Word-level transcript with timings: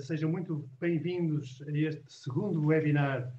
sejam 0.00 0.30
muito 0.30 0.66
bem-vindos 0.80 1.62
a 1.68 1.70
este 1.76 2.02
segundo 2.08 2.64
webinar 2.64 3.30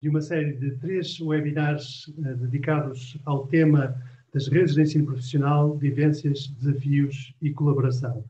de 0.00 0.08
uma 0.08 0.22
série 0.22 0.54
de 0.54 0.70
três 0.78 1.20
webinars 1.20 2.08
uh, 2.08 2.36
dedicados 2.36 3.18
ao 3.26 3.46
tema 3.46 4.02
das 4.32 4.48
redes 4.48 4.74
de 4.74 4.82
ensino 4.82 5.04
profissional, 5.04 5.76
vivências, 5.76 6.46
desafios 6.58 7.34
e 7.42 7.50
colaboração. 7.50 8.24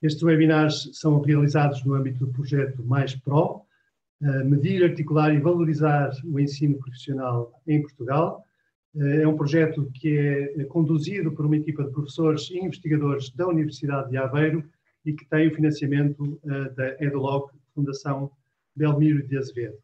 Estes 0.00 0.22
webinars 0.22 0.90
são 0.92 1.20
realizados 1.20 1.84
no 1.84 1.94
âmbito 1.94 2.24
do 2.24 2.32
projeto 2.32 2.84
Mais 2.84 3.16
Pro, 3.16 3.62
uh, 4.22 4.44
medir, 4.44 4.84
articular 4.84 5.34
e 5.34 5.40
valorizar 5.40 6.12
o 6.24 6.38
ensino 6.38 6.78
profissional 6.78 7.60
em 7.66 7.82
Portugal. 7.82 8.44
Uh, 8.94 9.22
é 9.22 9.26
um 9.26 9.36
projeto 9.36 9.90
que 9.92 10.16
é 10.56 10.64
conduzido 10.64 11.32
por 11.32 11.46
uma 11.46 11.56
equipa 11.56 11.82
de 11.82 11.90
professores 11.90 12.48
e 12.50 12.58
investigadores 12.58 13.30
da 13.30 13.48
Universidade 13.48 14.08
de 14.08 14.16
Aveiro 14.16 14.64
e 15.04 15.12
que 15.12 15.24
tem 15.26 15.48
o 15.48 15.54
financiamento 15.54 16.40
uh, 16.44 16.74
da 16.74 16.96
EduLog, 17.02 17.50
Fundação 17.74 18.30
Belmiro 18.74 19.26
de 19.26 19.36
Azevedo. 19.36 19.78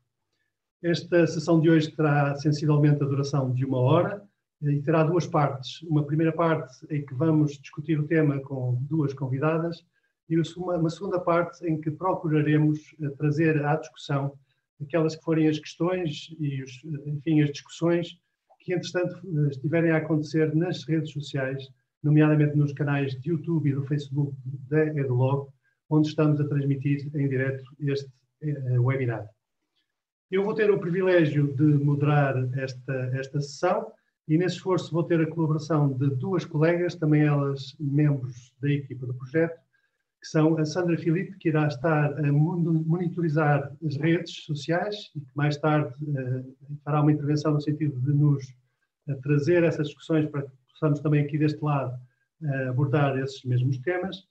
Esta 0.82 1.26
sessão 1.26 1.60
de 1.60 1.70
hoje 1.70 1.90
terá 1.90 2.36
sensivelmente 2.36 3.02
a 3.02 3.06
duração 3.06 3.50
de 3.52 3.64
uma 3.64 3.78
hora 3.78 4.22
eh, 4.62 4.72
e 4.72 4.82
terá 4.82 5.02
duas 5.02 5.26
partes. 5.26 5.80
Uma 5.82 6.04
primeira 6.04 6.32
parte 6.32 6.86
em 6.90 7.04
que 7.04 7.14
vamos 7.14 7.58
discutir 7.58 7.98
o 7.98 8.06
tema 8.06 8.38
com 8.40 8.76
duas 8.82 9.14
convidadas 9.14 9.82
e 10.28 10.36
uma 10.56 10.90
segunda 10.90 11.18
parte 11.18 11.66
em 11.66 11.80
que 11.80 11.90
procuraremos 11.90 12.94
eh, 13.00 13.08
trazer 13.16 13.64
à 13.64 13.76
discussão 13.76 14.36
aquelas 14.82 15.16
que 15.16 15.24
forem 15.24 15.48
as 15.48 15.58
questões 15.58 16.34
e, 16.38 16.62
os, 16.62 16.84
enfim, 17.06 17.40
as 17.40 17.50
discussões 17.50 18.18
que, 18.60 18.74
entretanto, 18.74 19.20
estiverem 19.48 19.90
a 19.90 19.96
acontecer 19.96 20.54
nas 20.54 20.84
redes 20.84 21.12
sociais 21.12 21.68
nomeadamente 22.04 22.56
nos 22.56 22.72
canais 22.72 23.18
de 23.20 23.30
YouTube 23.30 23.70
e 23.70 23.74
do 23.74 23.84
Facebook 23.84 24.36
da 24.68 24.86
EduLog, 24.86 25.48
onde 25.88 26.08
estamos 26.08 26.40
a 26.40 26.46
transmitir 26.46 27.10
em 27.16 27.28
direto 27.28 27.64
este 27.80 28.10
uh, 28.42 28.82
webinar. 28.82 29.26
Eu 30.30 30.44
vou 30.44 30.54
ter 30.54 30.70
o 30.70 30.78
privilégio 30.78 31.54
de 31.54 31.64
moderar 31.64 32.36
esta, 32.58 32.94
esta 33.14 33.40
sessão 33.40 33.90
e 34.26 34.38
nesse 34.38 34.56
esforço 34.56 34.92
vou 34.92 35.04
ter 35.04 35.20
a 35.20 35.26
colaboração 35.26 35.92
de 35.92 36.08
duas 36.16 36.44
colegas, 36.44 36.94
também 36.94 37.22
elas 37.22 37.76
membros 37.78 38.54
da 38.60 38.70
equipa 38.70 39.06
do 39.06 39.14
projeto, 39.14 39.58
que 40.20 40.28
são 40.28 40.56
a 40.56 40.64
Sandra 40.64 40.96
Filipe, 40.96 41.36
que 41.38 41.50
irá 41.50 41.66
estar 41.66 42.18
a 42.18 42.32
monitorizar 42.32 43.70
as 43.86 43.96
redes 43.96 44.44
sociais 44.44 45.10
e 45.14 45.20
que 45.20 45.30
mais 45.34 45.58
tarde 45.58 45.94
uh, 46.02 46.78
fará 46.82 47.02
uma 47.02 47.12
intervenção 47.12 47.52
no 47.52 47.60
sentido 47.60 48.00
de 48.00 48.12
nos 48.14 48.42
uh, 49.08 49.20
trazer 49.22 49.62
essas 49.62 49.88
discussões 49.88 50.26
para 50.30 50.46
possamos 50.84 51.00
também 51.00 51.24
aqui 51.24 51.38
deste 51.38 51.62
lado 51.64 51.98
eh, 52.42 52.68
abordar 52.68 53.18
esses 53.18 53.42
mesmos 53.44 53.78
temas, 53.78 54.26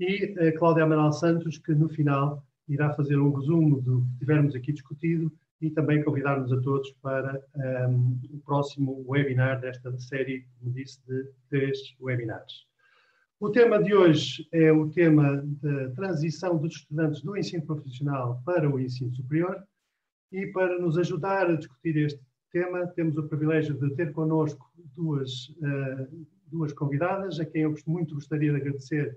e 0.00 0.34
a 0.38 0.56
Cláudia 0.56 0.84
Amaral 0.84 1.12
Santos, 1.12 1.58
que 1.58 1.74
no 1.74 1.88
final 1.88 2.42
irá 2.66 2.94
fazer 2.94 3.18
um 3.18 3.32
resumo 3.32 3.80
do 3.82 4.02
que 4.02 4.18
tivermos 4.20 4.54
aqui 4.54 4.72
discutido 4.72 5.30
e 5.60 5.70
também 5.70 6.02
convidar-nos 6.02 6.52
a 6.52 6.60
todos 6.60 6.90
para 7.02 7.42
um, 7.56 7.60
ehm, 7.60 8.36
o 8.36 8.38
próximo 8.38 9.04
webinar 9.06 9.60
desta 9.60 9.98
série, 9.98 10.46
como 10.58 10.72
disse, 10.72 11.04
de 11.06 11.28
três 11.50 11.78
webinars. 12.00 12.66
O 13.40 13.50
tema 13.50 13.82
de 13.82 13.92
hoje 13.92 14.48
é 14.52 14.72
o 14.72 14.88
tema 14.88 15.42
da 15.60 15.90
transição 15.90 16.56
dos 16.56 16.76
estudantes 16.76 17.22
do 17.22 17.36
ensino 17.36 17.66
profissional 17.66 18.40
para 18.46 18.70
o 18.70 18.80
ensino 18.80 19.12
superior 19.14 19.62
e 20.30 20.46
para 20.46 20.78
nos 20.78 20.96
ajudar 20.96 21.50
a 21.50 21.56
discutir 21.56 21.96
este 21.96 22.20
tema, 22.58 22.88
temos 22.88 23.16
o 23.16 23.22
privilégio 23.22 23.74
de 23.74 23.94
ter 23.94 24.12
connosco 24.12 24.68
duas, 24.96 25.48
uh, 25.60 26.26
duas 26.46 26.72
convidadas, 26.72 27.38
a 27.38 27.44
quem 27.44 27.62
eu 27.62 27.74
muito 27.86 28.16
gostaria 28.16 28.50
de 28.50 28.56
agradecer 28.56 29.16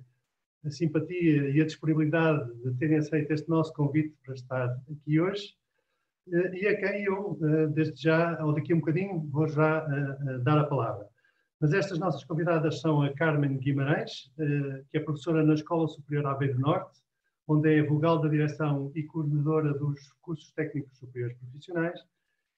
a 0.64 0.70
simpatia 0.70 1.50
e 1.50 1.60
a 1.60 1.66
disponibilidade 1.66 2.54
de 2.64 2.72
terem 2.78 2.98
aceito 2.98 3.32
este 3.32 3.50
nosso 3.50 3.74
convite 3.74 4.16
para 4.24 4.36
estar 4.36 4.78
aqui 4.92 5.20
hoje, 5.20 5.56
uh, 6.28 6.54
e 6.54 6.68
a 6.68 6.78
quem 6.78 7.04
eu, 7.04 7.32
uh, 7.32 7.68
desde 7.70 8.04
já, 8.04 8.38
ou 8.46 8.54
daqui 8.54 8.74
a 8.74 8.76
um 8.76 8.80
bocadinho, 8.80 9.28
vou 9.32 9.48
já 9.48 9.88
dar 10.44 10.60
a 10.60 10.66
palavra. 10.66 11.08
Mas 11.60 11.74
estas 11.74 11.98
nossas 11.98 12.24
convidadas 12.24 12.80
são 12.80 13.02
a 13.02 13.12
Carmen 13.14 13.58
Guimarães, 13.58 14.32
que 14.90 14.98
é 14.98 15.00
professora 15.00 15.44
na 15.44 15.54
Escola 15.54 15.88
Superior 15.88 16.26
Aveiro 16.26 16.60
Norte, 16.60 17.00
onde 17.48 17.72
é 17.72 17.84
vogal 17.84 18.20
da 18.20 18.30
direção 18.30 18.92
e 18.96 19.04
coordenadora 19.04 19.72
dos 19.74 20.12
cursos 20.22 20.52
técnicos 20.54 20.98
superiores 20.98 21.38
profissionais, 21.38 22.00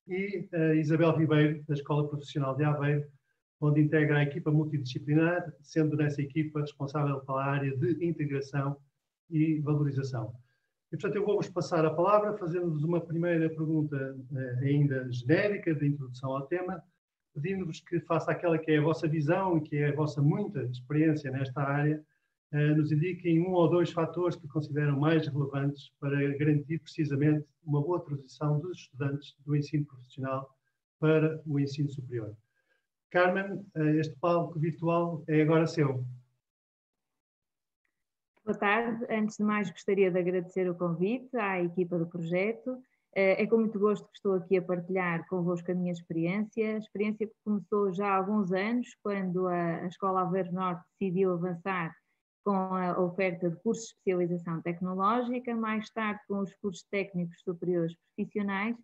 e 0.07 0.47
a 0.51 0.75
Isabel 0.75 1.15
Ribeiro, 1.15 1.63
da 1.67 1.73
Escola 1.73 2.07
Profissional 2.07 2.55
de 2.55 2.63
Aveiro, 2.63 3.07
onde 3.61 3.81
integra 3.81 4.17
a 4.17 4.23
equipa 4.23 4.51
multidisciplinar, 4.51 5.53
sendo 5.61 5.95
nessa 5.95 6.21
equipa 6.21 6.61
responsável 6.61 7.19
pela 7.21 7.45
área 7.45 7.75
de 7.77 8.05
integração 8.05 8.77
e 9.29 9.59
valorização. 9.59 10.35
E, 10.91 10.97
portanto, 10.97 11.15
eu 11.15 11.25
vou-vos 11.25 11.49
passar 11.49 11.85
a 11.85 11.93
palavra, 11.93 12.37
fazendo-vos 12.37 12.83
uma 12.83 13.01
primeira 13.01 13.49
pergunta 13.49 14.15
eh, 14.35 14.59
ainda 14.61 15.09
genérica, 15.11 15.73
de 15.73 15.87
introdução 15.87 16.35
ao 16.35 16.45
tema, 16.45 16.83
pedindo-vos 17.33 17.79
que 17.79 17.99
faça 18.01 18.31
aquela 18.31 18.59
que 18.59 18.71
é 18.71 18.77
a 18.77 18.81
vossa 18.81 19.07
visão 19.07 19.57
e 19.57 19.61
que 19.61 19.77
é 19.77 19.89
a 19.89 19.95
vossa 19.95 20.21
muita 20.21 20.61
experiência 20.65 21.31
nesta 21.31 21.63
área, 21.63 22.03
nos 22.53 22.91
indiquem 22.91 23.41
um 23.41 23.51
ou 23.53 23.67
dois 23.67 23.91
fatores 23.91 24.35
que 24.35 24.47
consideram 24.47 24.99
mais 24.99 25.27
relevantes 25.27 25.91
para 25.99 26.15
garantir 26.37 26.79
precisamente 26.79 27.45
uma 27.65 27.81
boa 27.81 27.99
transição 27.99 28.59
dos 28.59 28.77
estudantes 28.77 29.35
do 29.43 29.55
ensino 29.55 29.85
profissional 29.85 30.55
para 30.99 31.41
o 31.45 31.59
ensino 31.59 31.89
superior. 31.89 32.35
Carmen, 33.09 33.65
eh, 33.75 33.97
este 33.97 34.15
palco 34.19 34.59
virtual 34.59 35.23
é 35.27 35.41
agora 35.41 35.67
seu. 35.67 36.03
Boa 38.45 38.57
tarde. 38.57 39.05
Antes 39.09 39.37
de 39.37 39.43
mais, 39.43 39.71
gostaria 39.71 40.11
de 40.11 40.19
agradecer 40.19 40.69
o 40.69 40.75
convite 40.75 41.35
à 41.37 41.61
equipa 41.61 41.97
do 41.97 42.07
projeto. 42.07 42.77
Eh, 43.15 43.43
é 43.43 43.47
com 43.47 43.57
muito 43.57 43.79
gosto 43.79 44.05
que 44.07 44.15
estou 44.15 44.33
aqui 44.33 44.57
a 44.57 44.61
partilhar 44.61 45.27
convosco 45.27 45.71
a 45.71 45.75
minha 45.75 45.91
experiência, 45.91 46.75
a 46.75 46.77
experiência 46.77 47.27
que 47.27 47.35
começou 47.43 47.91
já 47.93 48.07
há 48.07 48.17
alguns 48.17 48.51
anos, 48.51 48.95
quando 49.01 49.47
a 49.47 49.85
Escola 49.87 50.21
Aveiro 50.21 50.51
Norte 50.51 50.83
decidiu 50.99 51.33
avançar 51.33 51.95
com 52.43 52.75
a 52.75 52.99
oferta 52.99 53.49
de 53.49 53.55
cursos 53.57 53.85
de 53.85 53.93
especialização 53.93 54.61
tecnológica, 54.61 55.55
mais 55.55 55.89
tarde 55.89 56.19
com 56.27 56.39
os 56.39 56.53
cursos 56.55 56.83
técnicos 56.91 57.41
superiores 57.41 57.95
profissionais 58.15 58.75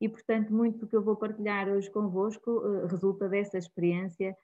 e, 0.00 0.08
portanto, 0.08 0.52
muito 0.52 0.78
do 0.78 0.86
que 0.86 0.96
eu 0.96 1.02
vou 1.02 1.16
partilhar 1.16 1.68
hoje 1.68 1.90
convosco 1.90 2.50
uh, 2.50 2.86
resulta 2.86 3.28
dessa 3.28 3.58
experiência 3.58 4.36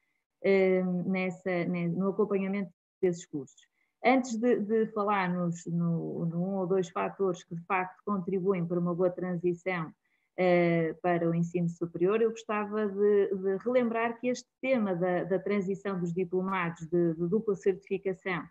uh, 0.44 1.10
nessa, 1.10 1.64
no 1.66 2.08
acompanhamento 2.08 2.72
desses 3.00 3.24
cursos. 3.26 3.56
Antes 4.04 4.36
de, 4.36 4.60
de 4.60 4.86
falar 4.88 5.32
nos, 5.32 5.64
no, 5.66 6.26
no, 6.26 6.38
um 6.38 6.54
ou 6.56 6.66
dois 6.66 6.90
fatores 6.90 7.44
que 7.44 7.54
de 7.54 7.64
facto 7.64 8.02
contribuem 8.04 8.66
para 8.66 8.80
uma 8.80 8.94
boa 8.94 9.10
transição 9.10 9.88
uh, 9.88 11.00
para 11.00 11.30
o 11.30 11.34
ensino 11.34 11.68
superior, 11.68 12.20
eu 12.20 12.30
gostava 12.30 12.88
de, 12.88 13.34
de 13.36 13.56
relembrar 13.58 14.18
que 14.18 14.26
este 14.28 14.48
tema 14.60 14.94
da, 14.96 15.22
da 15.22 15.38
transição 15.38 15.98
dos 15.98 16.12
diplomados 16.12 16.84
de, 16.88 17.14
de 17.14 17.28
dupla 17.28 17.54
certificação 17.54 18.42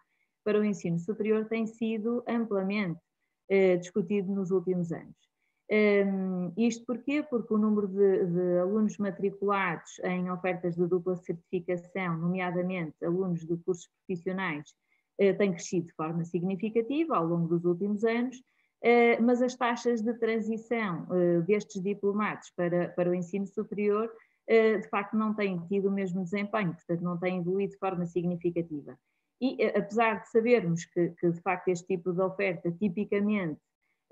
para 0.44 0.60
o 0.60 0.64
ensino 0.64 1.00
superior 1.00 1.46
tem 1.46 1.66
sido 1.66 2.24
amplamente 2.28 3.00
eh, 3.50 3.78
discutido 3.78 4.34
nos 4.34 4.52
últimos 4.52 4.92
anos. 4.92 5.16
Um, 5.72 6.52
isto 6.58 6.86
porquê? 6.86 7.24
Porque 7.24 7.54
o 7.54 7.58
número 7.58 7.88
de, 7.88 8.26
de, 8.26 8.60
alunos 8.60 8.98
matriculados 8.98 9.98
em 10.04 10.30
ofertas 10.30 10.76
de 10.76 10.86
dupla 10.86 11.16
certificação, 11.16 12.18
nomeadamente 12.18 12.94
alunos 13.04 13.46
de 13.46 13.56
cursos 13.58 13.90
profissionais, 14.06 14.74
eh, 15.18 15.34
tem 15.34 15.52
crescido 15.52 15.88
de 15.88 15.94
forma 15.94 16.26
significativa 16.26 17.16
ao 17.16 17.26
longo 17.26 17.48
dos 17.48 17.66
últimos 17.66 18.04
anos, 18.04 18.38
eh, 18.84 19.18
mas 19.22 19.42
as 19.42 19.56
taxas 19.56 20.02
de 20.02 20.14
transição 20.16 21.08
eh, 21.12 21.42
destes 21.42 21.82
diplomados 21.82 22.52
para, 22.52 22.90
para 22.90 23.10
o 23.10 23.16
ensino 23.16 23.48
superior, 23.48 24.12
eh, 24.46 24.78
de 24.78 24.90
facto, 24.90 25.16
não 25.16 25.34
têm 25.34 25.58
tido 25.68 25.88
o 25.88 25.92
mesmo 25.92 26.22
desempenho, 26.22 26.74
portanto, 26.74 27.02
não 27.02 27.18
têm 27.18 27.40
evoluído 27.40 27.72
de 27.72 27.80
forma 27.80 28.06
significativa. 28.06 29.00
E 29.42 29.62
eh, 29.64 29.78
apesar 29.78 30.22
de 30.22 30.30
sabermos 30.30 30.86
que, 30.86 31.10
que 31.10 31.30
de 31.32 31.42
facto 31.42 31.68
este 31.70 31.88
tipo 31.88 32.14
de 32.14 32.22
oferta 32.22 32.72
tipicamente 32.72 33.60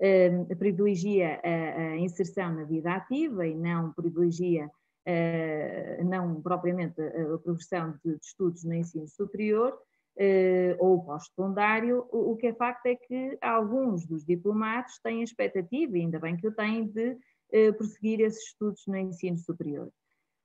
eh, 0.00 0.30
privilegia 0.58 1.40
a, 1.42 1.80
a, 1.92 1.96
inserção 1.96 2.54
na 2.54 2.64
vida 2.64 2.92
ativa 2.92 3.46
e 3.46 3.54
não 3.54 3.92
privilegia 3.92 4.70
eh, 5.06 6.02
não 6.04 6.40
propriamente 6.42 7.00
a, 7.00 7.34
a 7.34 7.38
progressão 7.38 7.92
de, 8.04 8.14
de, 8.14 8.24
estudos 8.24 8.64
no 8.64 8.74
ensino 8.74 9.08
superior 9.08 9.78
eh, 10.16 10.76
ou 10.78 11.02
pós-secundário, 11.02 12.06
o, 12.10 12.32
o, 12.32 12.36
que 12.36 12.48
é 12.48 12.54
facto 12.54 12.86
é 12.86 12.94
que 12.94 13.38
alguns 13.40 14.06
dos 14.06 14.24
diplomados 14.24 14.98
têm 15.02 15.20
a 15.20 15.24
expectativa, 15.24 15.96
e 15.96 16.00
ainda 16.02 16.18
bem 16.18 16.36
que 16.36 16.46
o 16.46 16.52
têm, 16.52 16.86
de 16.86 17.16
eh, 17.52 17.72
prosseguir 17.72 18.20
esses 18.20 18.44
estudos 18.48 18.82
no 18.86 18.96
ensino 18.96 19.38
superior. 19.38 19.90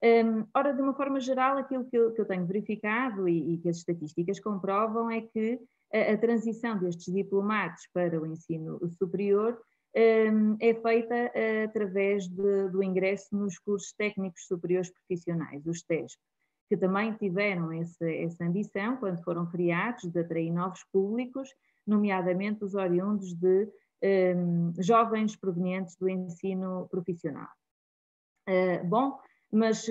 Um, 0.03 0.45
ora, 0.53 0.73
de 0.73 0.81
uma 0.81 0.93
forma 0.93 1.19
geral, 1.19 1.57
aquilo 1.57 1.85
que 1.85 1.97
eu, 1.97 2.13
que 2.13 2.21
eu 2.21 2.25
tenho 2.25 2.45
verificado 2.45 3.27
e, 3.27 3.53
e, 3.53 3.57
que 3.57 3.69
as 3.69 3.77
estatísticas 3.77 4.39
comprovam 4.39 5.09
é 5.09 5.21
que 5.21 5.59
a, 5.91 6.13
a 6.13 6.17
transição 6.17 6.77
destes 6.77 7.11
diplomados 7.11 7.87
para 7.91 8.21
o 8.21 8.25
ensino 8.27 8.79
superior 8.91 9.59
um, 9.95 10.55
é 10.59 10.73
feita 10.75 11.15
uh, 11.15 11.65
através 11.65 12.27
de, 12.27 12.69
do 12.69 12.83
ingresso 12.83 13.35
nos 13.35 13.57
cursos 13.57 13.91
técnicos 13.93 14.45
superiores 14.45 14.91
profissionais, 14.91 15.65
os 15.65 15.81
TESP, 15.81 16.21
que 16.69 16.77
também 16.77 17.13
tiveram 17.13 17.73
esse, 17.73 18.23
essa 18.23 18.45
ambição 18.45 18.97
quando 18.97 19.23
foram 19.23 19.49
criados 19.49 20.03
de 20.11 20.19
atrair 20.19 20.51
novos 20.51 20.83
públicos, 20.91 21.49
nomeadamente 21.87 22.63
os 22.63 22.75
oriundos 22.75 23.33
de 23.33 23.67
jovens 24.77 25.35
provenientes 25.35 25.95
do 25.95 26.07
ensino 26.07 26.87
profissional. 26.91 27.49
Bom, 28.85 29.17
mas 29.51 29.87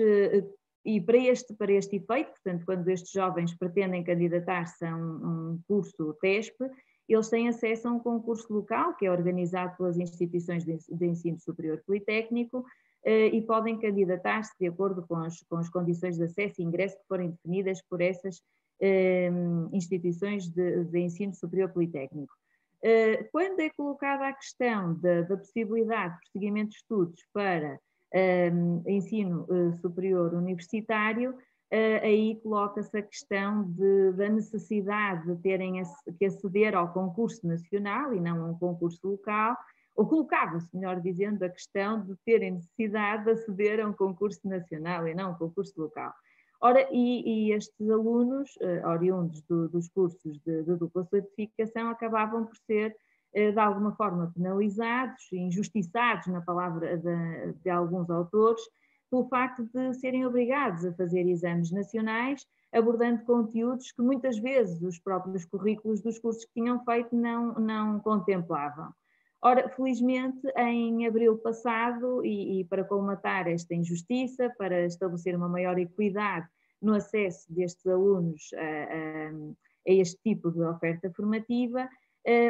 e 0.87 1.01
para 1.01 1.17
este, 1.17 1.53
para 1.53 1.73
este 1.73 1.97
efeito, 1.97 2.31
portanto, 2.31 2.65
quando 2.65 2.87
estes 2.87 3.11
jovens 3.11 3.53
pretendem 3.53 4.05
candidatar-se 4.05 4.85
a 4.85 4.95
um, 4.95 5.01
um 5.01 5.59
curso 5.67 6.13
TESP, 6.21 6.55
eles 7.09 7.29
têm 7.29 7.49
acesso 7.49 7.89
a 7.89 7.91
um 7.91 7.99
concurso 7.99 8.51
local, 8.53 8.95
que 8.95 9.05
é 9.05 9.11
organizado 9.11 9.75
pelas 9.75 9.97
instituições 9.97 10.63
de, 10.63 11.05
ensino 11.05 11.37
superior 11.39 11.81
politécnico, 11.85 12.65
eh, 13.03 13.27
e 13.27 13.41
podem 13.41 13.77
candidatar-se 13.77 14.53
de 14.59 14.67
acordo 14.67 15.05
com 15.05 15.17
as, 15.17 15.41
com 15.49 15.57
as, 15.57 15.69
condições 15.69 16.17
de 16.17 16.23
acesso 16.23 16.61
e 16.61 16.63
ingresso 16.63 16.97
que 16.97 17.07
forem 17.07 17.31
definidas 17.31 17.81
por 17.89 17.99
essas 18.01 18.41
eh, 18.81 19.29
instituições 19.73 20.49
de, 20.49 20.85
de, 20.85 20.99
ensino 20.99 21.33
superior 21.33 21.69
politécnico. 21.69 22.33
Eh, 22.81 23.23
quando 23.31 23.59
é 23.59 23.69
colocada 23.69 24.27
a 24.27 24.33
questão 24.33 24.93
da, 24.99 25.21
da 25.21 25.37
possibilidade 25.37 26.13
de 26.13 26.19
prosseguimento 26.19 26.69
de 26.69 26.75
estudos 26.77 27.25
para 27.33 27.79
ensino 28.85 29.45
uh, 29.49 29.73
superior 29.81 30.33
universitário, 30.33 31.31
uh, 31.31 32.03
aí 32.03 32.39
coloca-se 32.41 32.97
a 32.97 33.01
questão 33.01 33.63
de, 33.63 34.13
da 34.13 34.29
necessidade 34.29 35.27
de 35.27 35.41
terem 35.41 35.81
que 36.17 36.25
aceder 36.25 36.75
ao 36.75 36.93
concurso 36.93 37.45
nacional 37.45 38.13
e 38.13 38.19
não 38.19 38.45
a 38.45 38.49
um 38.49 38.57
concurso 38.57 38.99
local, 39.07 39.57
ou 39.95 40.07
colocava-se, 40.07 40.69
melhor 40.75 41.01
dizendo, 41.01 41.43
a 41.43 41.49
questão 41.49 42.05
de 42.05 42.15
terem 42.23 42.53
necessidade 42.53 43.25
de 43.25 43.31
aceder 43.31 43.79
a 43.79 43.87
um 43.87 43.93
concurso 43.93 44.47
nacional 44.47 45.07
e 45.07 45.15
não 45.15 45.27
a 45.27 45.29
um 45.31 45.35
concurso 45.35 45.73
local. 45.81 46.13
Ora, 46.59 46.87
e, 46.91 47.49
e 47.49 47.51
estes 47.51 47.89
alunos, 47.89 48.55
uh, 48.57 48.87
oriundos 48.87 49.41
do, 49.43 49.69
dos 49.69 49.89
cursos 49.89 50.39
de, 50.39 50.63
de 50.63 50.75
dupla 50.75 51.03
certificação, 51.05 51.89
acabavam 51.89 52.45
por 52.45 52.55
ser 52.57 52.91
eh, 52.91 52.97
de 53.33 53.59
alguma 53.59 53.95
forma 53.95 54.31
penalizados, 54.33 55.31
injustiçados, 55.31 56.27
na 56.27 56.41
palavra 56.41 56.97
de, 56.97 57.53
de 57.63 57.69
alguns 57.69 58.09
autores, 58.09 58.61
pelo 59.09 59.27
facto 59.27 59.63
de 59.65 59.93
serem 59.93 60.25
obrigados 60.25 60.85
a 60.85 60.93
fazer 60.93 61.27
exames 61.27 61.71
nacionais, 61.71 62.45
abordando 62.73 63.23
conteúdos 63.23 63.91
que 63.91 64.01
muitas 64.01 64.37
vezes 64.37 64.81
os 64.81 64.99
próprios 64.99 65.45
currículos 65.45 66.01
dos 66.01 66.19
cursos 66.19 66.45
que 66.45 66.53
tinham 66.53 66.83
feito 66.83 67.15
não, 67.15 67.53
não 67.53 67.99
contemplavam. 67.99 68.91
Ora, 69.41 69.69
felizmente, 69.69 70.47
em 70.57 71.05
abril 71.05 71.37
passado, 71.37 72.25
e, 72.25 72.59
e, 72.59 72.65
para 72.65 72.83
colmatar 72.83 73.47
esta 73.47 73.75
injustiça, 73.75 74.51
para 74.57 74.85
estabelecer 74.85 75.35
uma 75.35 75.47
maior 75.47 75.77
equidade 75.77 76.47
no 76.81 76.95
acesso 76.95 77.45
destes 77.53 77.85
alunos 77.85 78.49
a, 78.55 78.59
a, 78.59 79.29
a 79.87 79.93
este 79.93 80.19
tipo 80.23 80.51
de 80.51 80.61
oferta 80.61 81.11
formativa, 81.11 81.81
eh, 81.81 81.89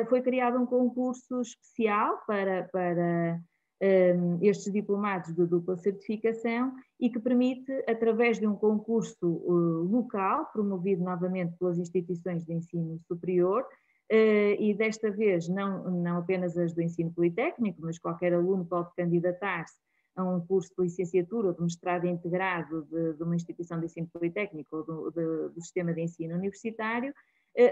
foi 0.09 0.21
criado 0.21 0.57
um 0.59 0.65
concurso 0.65 1.41
especial 1.41 2.19
para, 2.25 2.67
para 2.71 3.39
um, 3.81 4.39
estes 4.41 4.71
diplomados 4.71 5.33
de 5.33 5.45
dupla 5.45 5.77
certificação 5.77 6.73
e 6.99 7.09
que 7.09 7.19
permite, 7.19 7.71
através 7.87 8.39
de 8.39 8.47
um 8.47 8.55
concurso 8.55 9.27
uh, 9.27 9.83
local, 9.83 10.49
promovido 10.51 11.03
novamente 11.03 11.55
pelas 11.57 11.77
instituições 11.77 12.43
de 12.45 12.53
ensino 12.53 12.99
superior, 13.07 13.65
Uh, 14.09 14.55
e 14.57 14.73
desta 14.73 15.11
vez 15.11 15.49
não, 15.49 15.83
não 15.91 16.19
apenas 16.19 16.57
as 16.57 16.73
do 16.73 16.81
ensino 16.81 17.11
politécnico, 17.11 17.81
mas 17.81 17.99
qualquer 17.99 18.33
aluno 18.33 18.63
pode 18.63 18.89
candidatar-se 18.95 19.75
a 20.15 20.23
um 20.23 20.39
curso 20.39 20.71
de 20.77 20.85
licenciatura 20.85 21.49
ou 21.49 21.53
de 21.53 21.61
mestrado 21.61 22.07
integrado 22.07 22.83
de, 22.85 23.15
de 23.15 23.23
uma 23.23 23.35
instituição 23.35 23.77
de 23.81 23.87
ensino 23.87 24.07
politécnico 24.07 24.77
ou 24.77 24.83
do, 24.85 25.11
de, 25.11 25.49
do 25.53 25.61
sistema 25.61 25.93
de 25.93 26.03
ensino 26.03 26.35
universitário, 26.35 27.09
eh, 27.09 27.13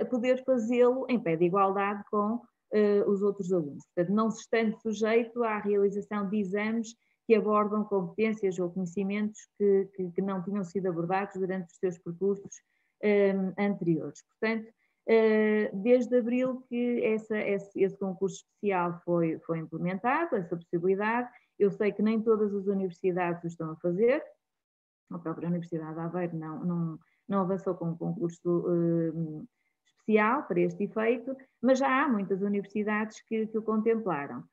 poder 0.09 0.43
fazê-lo 0.43 1.05
em 1.09 1.19
pé 1.19 1.35
de 1.35 1.45
igualdade 1.45 2.03
com 2.09 2.41
eh, 2.71 3.03
os 3.07 3.21
outros 3.21 3.53
alunos. 3.53 3.85
Portanto, 3.93 4.13
não 4.13 4.29
se 4.29 4.41
estando 4.41 4.75
sujeito 4.81 5.43
à 5.43 5.59
realização 5.59 6.27
de 6.27 6.37
exames 6.37 6.95
que 7.25 7.35
abordam 7.35 7.83
competências 7.85 8.59
ou 8.59 8.69
conhecimentos 8.69 9.39
que, 9.57 9.89
que, 9.95 10.11
que 10.11 10.21
não 10.21 10.43
tinham 10.43 10.63
sido 10.63 10.87
abordados 10.87 11.35
durante 11.35 11.71
os 11.71 11.77
seus 11.77 11.97
percursos 11.97 12.55
um, 13.01 13.07
eh, 13.07 13.53
anteriores. 13.57 14.23
Portanto, 14.23 14.67
uh, 14.67 15.81
desde 15.81 16.17
abril 16.17 16.63
que 16.67 17.03
essa, 17.03 17.37
esse, 17.37 17.81
esse, 17.81 17.97
concurso 17.97 18.43
especial 18.43 18.99
foi, 19.05 19.39
foi 19.39 19.59
implementado, 19.59 20.35
essa 20.35 20.55
possibilidade. 20.55 21.29
Eu 21.57 21.71
sei 21.71 21.91
que 21.91 22.01
nem 22.01 22.21
todas 22.21 22.53
as 22.53 22.67
universidades 22.67 23.43
o 23.43 23.47
estão 23.47 23.71
a 23.71 23.75
fazer, 23.77 24.23
a 25.11 25.19
própria 25.19 25.47
Universidade 25.47 25.93
de 25.93 25.99
Aveiro 25.99 26.35
não, 26.35 26.65
não, 26.65 26.99
não 27.27 27.39
avançou 27.41 27.75
com 27.75 27.91
o 27.91 27.97
concurso 27.97 28.49
uh, 28.49 29.47
especial 30.05 30.43
para 30.43 30.59
este 30.59 30.83
efeito, 30.83 31.35
mas 31.61 31.79
já 31.79 32.03
há 32.03 32.07
muitas 32.07 32.41
universidades 32.41 33.21
que, 33.27 33.47
que 33.47 33.57
o 33.57 33.63
contemplaram. 33.63 34.43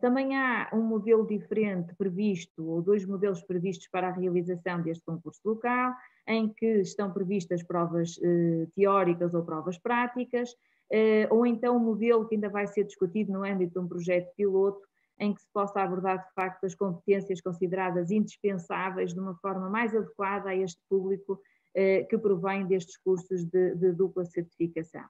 Também 0.00 0.36
há 0.36 0.70
um 0.72 0.82
modelo 0.82 1.24
diferente 1.26 1.94
previsto, 1.94 2.66
ou 2.66 2.82
dois 2.82 3.06
modelos 3.06 3.42
previstos 3.42 3.86
para 3.88 4.08
a 4.08 4.12
realização 4.12 4.82
deste 4.82 5.04
concurso 5.04 5.40
local, 5.44 5.92
em 6.26 6.52
que 6.52 6.80
estão 6.80 7.12
previstas 7.12 7.62
provas 7.62 8.16
uh, 8.16 8.66
teóricas 8.74 9.34
ou 9.34 9.44
provas 9.44 9.78
práticas, 9.78 10.50
uh, 10.50 11.28
ou 11.30 11.46
então 11.46 11.76
um 11.76 11.80
modelo 11.80 12.26
que 12.26 12.34
ainda 12.34 12.48
vai 12.48 12.66
ser 12.66 12.84
discutido 12.84 13.32
no 13.32 13.44
âmbito 13.44 13.74
de 13.74 13.78
um 13.78 13.86
projeto 13.86 14.34
piloto, 14.34 14.80
em 15.20 15.32
que 15.32 15.40
se 15.40 15.48
possa 15.52 15.80
abordar 15.80 16.26
de 16.26 16.32
facto 16.34 16.64
as 16.64 16.74
competências 16.74 17.40
consideradas 17.40 18.10
indispensáveis 18.10 19.14
de 19.14 19.20
uma 19.20 19.36
forma 19.36 19.70
mais 19.70 19.94
adequada 19.94 20.50
a 20.50 20.56
este 20.56 20.80
público 20.88 21.38
eh, 21.38 21.63
que 22.08 22.18
provém 22.18 22.66
destes 22.66 22.96
cursos 22.98 23.44
de, 23.44 23.74
de 23.74 23.92
dupla 23.92 24.24
certificação. 24.24 25.04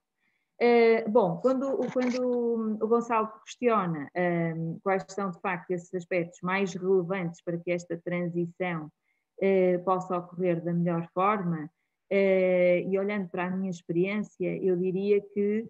Uh, 0.62 1.10
bom, 1.10 1.38
quando, 1.38 1.76
quando, 1.92 2.78
o 2.80 2.86
Gonçalo 2.86 3.28
questiona 3.44 4.08
uh, 4.14 4.80
quais 4.82 5.04
são 5.08 5.30
de 5.30 5.40
facto 5.40 5.72
esses 5.72 5.92
aspectos 5.92 6.38
mais 6.42 6.72
relevantes 6.74 7.42
para 7.42 7.58
que 7.58 7.72
esta 7.72 7.96
transição 7.98 8.86
uh, 8.86 9.84
possa 9.84 10.16
ocorrer 10.16 10.62
da 10.62 10.72
melhor 10.72 11.08
forma, 11.12 11.68
e 12.10 12.96
olhando 12.96 13.28
para 13.28 13.46
a 13.46 13.50
minha 13.50 13.70
experiência, 13.70 14.56
eu 14.62 14.76
diria 14.76 15.20
que 15.20 15.68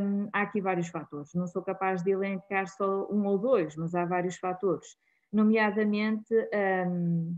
um, 0.00 0.26
há 0.32 0.42
aqui 0.42 0.58
vários 0.58 0.88
fatores. 0.88 1.34
Não 1.34 1.46
sou 1.46 1.60
capaz 1.60 2.02
de 2.02 2.12
elencar 2.12 2.66
só 2.66 3.06
um 3.10 3.26
ou 3.26 3.36
dois, 3.36 3.76
mas 3.76 3.94
há 3.94 4.06
vários 4.06 4.36
fatores, 4.36 4.96
nomeadamente 5.30 6.32
um, 6.88 7.36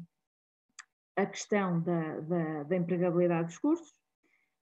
a 1.19 1.27
questão 1.27 1.81
da, 1.81 2.21
da, 2.21 2.63
da, 2.63 2.77
empregabilidade 2.77 3.49
dos 3.49 3.59
cursos, 3.59 3.93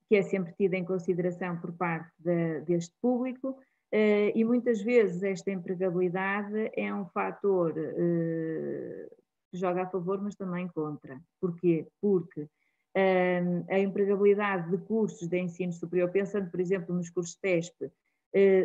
que 0.09 0.17
é 0.17 0.23
sempre 0.23 0.55
tida 0.55 0.75
em 0.75 0.85
consideração 0.85 1.61
por 1.61 1.73
parte 1.73 2.11
de, 2.19 2.61
deste 2.61 2.95
público, 3.01 3.59
eh, 3.93 4.33
e 4.35 4.43
muitas 4.43 4.81
vezes 4.81 5.23
esta 5.23 5.51
empregabilidade 5.51 6.71
é 6.75 6.93
um 6.95 7.07
fator 7.07 7.75
eh, 7.77 9.09
que 9.51 9.59
joga 9.59 9.83
a 9.83 9.87
favor, 9.87 10.21
mas 10.23 10.35
também 10.35 10.67
contra. 10.69 11.21
Porquê? 11.39 11.87
Porque 12.01 12.49
eh, 12.95 13.43
a 13.69 13.79
empregabilidade 13.79 14.71
de 14.71 14.79
cursos 14.79 15.29
de 15.29 15.39
ensino 15.39 15.75
superior, 15.75 16.11
pensando, 16.11 16.51
por 16.51 16.59
exemplo, 16.59 16.95
nos 16.95 17.11
cursos 17.11 17.37
TESP, 17.37 17.91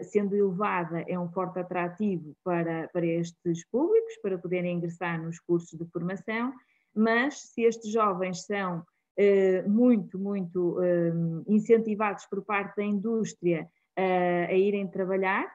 sendo 0.03 0.35
elevada, 0.35 0.99
é 1.07 1.17
um 1.17 1.29
forte 1.31 1.57
atrativo 1.59 2.35
para, 2.43 2.89
para 2.89 3.05
estes 3.05 3.65
públicos, 3.69 4.17
para 4.21 4.37
poderem 4.37 4.75
ingressar 4.75 5.21
nos 5.21 5.39
cursos 5.39 5.79
de 5.79 5.85
formação, 5.85 6.53
mas 6.95 7.41
se 7.53 7.63
estes 7.63 7.91
jovens 7.91 8.45
são 8.45 8.83
eh, 9.17 9.61
muito, 9.67 10.17
muito 10.17 10.81
eh, 10.81 11.11
incentivados 11.47 12.25
por 12.25 12.43
parte 12.43 12.77
da 12.77 12.83
indústria 12.83 13.69
eh, 13.95 14.47
a 14.49 14.53
irem 14.53 14.87
trabalhar, 14.87 15.51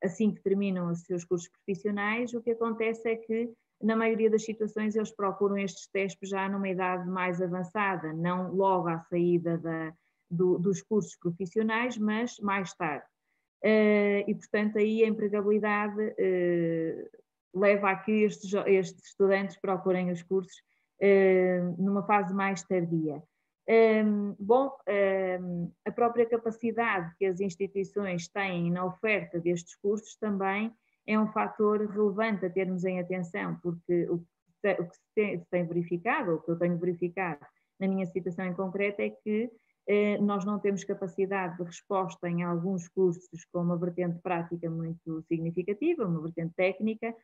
assim 0.00 0.32
que 0.32 0.40
terminam 0.42 0.92
os 0.92 1.00
seus 1.02 1.24
cursos 1.24 1.48
profissionais, 1.48 2.32
o 2.32 2.40
que 2.40 2.52
acontece 2.52 3.08
é 3.08 3.16
que, 3.16 3.52
na 3.82 3.96
maioria 3.96 4.30
das 4.30 4.44
situações, 4.44 4.94
eles 4.94 5.10
procuram 5.10 5.58
estes 5.58 5.88
testes 5.88 6.28
já 6.28 6.48
numa 6.48 6.68
idade 6.68 7.08
mais 7.10 7.42
avançada, 7.42 8.12
não 8.12 8.54
logo 8.54 8.86
à 8.86 9.00
saída 9.00 9.58
da, 9.58 9.92
do, 10.30 10.56
dos 10.56 10.82
cursos 10.82 11.16
profissionais, 11.16 11.98
mas 11.98 12.38
mais 12.38 12.72
tarde. 12.74 13.04
e, 13.64 14.34
portanto, 14.36 14.78
aí 14.78 15.02
a 15.02 15.08
empregabilidade 15.08 16.14
leva 17.54 17.90
a 17.90 17.96
que 17.96 18.22
estes, 18.22 18.52
estes 18.66 19.08
estudantes 19.08 19.56
procurem 19.56 20.10
os 20.10 20.22
cursos 20.22 20.56
uh, 21.02 21.82
numa 21.82 22.02
fase 22.04 22.32
mais 22.34 22.62
tardia. 22.62 23.22
Ehm, 23.66 24.34
bom, 24.38 24.76
ehm, 24.88 25.70
a 25.86 25.92
própria 25.92 26.26
capacidade 26.26 27.14
que 27.16 27.26
as 27.26 27.40
instituições 27.40 28.26
têm 28.26 28.68
na 28.68 28.84
oferta 28.84 29.38
destes 29.38 29.76
cursos 29.76 30.16
também 30.16 30.72
é 31.06 31.18
um 31.18 31.28
fator 31.28 31.86
relevante 31.86 32.44
a 32.46 32.50
termos 32.50 32.84
em 32.84 32.98
atenção, 32.98 33.58
porque 33.62 34.08
o 34.10 34.18
que, 34.18 34.96
se, 35.14 35.46
tem, 35.50 35.66
verificado, 35.66 36.32
ou 36.32 36.36
o 36.38 36.42
que 36.42 36.50
eu 36.50 36.58
tenho 36.58 36.78
verificado 36.78 37.40
na 37.78 37.86
minha 37.86 38.06
situação 38.06 38.44
em 38.44 38.54
concreto, 38.54 39.02
é 39.02 39.10
que 39.10 39.50
eh, 39.86 40.18
nós 40.18 40.44
não 40.44 40.58
temos 40.58 40.84
capacidade 40.84 41.56
de 41.56 41.62
resposta 41.62 42.28
em 42.28 42.42
alguns 42.42 42.88
cursos 42.88 43.44
com 43.52 43.62
uma 43.62 43.78
vertente 43.78 44.18
prática 44.20 44.68
muito 44.68 45.22
significativa, 45.28 46.06
uma 46.06 46.20
vertente 46.20 46.54
técnica, 46.54 47.14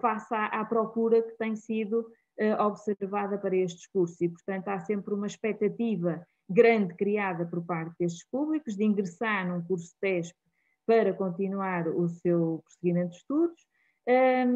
face 0.00 0.34
à, 0.34 0.46
à, 0.46 0.64
procura 0.64 1.22
que 1.22 1.36
tem 1.38 1.56
sido 1.56 2.00
uh, 2.00 2.62
observada 2.62 3.38
para 3.38 3.56
estes 3.56 3.86
cursos. 3.86 4.20
E, 4.20 4.28
portanto, 4.28 4.68
há 4.68 4.78
sempre 4.80 5.14
uma 5.14 5.26
expectativa 5.26 6.24
grande 6.48 6.94
criada 6.94 7.46
por 7.46 7.64
parte 7.64 7.94
destes 7.98 8.26
públicos 8.30 8.76
de 8.76 8.84
ingressar 8.84 9.48
num 9.48 9.62
curso 9.62 9.94
TESP 10.00 10.36
para 10.86 11.14
continuar 11.14 11.88
o 11.88 12.08
seu 12.08 12.60
prosseguimento 12.64 13.10
de 13.10 13.16
estudos, 13.16 13.66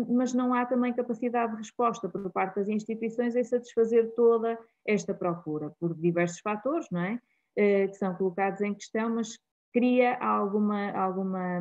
mas 0.08 0.32
não 0.32 0.52
há 0.52 0.66
também 0.66 0.92
capacidade 0.92 1.52
de 1.52 1.58
resposta 1.58 2.08
por 2.08 2.28
parte 2.32 2.56
das 2.56 2.68
instituições 2.68 3.36
em 3.36 3.44
satisfazer 3.44 4.12
toda 4.16 4.58
esta 4.84 5.14
procura, 5.14 5.70
por 5.78 5.94
diversos 5.94 6.40
fatores, 6.40 6.88
não 6.90 7.00
é? 7.00 7.20
Eh, 7.56 7.86
que 7.86 7.94
são 7.94 8.12
colocados 8.16 8.60
em 8.60 8.74
questão, 8.74 9.14
mas 9.14 9.38
cria 9.72 10.16
alguma, 10.16 10.90
alguma, 10.90 11.60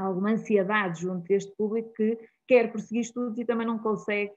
alguma 0.00 0.32
ansiedade 0.32 1.02
junto 1.02 1.26
deste 1.26 1.54
público 1.56 1.92
que 1.94 2.18
quer 2.46 2.70
prosseguir 2.70 3.02
estudos 3.02 3.38
e 3.38 3.44
também 3.44 3.66
não 3.66 3.78
consegue 3.78 4.32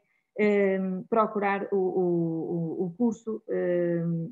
procurar 1.10 1.68
o, 1.72 1.78
o, 1.78 2.86
o 2.86 2.94
curso 2.98 3.42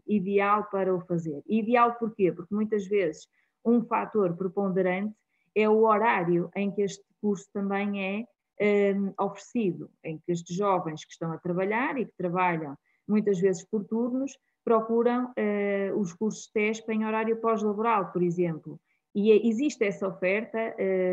ideal 0.07 0.67
para 0.71 0.93
o 0.93 0.99
fazer. 1.01 1.43
Ideal 1.47 1.93
porquê? 1.95 2.31
Porque 2.31 2.55
muitas 2.55 2.87
vezes 2.87 3.27
um 3.63 3.83
fator 3.83 4.35
preponderante 4.35 5.15
é 5.55 5.69
o 5.69 5.83
horário 5.83 6.49
em 6.55 6.71
que 6.71 6.81
este 6.81 7.03
curso 7.21 7.47
também 7.53 8.25
é 8.59 8.93
um, 8.95 9.13
oferecido, 9.19 9.89
em 10.03 10.17
que 10.17 10.31
estes 10.31 10.55
jovens 10.55 11.03
que 11.05 11.11
estão 11.11 11.31
a 11.31 11.37
trabalhar 11.37 11.97
e 11.97 12.05
que 12.05 12.13
trabalham 12.17 12.75
muitas 13.07 13.39
vezes 13.39 13.65
por 13.65 13.83
turnos, 13.83 14.37
procuram 14.63 15.31
uh, 15.31 15.99
os 15.99 16.13
cursos 16.13 16.47
TESP 16.47 16.91
em 16.91 17.05
horário 17.05 17.35
pós-laboral, 17.37 18.11
por 18.11 18.21
exemplo. 18.21 18.79
E 19.13 19.47
existe 19.49 19.83
essa 19.83 20.07
oferta 20.07 20.57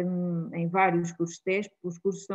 um, 0.07 0.55
em 0.55 0.69
vários 0.69 1.11
cursos 1.13 1.39
TESP, 1.41 1.75
os 1.83 1.99
cursos 1.99 2.27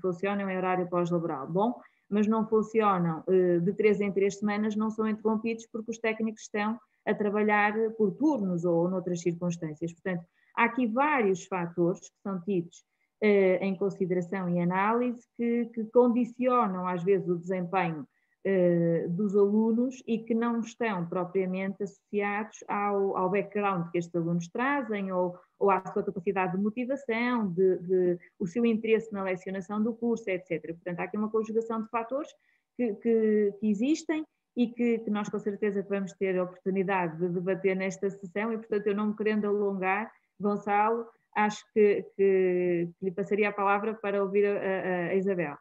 funcionam 0.00 0.50
em 0.50 0.56
horário 0.56 0.88
pós-laboral. 0.88 1.46
Bom, 1.48 1.80
mas 2.08 2.26
não 2.26 2.46
funcionam 2.46 3.24
uh, 3.26 3.60
de 3.60 3.72
três 3.72 4.00
em 4.00 4.12
três 4.12 4.38
semanas, 4.38 4.76
não 4.76 4.90
são 4.90 5.08
interrompidos 5.08 5.66
porque 5.72 5.90
os 5.90 5.98
técnicos 5.98 6.42
estão 6.42 6.78
a 7.06 7.14
trabalhar 7.14 7.72
por 7.96 8.12
turnos 8.12 8.64
ou 8.64 8.88
noutras 8.88 9.20
circunstâncias. 9.20 9.92
Portanto, 9.92 10.24
há 10.56 10.64
aqui 10.64 10.86
vários 10.86 11.46
fatores 11.46 12.00
que 12.00 12.20
são 12.22 12.40
tidos 12.42 12.84
uh, 13.22 13.62
em 13.62 13.76
consideração 13.76 14.48
e 14.48 14.60
análise 14.60 15.26
que, 15.36 15.66
que, 15.74 15.84
condicionam 15.84 16.86
às 16.86 17.02
vezes 17.02 17.28
o 17.28 17.38
desempenho 17.38 18.06
uh, 18.46 19.08
dos 19.10 19.36
alunos 19.36 20.02
e 20.06 20.18
que 20.18 20.34
não 20.34 20.60
estão 20.60 21.06
propriamente 21.06 21.82
associados 21.82 22.62
ao, 22.68 23.16
ao 23.16 23.30
background 23.30 23.90
que 23.90 23.98
estes 23.98 24.14
alunos 24.14 24.48
trazem 24.48 25.12
ou, 25.12 25.36
ou 25.58 25.70
à 25.70 25.84
sua 25.92 26.04
capacidade 26.04 26.56
de 26.56 26.62
motivação, 26.62 27.52
de, 27.52 27.78
de, 27.78 28.18
o 28.38 28.46
seu 28.46 28.64
interesse 28.64 29.12
na 29.12 29.24
lecionação 29.24 29.82
do 29.82 29.94
curso, 29.94 30.30
etc. 30.30 30.74
Portanto, 30.74 31.00
há 31.00 31.04
aqui 31.04 31.16
uma 31.16 31.30
conjugação 31.30 31.82
de 31.82 31.88
fatores 31.88 32.30
que, 32.76 32.94
que, 32.94 33.52
que 33.58 33.68
existem 33.68 34.24
e 34.56 34.68
que, 34.68 34.98
que, 35.00 35.10
nós 35.10 35.28
com 35.28 35.38
certeza 35.38 35.84
vamos 35.88 36.12
ter 36.14 36.38
a 36.38 36.44
oportunidade 36.44 37.18
de 37.18 37.28
debater 37.28 37.76
nesta 37.76 38.08
sessão 38.08 38.52
e, 38.52 38.56
portanto, 38.56 38.86
eu 38.86 38.94
não 38.94 39.08
me 39.08 39.16
querendo 39.16 39.46
alongar, 39.46 40.10
Gonçalo, 40.40 41.06
acho 41.34 41.62
que, 41.74 42.02
que, 42.16 42.88
que 42.98 43.04
lhe 43.04 43.10
passaria 43.10 43.50
a 43.50 43.52
palavra 43.52 43.94
para 43.94 44.22
ouvir 44.22 44.46
a, 44.46 45.08
a 45.08 45.14
Isabel. 45.14 45.56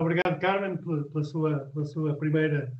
Obrigado, 0.00 0.40
Carmen, 0.40 0.78
pela, 0.78 1.22
sua, 1.22 1.60
pela 1.74 1.84
sua 1.84 2.16
primeira, 2.16 2.72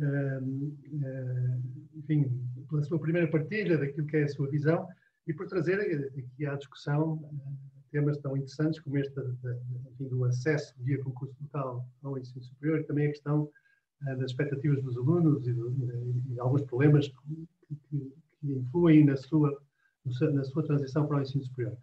uh, 0.00 0.44
uh, 0.44 1.62
enfim, 1.94 2.28
pela 2.68 2.82
sua 2.82 2.98
primeira 2.98 3.30
partilha 3.30 3.78
daquilo 3.78 4.04
que 4.08 4.16
é 4.16 4.24
a 4.24 4.28
sua 4.28 4.50
visão 4.50 4.88
e 5.28 5.32
por 5.32 5.46
trazer 5.46 6.10
aqui 6.18 6.44
à 6.44 6.56
discussão 6.56 7.12
uh, 7.22 7.58
temas 7.92 8.18
tão 8.18 8.36
interessantes 8.36 8.80
como 8.80 8.98
este 8.98 9.14
enfim, 9.92 10.08
do 10.08 10.24
acesso 10.24 10.74
via 10.80 11.00
concurso 11.04 11.36
local 11.40 11.88
ao 12.02 12.18
ensino 12.18 12.42
superior 12.42 12.80
e 12.80 12.84
também 12.84 13.06
a 13.06 13.10
questão 13.10 13.48
das 14.00 14.32
expectativas 14.32 14.82
dos 14.82 14.96
alunos 14.96 15.46
e, 15.46 15.52
e, 15.52 16.34
e 16.34 16.40
alguns 16.40 16.62
problemas 16.62 17.06
que, 17.06 17.76
que, 17.88 18.12
que 18.40 18.52
influem 18.52 19.04
na 19.04 19.16
sua 19.16 19.56
na 20.32 20.44
sua 20.44 20.64
transição 20.64 21.06
para 21.06 21.18
o 21.18 21.22
ensino 21.22 21.44
superior. 21.44 21.76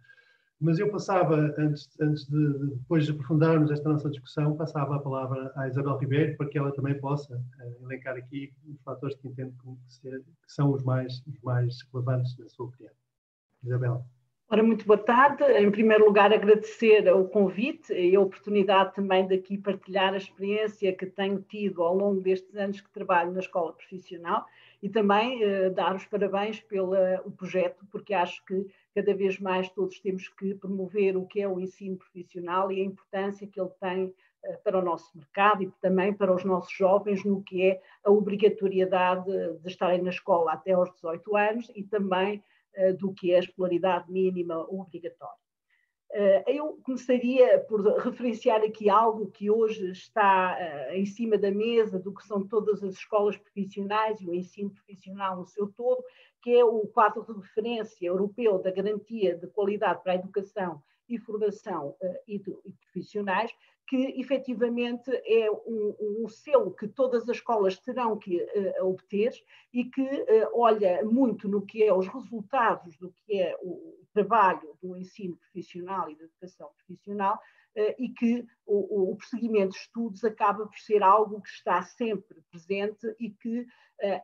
Mas 0.60 0.78
eu 0.78 0.90
passava, 0.90 1.54
antes, 1.58 1.90
antes 2.00 2.26
de, 2.26 2.58
depois 2.76 3.04
de 3.04 3.12
aprofundarmos 3.12 3.70
esta 3.70 3.88
nossa 3.88 4.08
discussão, 4.08 4.56
passava 4.56 4.96
a 4.96 5.00
palavra 5.00 5.52
à 5.56 5.68
Isabel 5.68 5.98
Ribeiro 5.98 6.36
para 6.36 6.48
que 6.48 6.56
ela 6.56 6.72
também 6.72 6.98
possa 6.98 7.36
uh, 7.36 7.84
elencar 7.84 8.16
aqui 8.16 8.52
os 8.66 8.80
fatores 8.82 9.16
que 9.16 9.28
entendo 9.28 9.52
que, 9.60 9.92
ser, 9.92 10.20
que 10.20 10.52
são 10.52 10.72
os 10.72 10.82
mais, 10.82 11.22
os 11.26 11.40
mais 11.42 11.82
relevantes 11.92 12.38
na 12.38 12.48
sua 12.48 12.66
opinião. 12.66 12.92
Isabel. 13.64 14.04
Ora, 14.48 14.62
muito 14.62 14.86
boa 14.86 14.98
tarde. 14.98 15.42
Em 15.42 15.70
primeiro 15.70 16.04
lugar, 16.04 16.32
agradecer 16.32 17.12
o 17.12 17.24
convite 17.24 17.92
e 17.92 18.14
a 18.14 18.20
oportunidade 18.20 18.94
também 18.94 19.26
de 19.26 19.34
aqui 19.34 19.56
partilhar 19.56 20.12
a 20.12 20.18
experiência 20.18 20.94
que 20.94 21.06
tenho 21.06 21.40
tido 21.40 21.82
ao 21.82 21.96
longo 21.96 22.20
destes 22.20 22.54
anos 22.54 22.80
que 22.80 22.90
trabalho 22.90 23.32
na 23.32 23.40
escola 23.40 23.72
profissional 23.72 24.44
e 24.82 24.88
também 24.88 25.42
eh, 25.42 25.70
dar 25.70 25.96
os 25.96 26.04
parabéns 26.04 26.60
pelo 26.60 26.94
projeto, 27.38 27.86
porque 27.90 28.12
acho 28.12 28.44
que 28.44 28.66
cada 28.94 29.14
vez 29.14 29.38
mais 29.40 29.68
todos 29.70 29.98
temos 30.00 30.28
que 30.28 30.54
promover 30.54 31.16
o 31.16 31.26
que 31.26 31.40
é 31.40 31.48
o 31.48 31.58
ensino 31.58 31.96
profissional 31.96 32.70
e 32.70 32.80
a 32.80 32.84
importância 32.84 33.46
que 33.46 33.60
ele 33.60 33.70
tem 33.80 34.14
eh, 34.44 34.56
para 34.58 34.78
o 34.78 34.84
nosso 34.84 35.10
mercado 35.16 35.62
e 35.62 35.70
também 35.80 36.12
para 36.12 36.34
os 36.34 36.44
nossos 36.44 36.72
jovens 36.72 37.24
no 37.24 37.42
que 37.42 37.62
é 37.62 37.82
a 38.04 38.10
obrigatoriedade 38.10 39.30
de 39.60 39.68
estarem 39.68 40.02
na 40.02 40.10
escola 40.10 40.52
até 40.52 40.72
aos 40.72 40.92
18 40.94 41.36
anos 41.36 41.72
e 41.74 41.82
também 41.82 42.42
eh, 42.74 42.92
do 42.92 43.12
que 43.12 43.32
é 43.32 43.36
a 43.36 43.40
escolaridade 43.40 44.10
mínima 44.10 44.58
obrigatória. 44.68 45.43
Eh, 46.16 46.44
eu 46.46 46.78
começaria 46.84 47.58
por 47.68 47.82
referenciar 47.98 48.62
aqui 48.62 48.88
algo 48.88 49.32
que 49.32 49.50
hoje 49.50 49.90
está 49.90 50.56
eh, 50.60 50.96
em 50.96 51.04
cima 51.04 51.36
da 51.36 51.50
mesa 51.50 51.98
do 51.98 52.14
que 52.14 52.24
são 52.24 52.46
todas 52.46 52.84
as 52.84 52.94
escolas 52.94 53.36
profissionais 53.36 54.20
e 54.20 54.26
o 54.28 54.32
ensino 54.32 54.70
profissional 54.70 55.36
no 55.36 55.44
seu 55.44 55.66
todo, 55.72 56.04
que 56.40 56.54
é 56.54 56.64
o 56.64 56.86
quadro 56.86 57.24
de 57.26 57.32
referência 57.32 58.06
europeu 58.06 58.60
da 58.60 58.70
garantia 58.70 59.36
de 59.36 59.48
qualidade 59.48 60.04
para 60.04 60.12
a 60.12 60.14
educação 60.14 60.80
e 61.08 61.18
formação 61.18 61.96
eh, 62.00 62.22
e, 62.28 62.38
profissionais, 62.92 63.50
que 63.86 64.18
efetivamente 64.18 65.10
é 65.10 65.50
um, 65.50 65.94
um, 66.00 66.28
selo 66.28 66.74
que 66.74 66.88
todas 66.88 67.28
as 67.28 67.36
escolas 67.36 67.78
terão 67.78 68.18
que 68.18 68.42
uh, 68.42 68.86
obter 68.86 69.32
e 69.72 69.84
que 69.84 70.02
uh, 70.02 70.48
olha 70.54 71.04
muito 71.04 71.48
no 71.48 71.64
que 71.64 71.82
é 71.82 71.92
os 71.92 72.06
resultados 72.06 72.96
do 72.96 73.12
que 73.12 73.40
é 73.40 73.56
o 73.62 73.94
trabalho 74.12 74.76
do 74.82 74.96
ensino 74.96 75.36
profissional 75.36 76.10
e 76.10 76.16
da 76.16 76.24
educação 76.24 76.70
profissional 76.78 77.34
uh, 77.76 77.94
e 77.98 78.08
que 78.08 78.46
o, 78.64 79.12
o 79.12 79.16
prosseguimento 79.16 79.72
de 79.72 79.78
estudos 79.78 80.24
acaba 80.24 80.66
por 80.66 80.78
ser 80.78 81.02
algo 81.02 81.42
que 81.42 81.50
está 81.50 81.82
sempre 81.82 82.40
presente 82.50 83.14
e 83.20 83.30
que 83.30 83.66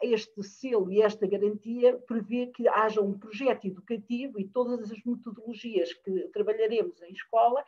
este 0.02 0.42
selo 0.42 0.90
e 0.90 1.00
esta 1.00 1.28
garantia 1.28 1.96
prevê 1.98 2.48
que 2.48 2.66
haja 2.66 3.00
um 3.00 3.16
projeto 3.16 3.68
educativo 3.68 4.38
e 4.38 4.48
todas 4.48 4.90
as 4.90 5.04
metodologias 5.04 5.92
que 5.92 6.28
trabalharemos 6.32 7.00
em 7.02 7.12
escola 7.12 7.64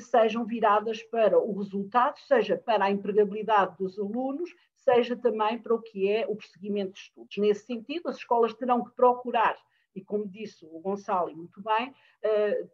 sejam 0.00 0.44
viradas 0.44 1.02
para 1.04 1.38
o 1.38 1.56
resultado, 1.58 2.18
seja 2.20 2.56
para 2.56 2.86
a 2.86 2.90
empregabilidade 2.90 3.76
dos 3.78 3.98
alunos, 3.98 4.50
seja 4.74 5.16
também 5.16 5.58
para 5.58 5.74
o 5.74 5.82
que 5.82 6.10
é 6.10 6.26
o 6.26 6.36
prosseguimento 6.36 6.92
de 6.92 7.00
estudos. 7.00 7.36
Nesse 7.36 7.66
sentido, 7.66 8.08
as 8.08 8.16
escolas 8.16 8.54
terão 8.54 8.84
que 8.84 8.94
procurar, 8.94 9.56
e 9.94 10.02
como 10.02 10.26
disse 10.28 10.64
o 10.64 10.80
Gonçalo 10.80 11.34
muito 11.36 11.62
bem, 11.62 11.94
eh, 12.22 12.66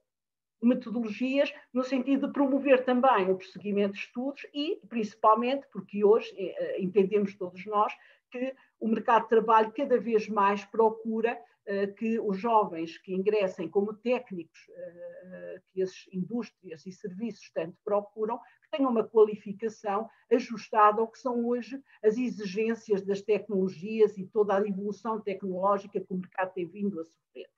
metodologias 0.63 1.53
no 1.73 1.85
sentido 1.85 2.27
de 2.27 2.33
promover 2.33 2.85
também 2.85 3.31
o 3.31 3.37
prosseguimento 3.37 3.95
de 3.95 4.01
estudos 4.01 4.47
e, 4.53 4.81
principalmente, 4.89 5.67
porque 5.73 6.05
hoje 6.05 6.35
eh, 6.39 6.81
entendemos 6.81 7.35
todos 7.35 7.65
nós 7.67 7.93
que 8.31 8.55
o 8.81 8.89
mercado 8.89 9.25
de 9.25 9.29
trabalho 9.29 9.73
cada 9.73 9.99
vez 9.99 10.29
mais 10.29 10.65
procura 10.65 11.31
eh, 11.33 11.54
que 11.97 12.21
os 12.21 12.39
jovens 12.39 12.99
que 12.99 13.15
ingressem 13.15 13.69
como 13.69 13.95
técnicos 13.95 14.59
eh, 14.69 15.63
que 15.73 15.83
as 15.83 16.07
indústrias 16.13 16.85
e 16.87 16.93
serviços 16.93 17.51
tanto 17.55 17.77
procuram, 17.83 18.39
que 18.39 18.77
tenham 18.77 18.91
uma 18.91 19.05
qualificação 19.05 20.09
ajustada 20.31 21.01
ao 21.01 21.09
que 21.09 21.19
são 21.19 21.47
hoje 21.47 21.83
as 22.03 22.19
exigências 22.19 23.03
das 23.03 23.23
tecnologias 23.23 24.19
e 24.19 24.27
toda 24.27 24.57
a 24.57 24.69
evolução 24.69 25.21
tecnológica 25.21 26.01
que 26.01 26.13
o 26.13 26.19
mercado 26.19 26.53
tem 26.53 26.67
vindo 26.67 27.01
a 27.01 27.05
sofrer. 27.05 27.49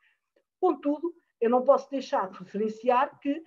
Contudo, 0.61 1.13
eu 1.41 1.51
não 1.51 1.65
posso 1.65 1.91
deixar 1.91 2.31
de 2.31 2.39
referenciar 2.39 3.19
que 3.19 3.43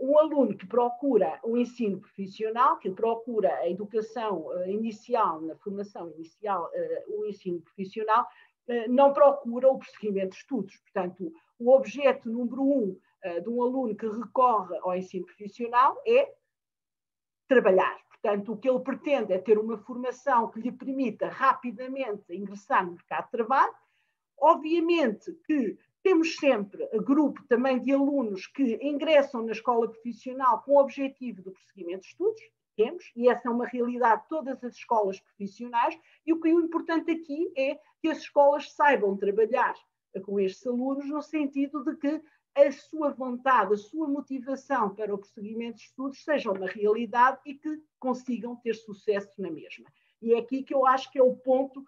um 0.00 0.16
aluno 0.18 0.56
que 0.56 0.66
procura 0.66 1.40
o 1.42 1.52
um 1.52 1.56
ensino 1.56 2.00
profissional, 2.00 2.78
que 2.78 2.88
procura 2.88 3.52
a 3.56 3.68
educação 3.68 4.46
inicial, 4.66 5.40
na 5.40 5.56
formação 5.56 6.08
inicial, 6.12 6.70
o 7.08 7.26
ensino 7.26 7.60
profissional, 7.60 8.22
eh, 8.22 8.49
não 8.88 9.12
procura 9.12 9.68
o 9.68 9.78
prosseguimento 9.78 10.30
de 10.30 10.36
estudos. 10.36 10.76
Portanto, 10.78 11.32
o 11.58 11.72
objeto 11.72 12.28
número 12.28 12.62
um 12.62 12.98
eh, 13.22 13.40
de 13.40 13.48
um 13.48 13.62
aluno 13.62 13.94
que 13.94 14.06
recorre 14.06 14.78
ao 14.78 14.96
ensino 14.96 15.26
profissional 15.26 16.00
é 16.06 16.32
trabalhar. 17.46 17.98
Portanto, 18.08 18.52
o 18.52 18.56
que 18.56 18.68
ele 18.68 18.80
pretende 18.80 19.32
é 19.32 19.38
ter 19.38 19.58
uma 19.58 19.78
formação 19.78 20.50
que 20.50 20.60
lhe 20.60 20.72
permita 20.72 21.28
rapidamente 21.28 22.34
ingressar 22.34 22.84
no 22.84 22.92
mercado 22.92 23.24
de 23.24 23.30
trabalho. 23.30 23.74
Obviamente 24.38 25.32
que 25.46 25.78
temos 26.02 26.36
sempre 26.36 26.86
grupo 27.02 27.42
também 27.46 27.78
de 27.78 27.92
alunos 27.92 28.46
que 28.46 28.78
ingressam 28.82 29.44
na 29.44 29.52
escola 29.52 29.88
profissional 29.88 30.62
com 30.62 30.72
o 30.72 30.80
objetivo 30.80 31.42
do 31.42 31.52
prosseguimento 31.52 32.02
de 32.02 32.08
estudos, 32.08 32.40
temos, 32.80 33.12
e 33.14 33.28
essa 33.28 33.48
é 33.48 33.50
uma 33.50 33.66
realidade 33.66 34.22
de 34.22 34.28
todas 34.28 34.64
as 34.64 34.74
escolas 34.74 35.20
profissionais, 35.20 35.98
e 36.26 36.32
o 36.32 36.40
que 36.40 36.48
é 36.48 36.52
importante 36.52 37.10
aqui 37.10 37.52
é 37.54 37.78
que 38.00 38.08
as 38.08 38.18
escolas 38.18 38.72
saibam 38.72 39.16
trabalhar 39.18 39.74
com 40.24 40.40
estes 40.40 40.66
alunos, 40.66 41.06
no 41.06 41.20
sentido 41.20 41.84
de 41.84 41.96
que 41.96 42.22
a 42.56 42.72
sua 42.72 43.10
vontade, 43.10 43.74
a 43.74 43.76
sua 43.76 44.08
motivação 44.08 44.94
para 44.94 45.14
o 45.14 45.18
prosseguimento 45.18 45.76
de 45.76 45.84
estudos 45.84 46.24
seja 46.24 46.50
uma 46.50 46.66
realidade 46.66 47.38
e 47.44 47.54
que 47.54 47.82
consigam 47.98 48.56
ter 48.56 48.74
sucesso 48.74 49.30
na 49.40 49.50
mesma. 49.50 49.86
E 50.22 50.32
é 50.32 50.38
aqui 50.38 50.62
que 50.62 50.74
eu 50.74 50.86
acho 50.86 51.10
que 51.12 51.18
é 51.18 51.22
o 51.22 51.36
ponto 51.36 51.84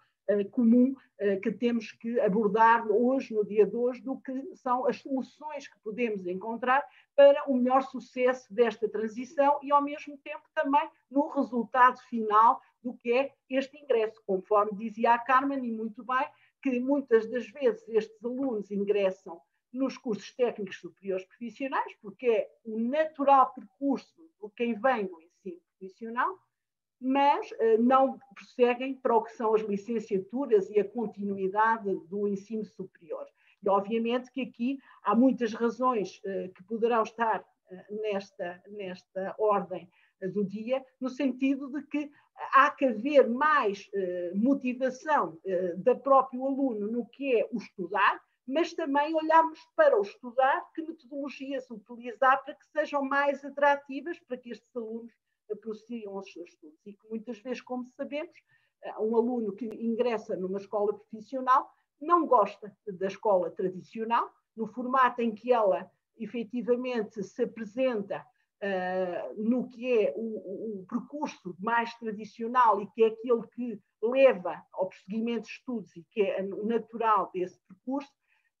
comum 0.51 0.91
uh, 0.91 1.41
que 1.41 1.51
temos 1.51 1.91
que 1.91 2.19
abordar 2.19 2.87
hoje, 2.89 3.33
no 3.33 3.45
dia 3.45 3.65
de 3.65 3.75
hoje, 3.75 4.01
do 4.01 4.19
que 4.19 4.55
são 4.55 4.85
as 4.87 4.97
soluções 4.97 5.67
que 5.67 5.79
podemos 5.83 6.25
encontrar 6.25 6.83
para 7.15 7.43
o 7.49 7.55
melhor 7.55 7.81
sucesso 7.83 8.53
desta 8.53 8.87
transição 8.89 9.59
e, 9.61 9.71
ao 9.71 9.81
mesmo 9.81 10.17
tempo, 10.17 10.43
também 10.53 10.89
no 11.09 11.27
resultado 11.29 11.99
final 12.09 12.61
do 12.83 12.93
que 12.93 13.13
é 13.13 13.33
este 13.49 13.77
ingresso, 13.77 14.21
conforme 14.25 14.77
dizia 14.77 15.13
a 15.13 15.19
Carmen, 15.19 15.65
e 15.65 15.71
muito 15.71 16.03
bem, 16.03 16.27
que 16.61 16.79
muitas 16.79 17.29
das 17.29 17.47
vezes 17.49 17.87
estes 17.89 18.23
alunos 18.23 18.71
ingressam 18.71 19.41
nos 19.71 19.97
cursos 19.97 20.33
técnicos 20.35 20.77
superiores 20.77 21.25
profissionais, 21.25 21.93
porque 22.01 22.27
é 22.27 22.49
o 22.63 22.79
natural 22.79 23.53
percurso 23.53 24.15
de 24.41 24.49
quem 24.55 24.79
vem 24.79 25.07
do 25.07 25.19
ensino 25.21 25.61
profissional, 25.79 26.37
mas 27.03 27.51
uh, 27.51 27.81
não 27.81 28.17
prosseguem 28.33 28.95
para 28.95 29.15
o 29.15 29.23
que 29.23 29.33
são 29.33 29.53
as 29.53 29.61
licenciaturas 29.61 30.69
e 30.69 30.79
a 30.79 30.89
continuidade 30.89 31.93
do 32.07 32.27
ensino 32.27 32.65
superior. 32.65 33.27
E 33.61 33.69
obviamente 33.69 34.31
que 34.31 34.41
aqui 34.41 34.79
há 35.03 35.13
muitas 35.13 35.53
razões 35.53 36.19
uh, 36.19 36.53
que 36.53 36.63
poderão 36.63 37.03
estar 37.03 37.41
uh, 37.41 38.01
nesta, 38.01 38.63
nesta 38.69 39.35
ordem 39.37 39.89
do 40.33 40.45
dia, 40.45 40.81
no 41.01 41.09
sentido 41.09 41.69
de 41.69 41.85
que 41.87 42.09
há 42.53 42.71
que 42.71 42.85
haver 42.85 43.29
mais 43.29 43.89
motivação 44.33 45.37
da 45.75 45.93
próprio 45.93 46.45
aluno 46.45 46.89
no 46.89 47.05
que 47.07 47.41
é 47.41 47.49
o 47.51 47.57
estudar, 47.57 48.21
mas 48.47 48.73
também 48.73 49.13
olharmos 49.13 49.59
para 49.75 49.99
o 49.99 50.01
estudar, 50.01 50.65
que 50.73 50.81
metodologias 50.81 51.69
utilizar 51.69 52.41
para 52.45 52.53
que 52.53 52.65
sejam 52.67 53.03
mais 53.03 53.43
atrativas 53.43 54.17
para 54.21 54.37
que 54.37 54.51
estes 54.51 54.73
alunos 54.77 55.11
prossigam 55.55 56.15
os 56.15 56.31
seus 56.31 56.49
estudos. 56.49 56.79
E 56.85 56.93
que 56.93 57.09
muitas 57.09 57.39
vezes, 57.39 57.61
como 57.61 57.89
sabemos, 57.91 58.35
eh, 58.83 58.99
um 58.99 59.15
aluno 59.15 59.53
que 59.53 59.65
ingressa 59.65 60.35
numa 60.35 60.59
escola 60.59 60.93
profissional 60.93 61.69
não 62.01 62.25
gosta 62.25 62.75
da 62.87 63.07
escola 63.07 63.49
tradicional, 63.51 64.29
no 64.55 64.67
formato 64.67 65.21
em 65.21 65.33
que 65.33 65.51
ela 65.51 65.89
efetivamente 66.17 67.23
se 67.23 67.43
apresenta 67.43 68.25
uh, 68.61 69.43
no 69.43 69.67
que 69.67 69.99
é 69.99 70.13
o, 70.15 70.81
o, 70.81 70.85
percurso 70.87 71.55
mais 71.59 71.93
tradicional 71.95 72.81
e 72.81 72.87
que 72.91 73.03
é 73.03 73.07
aquele 73.07 73.47
que 73.47 73.81
leva 74.01 74.63
ao 74.73 74.87
prosseguimento 74.87 75.43
de 75.43 75.49
estudos 75.49 75.95
e 75.95 76.03
que 76.11 76.21
é 76.21 76.43
natural 76.43 77.31
desse 77.33 77.59
percurso, 77.67 78.11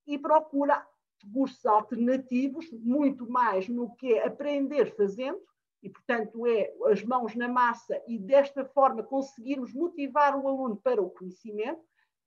e 0.07 0.17
procura 0.17 0.85
cursos 1.31 1.65
alternativos, 1.65 2.69
muito 2.71 3.29
mais 3.29 3.69
no 3.69 3.95
que 3.95 4.13
é 4.13 4.25
aprender 4.25 4.93
fazendo, 4.95 5.39
e, 5.83 5.89
portanto, 5.89 6.47
é 6.47 6.73
as 6.85 7.03
mãos 7.03 7.35
na 7.35 7.49
massa 7.49 8.01
e 8.07 8.17
desta 8.17 8.63
forma 8.63 9.03
conseguirmos 9.03 9.73
motivar 9.73 10.33
o 10.39 10.47
aluno 10.47 10.77
para 10.77 11.01
o 11.01 11.09
conhecimento, 11.09 11.81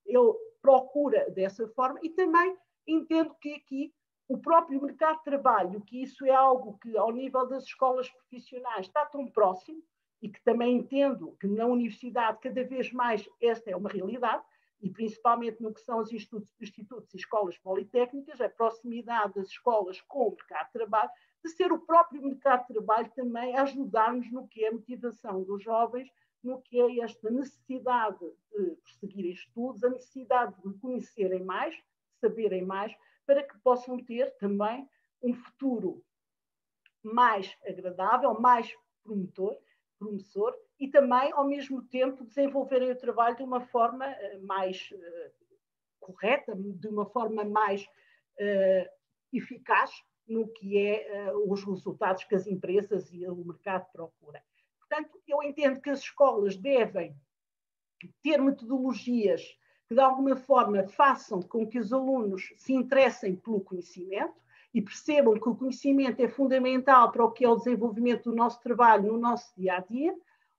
ele 0.05 0.35
procura 0.61 1.31
dessa 1.31 1.67
forma 1.69 1.99
e 2.03 2.11
também 2.11 2.55
entendo 2.87 3.35
que 3.41 3.55
aqui 3.55 3.95
o 4.29 4.37
próprio 4.37 4.83
mercado 4.83 5.19
de 5.19 5.25
trabalho, 5.25 5.81
que 5.81 6.03
isso 6.03 6.27
é 6.27 6.35
algo 6.35 6.79
que 6.79 6.97
ao 6.99 7.11
nível 7.11 7.47
das 7.49 7.65
escolas 7.65 8.11
profissionais 8.11 8.87
está 8.87 9.07
tão 9.07 9.27
próximo 9.27 9.83
e 10.21 10.29
que 10.29 10.43
também 10.43 10.77
entendo 10.77 11.37
que 11.41 11.47
na 11.47 11.65
universidade 11.67 12.39
cada 12.41 12.63
vez 12.65 12.93
mais 12.93 13.27
esta 13.41 13.71
é 13.71 13.77
uma 13.77 13.89
realidade, 13.89 14.43
e 14.81 14.91
principalmente 14.91 15.63
no 15.63 15.73
que 15.73 15.81
são 15.81 15.99
os 15.99 16.13
institutos, 16.13 16.51
institutos 16.61 17.13
e 17.15 17.17
escolas 17.17 17.57
politécnicas, 17.59 18.41
a 18.41 18.49
proximidade 18.49 19.35
das 19.35 19.49
escolas 19.49 20.01
com 20.03 20.29
o 20.29 20.31
mercado 20.31 20.67
de 20.67 20.73
trabalho, 20.73 21.11
de 21.45 21.51
ser 21.51 21.73
o 21.73 21.79
próprio 21.79 22.23
mercado 22.23 22.67
de 22.67 22.75
trabalho 22.75 23.11
também 23.15 23.57
a 23.57 23.63
ajudar-nos 23.63 24.31
no 24.33 24.49
que 24.49 24.65
é 24.65 24.69
a 24.69 24.73
motivação 24.73 25.43
dos 25.43 25.63
jovens, 25.63 26.09
no 26.43 26.61
que 26.63 26.81
é 26.81 27.01
esta 27.01 27.31
necessidade 27.31 28.19
de 28.53 28.77
prosseguirem 28.77 29.33
estudos, 29.33 29.83
a 29.83 29.91
necessidade 29.91 30.55
de 30.63 30.79
conhecerem 30.79 31.45
mais, 31.45 31.77
saberem 32.21 32.65
mais, 32.65 32.95
para 33.27 33.43
que 33.43 33.59
possam 33.59 34.03
ter 34.03 34.37
também 34.39 34.89
um 35.23 35.35
futuro 35.35 36.05
mais 37.03 37.57
agradável, 37.67 38.39
mais 38.41 38.73
promotor, 39.03 39.57
promissor 39.99 40.55
e 40.79 40.89
também, 40.89 41.33
ao 41.33 41.47
mesmo 41.47 41.83
tempo, 41.83 42.25
desenvolverem 42.25 42.91
o 42.91 42.99
trabalho 42.99 43.37
de 43.37 43.43
uma 43.43 43.61
forma 43.61 44.07
eh, 44.07 44.39
mais 44.39 44.91
uh, 44.93 45.33
correta, 45.99 46.55
de 46.55 46.89
uma 46.89 47.07
forma 47.07 47.45
mais 47.45 47.83
uh, 47.83 48.91
eficaz 49.33 49.91
no 50.27 50.49
que 50.49 50.79
é 50.79 51.33
uh, 51.33 51.53
os 51.53 51.63
resultados 51.65 52.25
que 52.25 52.35
as 52.35 52.47
empresas 52.47 53.13
e 53.13 53.27
o 53.27 53.37
mercado 53.37 53.87
procuram. 53.93 54.41
Portanto, 54.79 55.21
eu 55.27 55.43
entendo 55.43 55.81
que 55.81 55.91
as 55.91 56.01
escolas 56.01 56.57
devem 56.57 57.15
ter 58.23 58.41
metodologias 58.41 59.43
que, 59.89 59.95
de 59.95 60.01
alguma 60.01 60.37
forma, 60.37 60.87
façam 60.89 61.41
com 61.41 61.67
que 61.67 61.79
os 61.79 61.93
alunos 61.93 62.53
se 62.57 62.73
interessem 62.73 63.37
pelo 63.37 63.61
conhecimento 63.61 64.35
e 64.75 64.83
percebam 64.83 65.35
que 65.35 65.49
o 65.49 65.57
conhecimento 65.57 66.21
é 66.21 66.29
fundamental 66.29 67.11
para 67.11 67.25
o 67.25 67.33
que 67.33 67.45
é 67.45 67.49
o 67.49 67.57
desenvolvimento 67.57 68.31
do 68.31 68.37
nosso 68.37 68.61
trabalho 68.61 69.13
no 69.13 69.19
nosso 69.19 69.55
dia 69.57 69.77
a 69.77 69.81
dia 69.81 70.15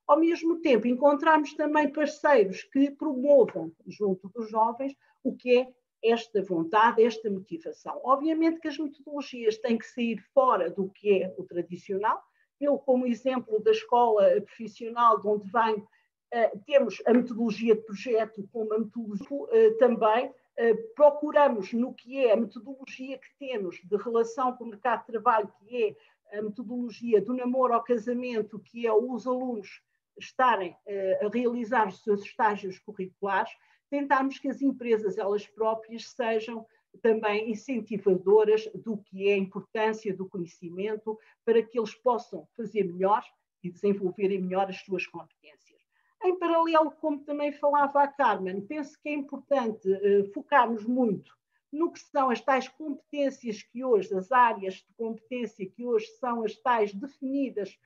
ao 0.07 0.17
mesmo 0.17 0.61
tempo, 0.61 0.87
encontrarmos 0.87 1.53
também 1.53 1.91
parceiros 1.91 2.63
que 2.63 2.89
promovam, 2.91 3.73
junto 3.85 4.29
dos 4.29 4.49
jovens, 4.49 4.95
o 5.21 5.35
que 5.35 5.59
é 5.59 5.73
esta 6.09 6.41
vontade, 6.41 7.03
esta 7.03 7.29
motivação. 7.29 7.99
Obviamente 8.03 8.59
que 8.59 8.67
as 8.67 8.77
metodologias 8.77 9.57
têm 9.57 9.77
que 9.77 9.85
sair 9.85 10.17
fora 10.33 10.69
do 10.69 10.89
que 10.89 11.23
é 11.23 11.33
o 11.37 11.43
tradicional. 11.43 12.21
Eu, 12.59 12.77
como 12.77 13.05
exemplo 13.05 13.61
da 13.61 13.71
escola 13.71 14.41
profissional 14.41 15.19
de 15.19 15.27
onde 15.27 15.49
venho, 15.49 15.87
uh, 16.33 16.59
temos 16.65 17.01
a 17.05 17.13
metodologia 17.13 17.75
de 17.75 17.81
projeto 17.81 18.47
como 18.51 18.73
a 18.73 18.79
metodologia 18.79 19.27
uh, 19.31 19.77
também. 19.77 20.29
Uh, 20.29 20.93
procuramos 20.95 21.71
no 21.73 21.93
que 21.93 22.25
é 22.25 22.33
a 22.33 22.37
metodologia 22.37 23.17
que 23.17 23.29
temos 23.37 23.79
de 23.83 23.95
relação 23.97 24.55
com 24.55 24.63
o 24.63 24.67
mercado 24.67 25.01
de 25.01 25.07
trabalho, 25.07 25.51
que 25.59 25.95
é 26.31 26.37
a 26.37 26.41
metodologia 26.41 27.21
do 27.21 27.33
namoro 27.33 27.73
ao 27.73 27.83
casamento, 27.83 28.59
que 28.59 28.85
é 28.87 28.93
os 28.93 29.25
alunos 29.27 29.81
estarem 30.19 30.75
a 31.21 31.27
realizar 31.31 31.87
os 31.87 32.03
seus 32.03 32.23
estágios 32.23 32.79
curriculares, 32.79 33.51
tentarmos 33.89 34.39
que 34.39 34.47
as 34.47 34.61
empresas 34.61 35.17
elas 35.17 35.47
próprias 35.47 36.09
sejam 36.09 36.65
também 37.01 37.51
incentivadoras 37.51 38.67
do 38.73 38.97
que 38.97 39.29
é 39.29 39.33
a 39.33 39.37
importância 39.37 40.15
do 40.15 40.27
conhecimento 40.27 41.17
para 41.45 41.61
que 41.61 41.77
eles 41.77 41.93
possam 41.93 42.47
fazer 42.55 42.83
melhor 42.83 43.23
e 43.63 43.69
desenvolverem 43.69 44.41
melhor 44.41 44.69
as 44.69 44.81
suas 44.81 45.05
competências. 45.05 45.81
Em 46.23 46.37
paralelo, 46.37 46.91
como 46.91 47.23
também 47.23 47.51
falava 47.51 48.01
a 48.01 48.07
Carmen, 48.07 48.61
penso 48.61 48.99
que 49.01 49.09
é 49.09 49.13
importante 49.13 49.87
uh, 49.87 50.33
focarmos 50.33 50.85
muito 50.85 51.37
no 51.71 51.91
que 51.91 51.99
são 51.99 52.29
as 52.29 52.41
tais 52.41 52.67
competências 52.67 53.61
que 53.61 53.83
hoje, 53.83 54.13
as 54.15 54.31
áreas 54.31 54.75
de 54.75 54.93
competência 54.95 55.69
que 55.69 55.85
hoje 55.85 56.07
são 56.19 56.43
as 56.43 56.55
tais 56.55 56.93
definidas 56.93 57.77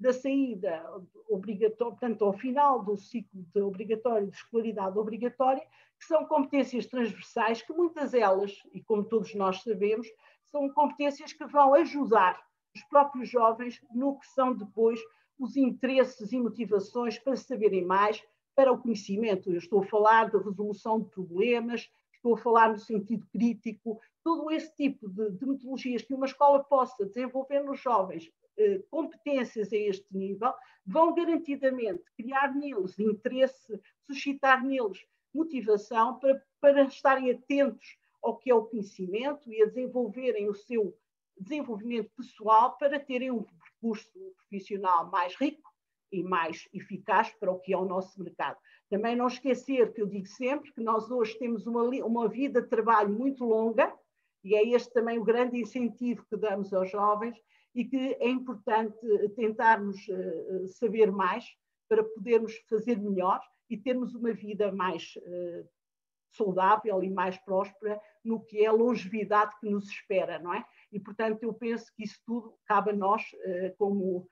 da 0.00 0.14
saída 0.14 0.82
obrigatória, 1.28 1.92
portanto, 1.92 2.24
ao 2.24 2.32
final 2.32 2.82
do 2.82 2.96
ciclo 2.96 3.44
de 3.54 3.60
obrigatório, 3.60 4.28
de 4.28 4.36
escolaridade 4.36 4.98
obrigatória, 4.98 5.62
que 5.98 6.06
são 6.06 6.24
competências 6.24 6.86
transversais, 6.86 7.60
que 7.60 7.72
muitas 7.74 8.12
delas, 8.12 8.56
e 8.72 8.82
como 8.82 9.04
todos 9.04 9.34
nós 9.34 9.62
sabemos, 9.62 10.08
são 10.50 10.70
competências 10.70 11.34
que 11.34 11.44
vão 11.44 11.74
ajudar 11.74 12.42
os 12.74 12.82
próprios 12.84 13.28
jovens 13.28 13.78
no 13.94 14.18
que 14.18 14.26
são 14.28 14.54
depois 14.54 14.98
os 15.38 15.54
interesses 15.54 16.32
e 16.32 16.38
motivações 16.38 17.18
para 17.18 17.36
saberem 17.36 17.84
mais, 17.84 18.22
para 18.56 18.72
o 18.72 18.78
conhecimento. 18.78 19.50
Eu 19.50 19.58
estou 19.58 19.80
a 19.80 19.86
falar 19.86 20.30
da 20.30 20.38
resolução 20.38 21.00
de 21.00 21.10
problemas, 21.10 21.90
estou 22.14 22.34
a 22.34 22.38
falar 22.38 22.70
no 22.70 22.78
sentido 22.78 23.26
crítico, 23.30 24.00
todo 24.24 24.50
esse 24.50 24.74
tipo 24.74 25.08
de, 25.10 25.30
de 25.32 25.46
metodologias 25.46 26.02
que 26.02 26.14
uma 26.14 26.26
escola 26.26 26.64
possa 26.64 27.04
desenvolver 27.04 27.60
nos 27.62 27.80
jovens 27.80 28.30
competências 28.90 29.72
a 29.72 29.76
este 29.76 30.06
nível, 30.16 30.52
vão 30.86 31.14
garantidamente 31.14 32.02
criar 32.16 32.54
neles 32.54 32.98
interesse, 32.98 33.80
suscitar 34.06 34.64
neles 34.64 34.98
motivação 35.32 36.18
para, 36.18 36.42
para 36.60 36.82
estarem 36.82 37.30
atentos 37.30 37.96
ao 38.22 38.36
que 38.36 38.50
é 38.50 38.54
o 38.54 38.64
conhecimento 38.64 39.50
e 39.50 39.62
a 39.62 39.66
desenvolverem 39.66 40.48
o 40.48 40.54
seu 40.54 40.94
desenvolvimento 41.38 42.10
pessoal 42.16 42.76
para 42.76 43.00
terem 43.00 43.30
um 43.30 43.42
percurso 43.42 44.10
profissional 44.36 45.10
mais 45.10 45.34
rico 45.36 45.70
e 46.12 46.22
mais 46.22 46.68
eficaz 46.74 47.30
para 47.38 47.50
o 47.50 47.58
que 47.58 47.72
é 47.72 47.78
o 47.78 47.84
nosso 47.84 48.22
mercado. 48.22 48.58
Também 48.90 49.16
não 49.16 49.28
esquecer 49.28 49.92
que 49.92 50.02
eu 50.02 50.06
digo 50.06 50.26
sempre 50.26 50.72
que 50.72 50.82
nós 50.82 51.10
hoje 51.10 51.38
temos 51.38 51.66
uma, 51.66 51.82
uma 52.04 52.28
vida 52.28 52.60
de 52.60 52.68
trabalho 52.68 53.10
muito 53.10 53.44
longa, 53.44 53.96
e 54.42 54.54
é 54.54 54.68
este 54.68 54.92
também 54.92 55.18
o 55.18 55.24
grande 55.24 55.58
incentivo 55.58 56.26
que 56.28 56.36
damos 56.36 56.72
aos 56.74 56.90
jovens, 56.90 57.38
e 57.74 57.84
que 57.84 57.96
é 57.96 58.28
importante 58.28 58.98
tentarmos 59.36 59.96
uh, 60.08 60.68
saber 60.68 61.10
mais 61.10 61.44
para 61.88 62.04
podermos 62.04 62.56
fazer 62.68 62.98
melhor 62.98 63.40
e 63.68 63.76
termos 63.76 64.14
uma 64.14 64.32
vida 64.32 64.72
mais 64.72 65.14
saudável 66.32 67.02
e 67.02 67.10
mais 67.10 67.36
próspera 67.38 68.00
no 68.24 68.40
que 68.40 68.64
é 68.64 68.66
a 68.66 68.72
longevidade 68.72 69.58
que 69.60 69.68
nos 69.68 69.88
espera, 69.88 70.38
não 70.38 70.54
é? 70.54 70.64
E, 70.92 71.00
portanto, 71.00 71.42
eu 71.42 71.52
penso 71.52 71.92
que 71.94 72.04
isso 72.04 72.20
tudo 72.24 72.54
cabe 72.64 72.90
a 72.90 72.96
nós, 72.96 73.22
como 73.76 74.28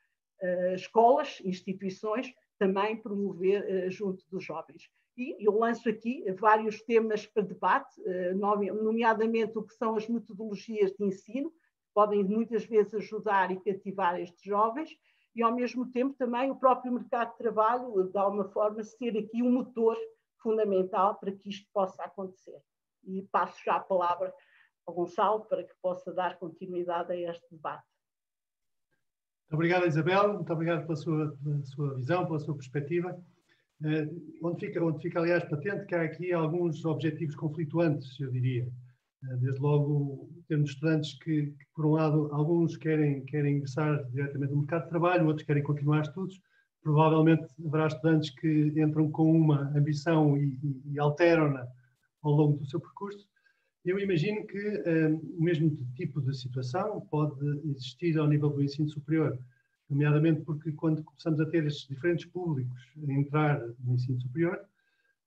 escolas, 0.74 1.40
instituições, 1.44 2.33
também 2.59 2.96
promover 2.96 3.90
junto 3.90 4.24
dos 4.29 4.44
jovens. 4.44 4.88
E 5.16 5.37
eu 5.44 5.59
lanço 5.59 5.88
aqui 5.88 6.24
vários 6.33 6.81
temas 6.83 7.27
para 7.27 7.42
debate, 7.42 8.01
nomeadamente 8.37 9.59
o 9.59 9.64
que 9.64 9.74
são 9.74 9.96
as 9.96 10.09
metodologias 10.09 10.92
de 10.92 11.05
ensino, 11.05 11.53
podem 11.94 12.24
muitas 12.24 12.64
vezes 12.64 12.94
ajudar 12.94 13.51
e 13.51 13.61
cativar 13.61 14.20
estes 14.20 14.42
jovens, 14.42 14.90
e 15.35 15.42
ao 15.42 15.55
mesmo 15.55 15.90
tempo 15.90 16.14
também 16.18 16.51
o 16.51 16.57
próprio 16.57 16.92
mercado 16.92 17.33
de 17.33 17.38
trabalho, 17.38 18.11
de 18.11 18.18
alguma 18.18 18.48
forma, 18.48 18.83
ser 18.83 19.16
aqui 19.16 19.42
um 19.42 19.53
motor 19.53 19.96
fundamental 20.42 21.16
para 21.16 21.33
que 21.33 21.48
isto 21.48 21.68
possa 21.72 22.03
acontecer. 22.05 22.61
E 23.05 23.22
passo 23.31 23.62
já 23.64 23.77
a 23.77 23.81
palavra 23.81 24.33
ao 24.87 24.94
Gonçalo 24.94 25.44
para 25.44 25.62
que 25.62 25.74
possa 25.83 26.12
dar 26.12 26.38
continuidade 26.38 27.12
a 27.12 27.31
este 27.31 27.46
debate. 27.51 27.85
Muito 29.42 29.55
obrigado, 29.55 29.87
Isabel, 29.87 30.35
muito 30.35 30.53
obrigado 30.53 30.83
pela 30.83 30.96
sua, 30.96 31.37
pela 31.42 31.64
sua 31.64 31.94
visão, 31.94 32.27
pela 32.27 32.38
sua 32.38 32.55
perspectiva. 32.55 33.18
Eh, 33.85 34.09
onde, 34.42 34.66
fica, 34.66 34.85
onde 34.85 35.01
fica, 35.01 35.20
aliás, 35.20 35.44
patente 35.44 35.87
que 35.87 35.94
há 35.94 36.03
aqui 36.03 36.33
alguns 36.33 36.85
objetivos 36.85 37.37
conflituantes, 37.37 38.18
eu 38.18 38.31
diria. 38.31 38.68
Eh, 39.24 39.37
desde 39.37 39.61
logo, 39.61 40.28
temos 40.48 40.70
estudantes 40.70 41.18
que, 41.18 41.46
que, 41.46 41.66
por 41.74 41.87
um 41.87 41.92
lado, 41.92 42.28
alguns 42.33 42.76
querem, 42.76 43.24
querem 43.24 43.57
ingressar 43.57 44.04
diretamente 44.11 44.52
no 44.52 44.59
mercado 44.61 44.85
de 44.85 44.90
trabalho, 44.90 45.26
outros 45.26 45.46
querem 45.46 45.62
continuar 45.62 46.02
estudos. 46.02 46.40
Provavelmente 46.83 47.46
haverá 47.66 47.88
estudantes 47.88 48.31
que 48.31 48.72
entram 48.76 49.11
com 49.11 49.31
uma 49.33 49.76
ambição 49.76 50.37
e, 50.37 50.59
e, 50.62 50.92
e 50.92 50.98
alteram-na 50.98 51.66
ao 52.22 52.33
longo 52.33 52.59
do 52.59 52.66
seu 52.66 52.81
percurso. 52.81 53.28
Eu 53.85 53.98
imagino 53.98 54.46
que 54.46 54.59
eh, 54.59 55.09
o 55.09 55.42
mesmo 55.42 55.76
tipo 55.96 56.20
de 56.20 56.37
situação 56.37 57.00
pode 57.11 57.40
existir 57.70 58.18
ao 58.18 58.28
nível 58.28 58.50
do 58.50 58.62
ensino 58.62 58.88
superior, 58.88 59.38
nomeadamente 59.88 60.42
porque 60.42 60.72
quando 60.72 61.02
começamos 61.02 61.40
a 61.40 61.46
ter 61.46 61.64
estes 61.66 61.88
diferentes 61.88 62.26
públicos 62.26 62.78
a 63.09 63.12
entrar 63.12 63.61
no 63.81 63.94
ensino 63.94 64.20
superior, 64.20 64.61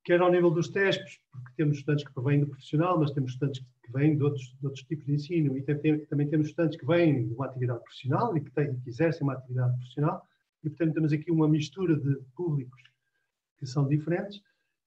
quer 0.03 0.21
ao 0.21 0.31
nível 0.31 0.51
dos 0.51 0.69
testes, 0.69 1.19
porque 1.31 1.51
temos 1.55 1.77
estudantes 1.77 2.05
que 2.05 2.13
provêm 2.13 2.39
do 2.39 2.47
profissional, 2.47 2.99
mas 2.99 3.11
temos 3.11 3.31
estudantes 3.31 3.61
que 3.61 3.80
vêm 3.91 4.17
de 4.17 4.23
outros, 4.23 4.55
de 4.59 4.65
outros 4.65 4.83
tipos 4.85 5.05
de 5.05 5.13
ensino 5.13 5.57
e 5.57 5.61
tem, 5.61 6.05
também 6.05 6.27
temos 6.27 6.47
estudantes 6.47 6.79
que 6.79 6.85
vêm 6.85 7.27
de 7.27 7.33
uma 7.33 7.45
atividade 7.45 7.81
profissional 7.81 8.35
e 8.35 8.41
que, 8.41 8.51
que 8.51 8.89
exercem 8.89 9.23
uma 9.23 9.33
atividade 9.33 9.75
profissional 9.77 10.25
e, 10.63 10.69
portanto, 10.69 10.93
temos 10.93 11.13
aqui 11.13 11.31
uma 11.31 11.47
mistura 11.47 11.95
de 11.95 12.15
públicos 12.35 12.81
que 13.57 13.65
são 13.65 13.87
diferentes 13.87 14.41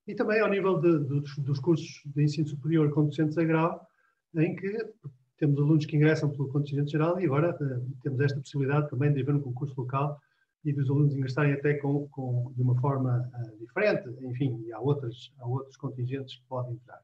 e 0.06 0.14
também 0.14 0.40
ao 0.40 0.50
nível 0.50 0.78
de, 0.80 0.98
de, 1.00 1.40
dos 1.42 1.60
cursos 1.60 2.02
de 2.04 2.22
ensino 2.22 2.46
superior 2.46 2.90
com 2.90 3.06
docentes 3.06 3.38
a 3.38 3.44
grau, 3.44 3.86
em 4.34 4.54
que 4.54 4.92
temos 5.38 5.58
alunos 5.58 5.86
que 5.86 5.96
ingressam 5.96 6.30
pelo 6.30 6.48
contingente 6.48 6.92
geral 6.92 7.20
e 7.20 7.24
agora 7.24 7.54
uh, 7.54 7.96
temos 8.02 8.20
esta 8.20 8.38
possibilidade 8.38 8.88
também 8.90 9.12
de 9.12 9.20
haver 9.20 9.34
um 9.34 9.40
concurso 9.40 9.74
local 9.80 10.20
e 10.64 10.72
dos 10.72 10.88
alunos 10.88 11.14
ingressarem 11.14 11.52
até 11.52 11.74
com, 11.74 12.08
com 12.08 12.52
de 12.54 12.62
uma 12.62 12.78
forma 12.80 13.30
uh, 13.34 13.58
diferente, 13.58 14.08
enfim, 14.24 14.70
há, 14.72 14.80
outras, 14.80 15.32
há 15.38 15.46
outros 15.46 15.76
contingentes 15.76 16.36
que 16.36 16.44
podem 16.48 16.74
entrar. 16.74 17.00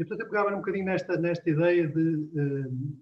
E, 0.00 0.04
portanto, 0.04 0.20
eu 0.20 0.30
pegava 0.30 0.54
um 0.54 0.60
bocadinho 0.60 0.86
nesta, 0.86 1.14
nesta 1.18 1.50
ideia 1.50 1.86
de, 1.86 2.00
uh, 2.00 2.98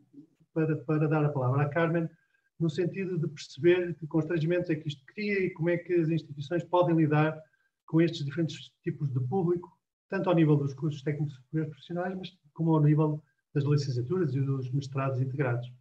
para, 0.53 0.77
para 0.79 1.09
dar 1.09 1.25
a 1.25 1.29
palavra 1.29 1.63
à 1.63 1.69
Carmen, 1.69 2.11
no 2.59 2.69
sentido 2.69 3.17
de 3.17 3.29
perceber 3.29 3.95
que 3.95 4.07
constrangimentos 4.09 4.69
é 4.69 4.75
que 4.75 4.89
isto 4.89 5.05
cria 5.07 5.39
e 5.39 5.51
como 5.51 5.71
é 5.71 5.79
que 5.79 5.95
as 5.95 6.09
instituições 6.09 6.65
podem 6.65 6.97
lidar 6.97 7.41
com 7.87 8.01
estes 8.01 8.25
diferentes 8.25 8.73
tipos 8.83 9.13
de 9.13 9.21
público, 9.29 9.79
tanto 10.09 10.29
ao 10.29 10.35
nível 10.35 10.57
dos 10.57 10.75
cursos 10.75 11.01
técnicos 11.03 11.37
superiores 11.37 11.71
profissionais, 11.71 12.17
mas 12.17 12.37
como 12.53 12.75
ao 12.75 12.83
nível 12.83 13.23
das 13.55 13.63
licenciaturas 13.63 14.35
e 14.35 14.41
dos 14.41 14.69
mestrados 14.73 15.21
integrados. 15.21 15.73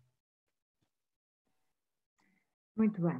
Muito 2.75 3.01
bem. 3.01 3.19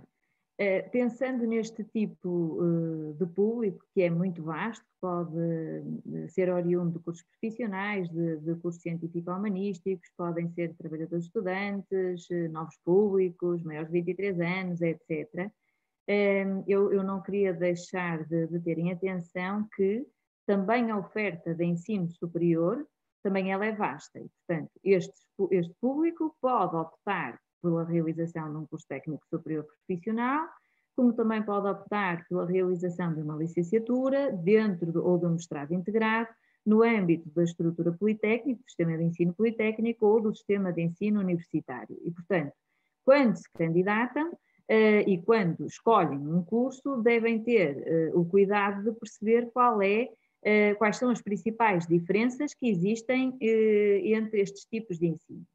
Uh, 0.59 0.89
pensando 0.89 1.45
neste 1.45 1.83
tipo 1.83 2.29
uh, 2.29 3.13
de 3.13 3.27
público, 3.27 3.85
que 3.93 4.01
é 4.01 4.09
muito 4.09 4.41
vasto, 4.41 4.83
pode 4.99 5.37
uh, 5.37 6.27
ser 6.29 6.51
oriundo 6.51 6.97
de 6.97 7.03
cursos 7.03 7.23
profissionais, 7.29 8.09
de, 8.09 8.37
de 8.37 8.55
cursos 8.55 8.81
científico-humanísticos, 8.81 10.09
podem 10.17 10.49
ser 10.49 10.75
trabalhadores 10.75 11.25
estudantes, 11.25 12.27
novos 12.49 12.75
públicos, 12.83 13.61
maiores 13.61 13.91
de 13.91 14.01
23 14.01 14.39
anos, 14.39 14.81
etc. 14.81 15.51
Eu, 16.65 16.91
eu, 16.91 17.03
não 17.03 17.21
queria 17.21 17.53
deixar 17.53 18.25
de, 18.25 18.47
de 18.47 18.59
ter 18.61 18.79
em 18.79 18.91
atenção 18.91 19.67
que 19.75 20.07
também 20.47 20.89
a 20.89 20.97
oferta 20.97 21.53
de 21.53 21.65
ensino 21.65 22.09
superior 22.09 22.83
também 23.21 23.51
ela 23.51 23.65
é 23.65 23.73
vasta 23.73 24.19
e, 24.19 24.29
portanto, 24.29 24.71
este, 24.83 25.13
este 25.51 25.75
público 25.81 26.35
pode 26.41 26.75
optar 26.77 27.37
pela 27.61 27.83
realização 27.83 28.51
de 28.51 28.57
um 28.57 28.65
curso 28.65 28.85
técnico 28.87 29.25
superior 29.29 29.65
profissional, 29.65 30.47
como 30.95 31.13
também 31.13 31.43
pode 31.43 31.67
optar 31.67 32.25
pela 32.27 32.45
realização 32.45 33.13
de 33.13 33.21
uma 33.21 33.35
licenciatura 33.35 34.31
dentro 34.31 34.91
de, 34.91 34.97
ou 34.97 35.17
de 35.17 35.27
um 35.27 35.33
mestrado 35.33 35.73
integrado 35.73 36.29
no 36.65 36.83
âmbito 36.83 37.29
da 37.29 37.43
estrutura 37.43 37.93
politécnica, 37.93 38.59
do 38.59 38.65
sistema 38.67 38.97
de 38.97 39.03
ensino 39.03 39.33
politécnico 39.33 40.05
ou 40.05 40.19
do 40.19 40.35
sistema 40.35 40.73
de 40.73 40.81
ensino 40.81 41.21
universitário. 41.21 41.97
E, 42.03 42.11
portanto, 42.11 42.51
quando 43.05 43.37
se 43.37 43.49
candidatam 43.53 44.31
uh, 44.31 45.09
e 45.09 45.21
quando 45.23 45.65
escolhem 45.65 46.17
um 46.17 46.43
curso, 46.43 46.97
devem 47.01 47.41
ter 47.41 48.11
uh, 48.11 48.19
o 48.19 48.25
cuidado 48.25 48.83
de 48.83 48.99
perceber 48.99 49.49
é, 50.43 50.73
uh, 50.73 50.77
quais 50.77 50.97
são 50.97 51.09
as 51.09 51.21
principais 51.21 51.87
diferenças 51.87 52.53
que 52.53 52.67
existem 52.67 53.37
entre 53.39 54.41
estes 54.41 54.65
tipos 54.65 54.99
de 54.99 55.07
ensino. 55.07 55.45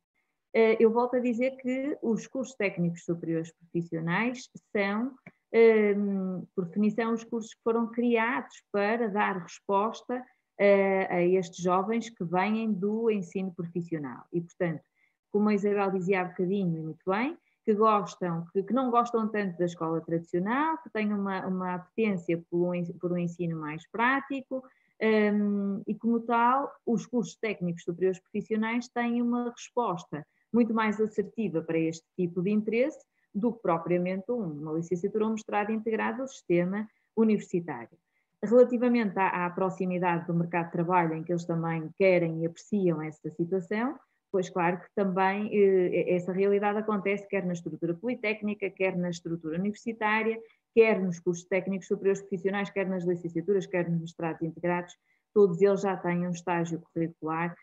Eh, 0.54 0.76
eu 0.78 0.90
volto 0.90 1.16
a 1.16 1.20
dizer 1.20 1.56
que 1.56 1.96
os 2.02 2.26
cursos 2.26 2.54
técnicos 2.54 3.04
superiores 3.04 3.52
profissionais 3.52 4.50
são, 4.70 5.14
ehm, 5.52 6.42
por 6.54 6.66
definição, 6.66 7.12
os 7.12 7.24
cursos 7.24 7.54
que 7.54 7.62
foram 7.62 7.90
criados 7.90 8.62
para 8.70 9.08
dar 9.08 9.38
resposta 9.38 10.22
eh, 10.58 11.06
a 11.10 11.22
estes 11.22 11.62
jovens 11.62 12.10
que 12.10 12.24
vêm 12.24 12.72
do 12.72 13.10
ensino 13.10 13.52
profissional. 13.54 14.26
E, 14.32 14.40
portanto, 14.40 14.82
como 15.30 15.48
a 15.48 15.54
Isabel 15.54 15.90
dizia 15.90 16.20
há 16.20 16.24
bocadinho, 16.24 16.76
e 16.76 16.82
muito 16.82 17.02
bem, 17.06 17.36
que 17.64 17.74
gostam, 17.74 18.44
que, 18.52 18.62
que, 18.62 18.74
não 18.74 18.90
gostam 18.90 19.28
tanto 19.28 19.56
da 19.56 19.64
escola 19.64 20.00
tradicional, 20.02 20.76
que 20.82 20.90
têm 20.90 21.12
uma, 21.12 21.46
uma 21.46 21.74
apetência 21.74 22.42
por 22.50 22.74
um, 22.74 22.84
por 22.98 23.12
um 23.12 23.18
ensino 23.18 23.58
mais 23.58 23.88
prático, 23.90 24.62
um, 25.00 25.82
e 25.86 25.94
como 25.94 26.20
tal, 26.20 26.70
os 26.86 27.06
cursos 27.06 27.34
técnicos 27.36 27.84
superiores 27.84 28.20
profissionais 28.20 28.88
têm 28.88 29.22
uma 29.22 29.50
resposta 29.50 30.26
muito 30.52 30.74
mais 30.74 31.00
assertiva 31.00 31.62
para 31.62 31.78
este 31.78 32.04
tipo 32.16 32.42
de 32.42 32.50
interesse 32.50 32.98
do 33.34 33.52
que 33.52 33.62
propriamente 33.62 34.30
uma 34.30 34.72
licenciatura 34.72 35.24
ou 35.24 35.30
um 35.30 35.34
mestrado 35.34 35.72
integrado 35.72 36.22
ao 36.22 36.28
sistema 36.28 36.86
universitário. 37.16 37.96
Relativamente 38.44 39.18
à, 39.18 39.46
à, 39.46 39.50
proximidade 39.50 40.26
do 40.26 40.34
mercado 40.34 40.66
de 40.66 40.72
trabalho, 40.72 41.14
em 41.14 41.22
que 41.22 41.32
eles 41.32 41.44
também 41.44 41.88
querem 41.96 42.42
e 42.42 42.46
apreciam 42.46 43.00
essa 43.00 43.30
situação, 43.30 43.98
pois 44.30 44.50
claro 44.50 44.80
que 44.80 44.86
também 44.94 45.48
eh, 45.52 46.14
essa 46.14 46.32
realidade 46.32 46.78
acontece 46.78 47.26
quer 47.28 47.44
na 47.44 47.52
estrutura 47.52 47.94
politécnica, 47.94 48.68
quer 48.70 48.96
na 48.96 49.10
estrutura 49.10 49.58
universitária, 49.58 50.40
quer 50.74 51.00
nos 51.00 51.20
cursos 51.20 51.44
técnicos 51.44 51.86
superiores 51.86 52.20
profissionais, 52.22 52.70
quer 52.70 52.88
nas 52.88 53.04
licenciaturas, 53.04 53.66
quer 53.66 53.88
nos 53.88 54.00
mestrados 54.00 54.42
integrados, 54.42 54.94
todos 55.32 55.60
eles 55.60 55.82
já 55.82 55.96
têm 55.96 56.26
um 56.26 56.30
estágio 56.30 56.80
curricular 56.80 57.54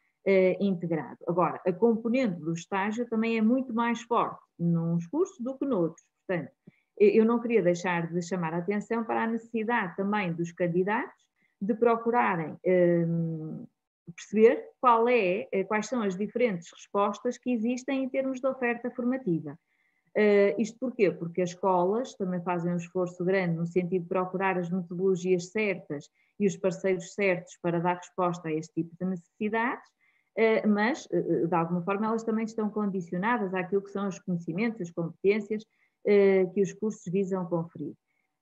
integrado. 0.59 1.17
Agora, 1.27 1.59
a 1.65 1.73
componente 1.73 2.39
do 2.39 2.53
estágio 2.53 3.07
também 3.09 3.37
é 3.37 3.41
muito 3.41 3.73
mais 3.73 4.01
forte 4.01 4.41
nos 4.59 5.07
cursos 5.07 5.39
do 5.39 5.57
que 5.57 5.65
noutros. 5.65 6.05
Portanto, 6.27 6.51
eu 6.97 7.25
não 7.25 7.39
queria 7.39 7.63
deixar 7.63 8.11
de 8.11 8.21
chamar 8.21 8.53
a 8.53 8.57
atenção 8.57 9.03
para 9.03 9.23
a 9.23 9.27
necessidade 9.27 9.95
também 9.95 10.33
dos 10.33 10.51
candidatos 10.51 11.23
de 11.61 11.73
procurarem 11.73 12.57
eh, 12.63 13.05
perceber 14.15 14.69
qual 14.79 15.07
é, 15.07 15.47
eh, 15.51 15.63
quais 15.63 15.87
são 15.87 16.01
as 16.01 16.17
diferentes 16.17 16.71
respostas 16.73 17.37
que 17.37 17.51
existem 17.51 18.03
em 18.03 18.09
termos 18.09 18.39
de 18.39 18.47
oferta 18.47 18.89
formativa. 18.91 19.57
Uh, 20.17 20.59
isto 20.59 20.77
porquê? 20.79 21.11
Porque 21.11 21.41
as 21.41 21.51
escolas 21.51 22.15
também 22.15 22.41
fazem 22.41 22.73
um 22.73 22.77
esforço 22.77 23.23
grande 23.23 23.55
no 23.55 23.67
sentido 23.67 24.01
de 24.01 24.09
procurar 24.09 24.57
as 24.57 24.69
metodologias 24.69 25.51
certas 25.51 26.09
e 26.39 26.47
os 26.47 26.57
parceiros 26.57 27.13
certos 27.13 27.55
para 27.61 27.79
dar 27.79 27.97
resposta 27.97 28.49
a 28.49 28.51
este 28.51 28.73
tipo 28.73 28.95
de 28.99 29.05
necessidades, 29.05 29.87
eh, 29.87 29.98
mas, 30.67 31.07
eh, 31.11 31.17
eh, 31.17 31.47
de 31.47 31.55
alguma 31.55 31.81
forma, 31.81 32.07
elas 32.07 32.23
também 32.23 32.45
estão 32.45 32.69
condicionadas 32.69 33.53
àquilo 33.53 33.81
que 33.81 33.91
são 33.91 34.07
os 34.07 34.19
conhecimentos, 34.19 34.81
as 34.81 34.91
competências 34.91 35.63
que 36.53 36.61
os 36.61 36.73
cursos 36.73 37.03
visam 37.11 37.45
conferir. 37.45 37.93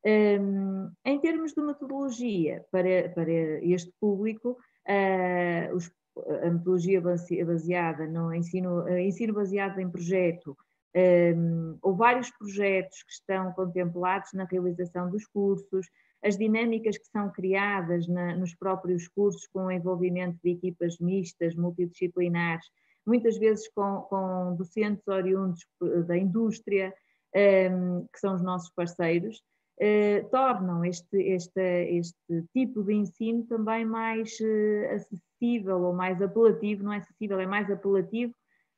Ehm, 0.06 0.90
em 1.04 1.20
termos 1.20 1.54
de 1.54 1.62
metodologia 1.62 2.64
para, 2.72 3.10
para 3.10 3.32
este 3.64 3.92
público, 4.00 4.58
a 4.88 6.50
metodologia 6.50 7.02
baseada 7.02 8.06
no 8.08 8.34
ensino, 8.34 8.88
ensino 8.88 9.34
baseado 9.34 9.80
em 9.80 9.90
projeto, 9.90 10.56
ehm, 10.94 11.78
ou 11.82 11.96
vários 11.96 12.30
projetos 12.30 13.04
que 13.04 13.12
estão 13.12 13.52
contemplados 13.54 14.32
na 14.34 14.46
realização 14.46 15.10
dos 15.10 15.26
cursos, 15.26 15.88
as 16.24 16.38
dinâmicas 16.38 16.98
que 16.98 17.08
são 17.08 17.32
criadas 17.32 18.08
na, 18.08 18.36
nos 18.36 18.56
próprios 18.56 19.08
cursos 19.08 19.48
com 19.48 19.66
o 19.66 19.72
envolvimento 19.72 20.38
de 20.44 20.52
equipas 20.52 20.98
mistas, 21.00 21.56
multidisciplinares, 21.56 22.66
muitas 23.06 23.38
vezes 23.38 23.70
com, 23.70 24.02
com 24.10 24.56
docentes 24.58 25.08
oriundos 25.08 25.66
da 26.06 26.18
indústria, 26.18 26.94
um, 27.34 27.40
ehm, 27.40 28.06
que 28.12 28.20
são 28.20 28.36
os 28.36 28.42
nossos 28.42 28.70
parceiros, 28.72 29.42
uh, 29.80 30.30
tornam 30.30 30.84
este, 30.84 31.18
este, 31.18 31.62
este 31.98 32.44
tipo 32.54 32.84
de 32.84 32.94
ensino 32.94 33.46
também 33.46 33.86
mais 33.86 34.38
uh, 34.42 34.96
acessível 34.96 35.82
ou 35.82 35.94
mais 35.94 36.22
apelativo, 36.22 36.84
não 36.84 36.94
é 36.94 36.98
acessível, 36.98 37.40
é 37.40 37.46
mais 37.46 37.72
apelativo 37.72 38.34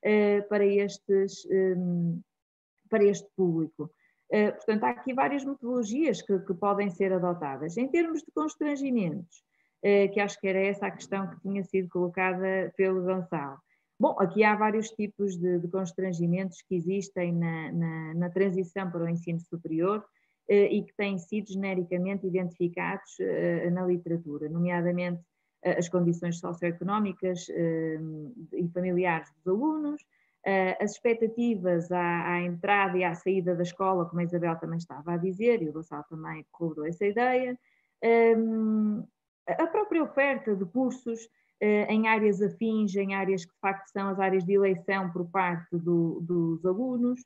uh, 0.06 0.48
para, 0.48 0.66
estes, 0.66 1.46
um, 1.46 1.52
ehm, 1.52 2.22
para 2.90 3.04
este 3.04 3.28
público. 3.36 3.90
Uh, 4.32 4.52
portanto, 4.54 4.84
há 4.84 4.90
aqui 4.92 5.12
várias 5.12 5.44
metodologias 5.44 6.22
que, 6.22 6.38
que, 6.40 6.54
podem 6.54 6.90
ser 6.92 7.12
adotadas. 7.12 7.78
Em 7.78 7.88
termos 7.88 8.20
de 8.20 8.32
constrangimentos, 8.32 9.44
uh, 9.84 10.12
que 10.14 10.20
acho 10.20 10.40
que 10.40 10.48
era 10.48 10.60
essa 10.60 10.86
a 10.86 10.92
questão 10.92 11.28
que 11.28 11.40
tinha 11.42 11.64
sido 11.64 11.90
colocada 11.90 12.72
pelo 12.78 13.04
Gonçalo. 13.04 13.58
Bom, 14.00 14.16
aqui 14.20 14.44
há 14.44 14.56
vários 14.56 14.90
tipos 14.92 15.36
de, 15.36 15.60
de 15.60 15.68
constrangimentos 15.68 16.62
que 16.62 16.76
existem 16.76 17.34
na, 17.34 17.72
na, 17.72 18.14
na, 18.14 18.30
transição 18.30 18.90
para 18.90 19.04
o 19.04 19.10
ensino 19.10 19.40
superior 19.40 20.00
uh, 20.00 20.54
e 20.54 20.84
que 20.84 20.96
têm 20.96 21.18
sido 21.18 21.52
genericamente 21.52 22.28
identificados 22.28 23.18
na 23.72 23.86
literatura, 23.86 24.48
nomeadamente 24.48 25.22
as 25.62 25.90
condições 25.90 26.40
socioeconómicas 26.40 27.50
e 27.50 28.70
familiares 28.74 29.28
dos 29.36 29.54
alunos, 29.54 30.02
as 30.80 30.92
expectativas 30.92 31.92
à, 31.92 32.34
à, 32.34 32.42
entrada 32.42 32.98
e 32.98 33.04
à 33.04 33.14
saída 33.14 33.56
da 33.56 33.64
escola, 33.64 34.06
como 34.06 34.22
a 34.22 34.24
Isabel 34.24 34.56
também 34.58 34.78
estava 34.78 35.14
a 35.14 35.18
dizer, 35.18 35.62
e 35.62 35.70
o 35.70 35.74
Gonçalo 35.74 36.06
também 36.10 36.46
corroborou 36.52 36.88
essa 36.88 37.06
ideia, 37.06 37.58
um, 38.38 39.06
a 39.48 39.68
própria 39.68 40.04
oferta 40.04 40.56
de 40.56 40.66
cursos 40.66 41.26
uh, 41.26 41.90
em 41.90 42.08
áreas 42.08 42.42
afins, 42.42 42.96
em 42.96 43.14
áreas 43.14 43.44
que 43.44 43.54
de 43.54 43.60
facto 43.60 43.88
são 43.90 44.08
as 44.08 44.20
áreas 44.20 44.46
de 44.46 44.54
eleição 44.54 45.12
por 45.12 45.30
parte 45.30 45.78
do, 45.78 46.22
dos 46.22 46.66
alunos, 46.66 47.20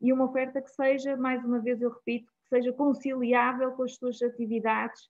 e 0.00 0.12
uma 0.12 0.26
oferta 0.26 0.62
que 0.62 0.70
seja, 0.70 1.16
mais 1.16 1.44
uma 1.44 1.58
vez 1.58 1.82
eu 1.82 1.90
repito, 1.90 2.30
que 2.44 2.48
seja 2.48 2.72
conciliável 2.72 3.72
com 3.72 3.82
as 3.82 3.96
suas 3.96 4.22
atividades 4.22 5.08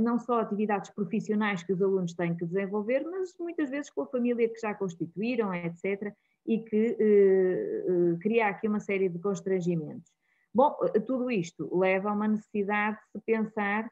não 0.00 0.18
só 0.18 0.40
atividades 0.40 0.90
profissionais 0.90 1.62
que 1.62 1.72
os 1.72 1.80
alunos 1.80 2.14
têm 2.14 2.36
que 2.36 2.44
desenvolver, 2.44 3.04
mas 3.04 3.34
muitas 3.38 3.70
vezes 3.70 3.90
com 3.90 4.02
a 4.02 4.06
família 4.06 4.48
que 4.48 4.60
já 4.60 4.74
constituíram, 4.74 5.54
etc., 5.54 6.12
e 6.46 6.60
que 6.60 6.96
eh, 6.98 7.84
eh, 7.88 8.16
cria 8.20 8.46
aqui 8.48 8.68
uma 8.68 8.78
série 8.78 9.08
de 9.08 9.18
constrangimentos. 9.18 10.12
Bom, 10.54 10.76
tudo 11.06 11.30
isto 11.30 11.68
leva 11.76 12.10
a 12.10 12.12
uma 12.12 12.28
necessidade 12.28 12.96
de 12.96 13.20
se 13.20 13.26
pensar 13.26 13.88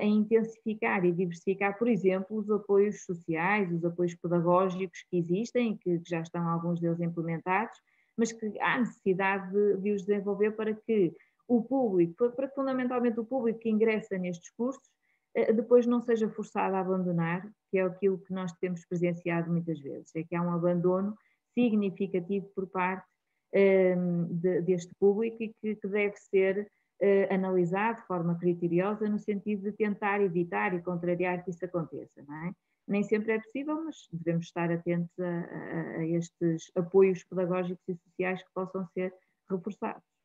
em 0.00 0.18
intensificar 0.18 1.04
e 1.04 1.10
diversificar, 1.10 1.76
por 1.76 1.88
exemplo, 1.88 2.36
os 2.36 2.48
apoios 2.48 3.04
sociais, 3.04 3.72
os 3.72 3.84
apoios 3.84 4.14
pedagógicos 4.14 5.04
que 5.10 5.18
existem, 5.18 5.76
que, 5.76 5.98
que 5.98 6.08
já 6.08 6.20
estão 6.20 6.48
alguns 6.48 6.78
deles 6.78 7.00
implementados, 7.00 7.76
mas 8.16 8.30
que 8.30 8.60
há 8.60 8.78
necessidade 8.78 9.50
de, 9.50 9.76
de 9.78 9.92
os 9.92 10.04
desenvolver 10.04 10.52
para 10.52 10.72
que 10.72 11.12
o 11.48 11.62
público, 11.62 12.30
para 12.32 12.48
que 12.48 12.54
fundamentalmente 12.54 13.20
o 13.20 13.24
público 13.24 13.60
que 13.60 13.70
ingressa 13.70 14.18
nestes 14.18 14.50
cursos 14.50 14.90
eh, 15.34 15.52
depois 15.52 15.86
não 15.86 16.00
seja 16.00 16.28
forçado 16.30 16.74
a 16.74 16.80
abandonar, 16.80 17.46
que 17.70 17.78
é 17.78 17.82
aquilo 17.82 18.18
que 18.18 18.32
nós 18.32 18.52
temos 18.54 18.84
presenciado 18.86 19.50
muitas 19.50 19.78
vezes, 19.80 20.10
é 20.16 20.24
que 20.24 20.34
há 20.34 20.42
um 20.42 20.52
abandono 20.52 21.16
significativo 21.54 22.46
por 22.54 22.66
parte 22.66 23.06
ehm, 23.52 24.24
de, 24.30 24.62
deste 24.62 24.94
público 24.98 25.42
e 25.42 25.54
que, 25.60 25.88
deve 25.88 26.16
ser 26.16 26.70
uh, 27.02 27.34
analisado 27.34 28.00
de 28.00 28.06
forma 28.06 28.38
criteriosa 28.38 29.08
no 29.08 29.18
sentido 29.18 29.62
de 29.62 29.72
tentar 29.72 30.20
evitar 30.20 30.74
e 30.74 30.82
contrariar 30.82 31.44
que 31.44 31.50
isso 31.50 31.64
aconteça, 31.64 32.20
é? 32.20 32.52
Nem 32.88 33.02
sempre 33.02 33.32
é 33.32 33.40
possível, 33.40 33.84
mas 33.84 33.96
devemos 34.12 34.46
estar 34.46 34.70
atentos 34.70 35.18
a, 35.18 35.24
a, 35.24 35.80
a 35.98 36.06
estes 36.06 36.70
apoios 36.76 37.24
pedagógicos 37.24 37.82
e 37.88 37.96
sociais 37.96 38.42
que 38.42 38.50
possam 38.54 38.86
ser 38.94 39.12
reforçados. 39.50 40.15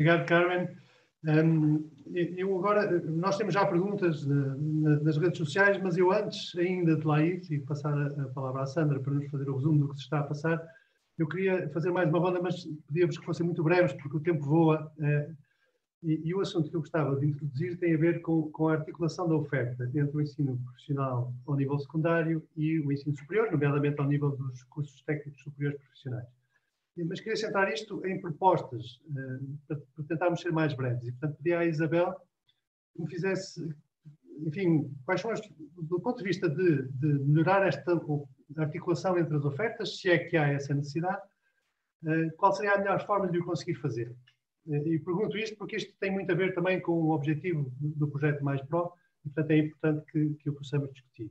Obrigado, 0.00 0.26
Carmen. 0.26 0.66
Um, 1.26 1.90
eu 2.08 2.56
agora, 2.56 3.02
nós 3.02 3.36
temos 3.36 3.52
já 3.52 3.66
perguntas 3.66 4.26
nas 4.26 5.18
redes 5.18 5.36
sociais, 5.36 5.78
mas 5.82 5.98
eu 5.98 6.10
antes 6.10 6.56
ainda 6.56 6.96
de 6.96 7.06
lá 7.06 7.22
ir 7.22 7.42
e 7.50 7.58
passar 7.58 7.92
a, 7.92 8.06
a, 8.06 8.28
palavra 8.28 8.62
à 8.62 8.66
Sandra 8.66 8.98
para 8.98 9.12
nos 9.12 9.28
fazer 9.28 9.50
o 9.50 9.56
resumo 9.56 9.80
do 9.80 9.88
que 9.90 9.96
se 9.96 10.04
está 10.04 10.20
a 10.20 10.22
passar, 10.22 10.58
eu 11.18 11.28
queria 11.28 11.68
fazer 11.68 11.90
mais 11.90 12.08
uma 12.08 12.18
ronda, 12.18 12.40
mas 12.40 12.64
pedíamos 12.86 13.18
que 13.18 13.26
fossem 13.26 13.44
muito 13.44 13.62
breves, 13.62 13.92
porque 13.92 14.16
o 14.16 14.20
tempo 14.20 14.42
voa. 14.42 14.90
Uh, 14.96 15.36
e, 16.02 16.28
e, 16.28 16.34
o 16.34 16.40
assunto 16.40 16.70
que 16.70 16.76
eu 16.76 16.80
gostava 16.80 17.14
de 17.20 17.26
introduzir 17.26 17.78
tem 17.78 17.94
a 17.94 17.98
ver 17.98 18.22
com, 18.22 18.50
com, 18.52 18.68
a 18.68 18.72
articulação 18.72 19.28
da 19.28 19.34
oferta 19.34 19.84
entre 19.94 20.16
o 20.16 20.22
ensino 20.22 20.58
profissional 20.64 21.30
ao 21.46 21.56
nível 21.56 21.78
secundário 21.78 22.42
e 22.56 22.80
o 22.80 22.90
ensino 22.90 23.14
superior, 23.14 23.52
nomeadamente 23.52 24.00
ao 24.00 24.08
nível 24.08 24.30
dos 24.30 24.62
cursos 24.62 25.02
técnicos 25.02 25.42
superiores 25.42 25.78
profissionais 25.78 26.39
mas 26.96 27.20
queria 27.20 27.36
centrar 27.36 27.72
isto 27.72 28.04
em 28.06 28.20
propostas, 28.20 29.00
uh, 29.10 29.58
para, 29.66 30.04
tentarmos 30.08 30.40
ser 30.40 30.52
mais 30.52 30.74
breves. 30.74 31.06
E, 31.06 31.12
portanto, 31.12 31.36
pedi 31.36 31.54
à 31.54 31.64
Isabel 31.64 32.14
que 32.94 33.02
me 33.02 33.08
fizesse, 33.08 33.74
enfim, 34.46 34.92
quais 35.04 35.20
são 35.20 35.30
as, 35.30 35.40
do 35.82 36.00
ponto 36.00 36.18
de 36.18 36.24
vista 36.24 36.48
de, 36.48 36.88
de, 36.88 37.06
melhorar 37.24 37.66
esta 37.66 38.00
articulação 38.56 39.18
entre 39.18 39.36
as 39.36 39.44
ofertas, 39.44 40.00
se 40.00 40.10
é 40.10 40.18
que 40.18 40.36
há 40.36 40.48
essa 40.48 40.74
necessidade, 40.74 41.22
uh, 42.04 42.36
qual 42.36 42.52
seria 42.52 42.74
a 42.74 42.78
melhor 42.78 43.04
forma 43.06 43.30
de 43.30 43.38
o 43.38 43.44
conseguir 43.44 43.76
fazer? 43.76 44.14
Uh, 44.66 44.88
e 44.88 44.98
pergunto 44.98 45.38
isto 45.38 45.56
porque 45.56 45.76
isto 45.76 45.94
tem 46.00 46.10
muito 46.10 46.30
a 46.30 46.34
ver 46.34 46.54
também 46.54 46.80
com 46.80 46.92
o 46.92 47.10
objetivo 47.10 47.72
do 47.80 48.08
projeto 48.08 48.42
Mais 48.44 48.60
Pro, 48.62 48.92
e, 49.24 49.28
portanto, 49.28 49.50
é 49.50 49.58
importante 49.58 50.04
que, 50.10 50.34
que 50.34 50.50
o 50.50 50.54
possamos 50.54 50.90
discutir. 50.92 51.30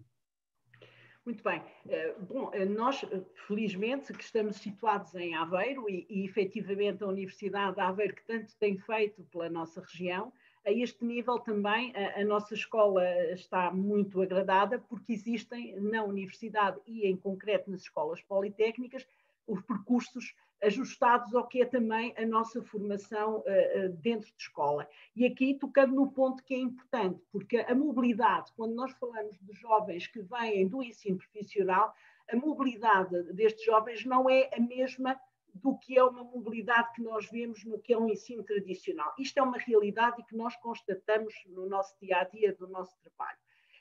Muito 1.26 1.44
bem. 1.44 1.62
Eh, 1.88 2.16
bom, 2.22 2.50
eh, 2.54 2.66
nós, 2.66 3.04
eh, 3.04 3.22
felizmente, 3.48 4.14
que 4.14 4.24
estamos 4.24 4.58
situados 4.58 5.14
em 5.16 5.36
Aveiro 5.36 5.90
e, 5.90 6.06
e 6.10 6.26
efetivamente 6.26 7.04
a 7.04 7.08
Universidade 7.08 7.76
de 7.76 7.82
Aveiro, 7.82 8.16
que 8.16 8.26
tanto 8.26 8.56
tem 8.58 8.78
feito 8.78 9.24
pela 9.26 9.50
nossa 9.50 9.82
região, 9.82 10.32
a 10.66 10.72
este 10.72 11.04
nível 11.06 11.40
também 11.40 11.94
a, 11.96 12.22
a, 12.22 12.24
nossa 12.24 12.54
escola 12.54 13.04
está 13.34 13.72
muito 13.72 14.22
agradada, 14.22 14.80
porque 14.80 15.14
existem 15.14 15.76
na 15.80 16.04
universidade 16.04 16.80
e, 16.86 17.08
em 17.08 17.16
concreto, 17.16 17.70
nas 17.70 17.82
escolas 17.82 18.22
politécnicas, 18.22 19.08
os 19.48 19.62
percursos 19.62 20.36
ajustados 20.62 21.34
ao 21.34 21.48
que 21.48 21.62
é 21.62 21.66
também 21.66 22.14
a 22.18 22.26
nossa 22.26 22.62
formação 22.62 23.40
uh, 23.40 23.90
dentro 23.98 24.30
de 24.36 24.42
escola. 24.42 24.88
E 25.16 25.26
aqui 25.26 25.54
tocando 25.54 25.96
no 25.96 26.12
ponto 26.12 26.44
que 26.44 26.54
é 26.54 26.58
importante, 26.58 27.22
porque 27.32 27.58
a 27.58 27.76
mobilidade, 27.76 28.52
quando 28.56 28.76
nós 28.76 28.92
falamos 28.94 29.38
de 29.40 29.54
jovens 29.54 30.08
que 30.08 30.22
vêm 30.22 30.68
do 30.68 30.84
ensino 30.84 31.18
profissional, 31.18 31.94
a 32.32 32.36
mobilidade 32.36 33.24
destes 33.34 33.66
jovens 33.66 34.06
não 34.06 34.30
é 34.30 34.50
a 34.54 34.60
mesma 34.60 35.20
do 35.54 35.78
que 35.78 35.98
é 35.98 36.04
uma 36.04 36.24
mobilidade 36.24 36.94
que 36.94 37.02
nós 37.02 37.30
vemos 37.30 37.64
no 37.66 37.80
que 37.80 37.94
é 37.94 37.98
um 37.98 38.10
ensino 38.10 38.44
tradicional. 38.44 39.14
Isto 39.18 39.40
é 39.40 39.44
uma 39.44 39.58
realidade 39.58 40.24
que 40.26 40.36
nós 40.36 40.56
constatamos 40.58 41.34
no 41.48 41.68
nosso 41.68 41.98
dia 42.00 42.18
a 42.18 42.24
dia 42.24 42.54
do 42.54 42.68
nosso 42.68 42.96
trabalho. 43.02 43.38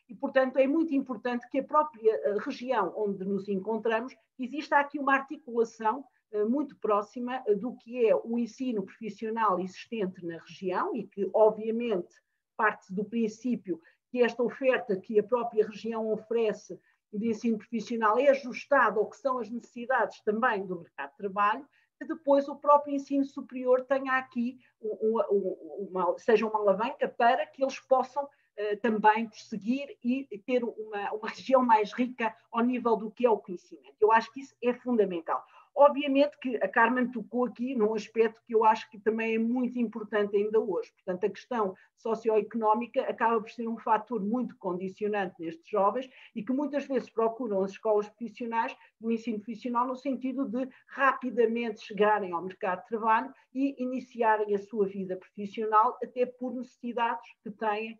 E, 0.08 0.14
portanto, 0.14 0.56
é 0.56 0.66
muito 0.66 0.94
importante 0.94 1.46
que 1.50 1.58
a 1.58 1.64
própria 1.64 2.10
eh, 2.10 2.38
região 2.40 2.94
onde 2.96 3.24
nos 3.24 3.46
encontramos 3.46 4.16
exista 4.38 4.78
aqui 4.78 4.98
uma 4.98 5.14
articulação 5.14 6.00
eh, 6.00 6.17
muito 6.48 6.76
próxima 6.76 7.42
eh, 7.46 7.54
do 7.54 7.74
que 7.76 8.06
é 8.06 8.14
o 8.14 8.38
ensino 8.38 8.82
profissional 8.82 9.58
existente 9.58 10.24
na 10.24 10.38
região 10.38 10.94
e 10.94 11.06
que, 11.06 11.28
obviamente, 11.34 12.14
parte 12.56 12.92
do 12.92 13.04
princípio 13.04 13.80
que 14.10 14.22
esta 14.22 14.42
oferta 14.42 14.96
que 14.96 15.18
a 15.18 15.22
própria 15.22 15.66
região 15.66 16.10
oferece 16.10 16.78
de 17.12 17.28
ensino 17.28 17.58
profissional 17.58 18.18
é 18.18 18.28
ajustada 18.28 18.98
ao 18.98 19.08
que 19.08 19.16
são 19.16 19.38
as 19.38 19.48
necessidades 19.50 20.20
também 20.22 20.66
do 20.66 20.80
mercado 20.80 21.10
de 21.10 21.16
trabalho, 21.16 21.68
que 21.98 22.04
depois 22.04 22.48
o 22.48 22.56
próprio 22.56 22.94
ensino 22.94 23.24
superior 23.24 23.84
tenha 23.84 24.12
aqui 24.12 24.58
uma, 24.80 25.26
uma, 25.28 26.18
seja 26.18 26.46
uma 26.46 26.58
alavanca 26.58 27.08
para 27.08 27.44
que 27.46 27.62
eles 27.62 27.80
possam 27.80 28.24
uh, 28.24 28.76
também 28.80 29.28
prosseguir 29.28 29.96
e 30.04 30.26
ter 30.46 30.62
uma, 30.62 31.12
uma 31.12 31.28
região 31.28 31.64
mais 31.64 31.92
rica 31.92 32.34
ao 32.52 32.62
nível 32.62 32.96
do 32.96 33.10
que 33.10 33.26
é 33.26 33.30
o 33.30 33.38
conhecimento. 33.38 33.96
Eu 34.00 34.12
acho 34.12 34.32
que 34.32 34.40
isso 34.40 34.54
é 34.62 34.72
fundamental. 34.72 35.44
Obviamente 35.80 36.36
que 36.40 36.56
a 36.56 36.66
Carmen 36.66 37.08
tocou 37.08 37.44
aqui 37.44 37.72
num 37.72 37.94
aspecto 37.94 38.42
que 38.44 38.52
eu 38.52 38.64
acho 38.64 38.90
que 38.90 38.98
também 38.98 39.36
é 39.36 39.38
muito 39.38 39.78
importante 39.78 40.36
ainda 40.36 40.58
hoje. 40.58 40.92
Portanto, 40.92 41.24
a 41.24 41.30
questão 41.30 41.72
socioeconómica 41.96 43.02
acaba 43.02 43.40
por 43.40 43.48
ser 43.48 43.68
um 43.68 43.78
fator 43.78 44.20
muito 44.20 44.56
condicionante 44.56 45.36
nestes 45.38 45.68
jovens 45.68 46.10
e 46.34 46.42
que 46.42 46.52
muitas 46.52 46.84
vezes 46.84 47.08
procuram 47.08 47.62
as 47.62 47.70
escolas 47.70 48.08
profissionais 48.08 48.76
do 49.00 49.12
ensino 49.12 49.38
profissional 49.38 49.86
no 49.86 49.94
sentido 49.94 50.48
de 50.48 50.68
rapidamente 50.88 51.80
chegarem 51.80 52.32
ao 52.32 52.42
mercado 52.42 52.80
de 52.80 52.88
trabalho 52.88 53.32
e 53.54 53.80
iniciarem 53.80 54.52
a 54.56 54.58
sua 54.58 54.84
vida 54.88 55.16
profissional, 55.16 55.96
até 56.02 56.26
por 56.26 56.56
necessidades 56.56 57.24
que 57.40 57.52
têm 57.52 57.96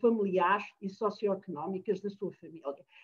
familiares 0.00 0.64
e 0.80 0.88
socioeconómicas 0.88 2.00
da 2.00 2.10
sua 2.10 2.32
família. 2.32 2.62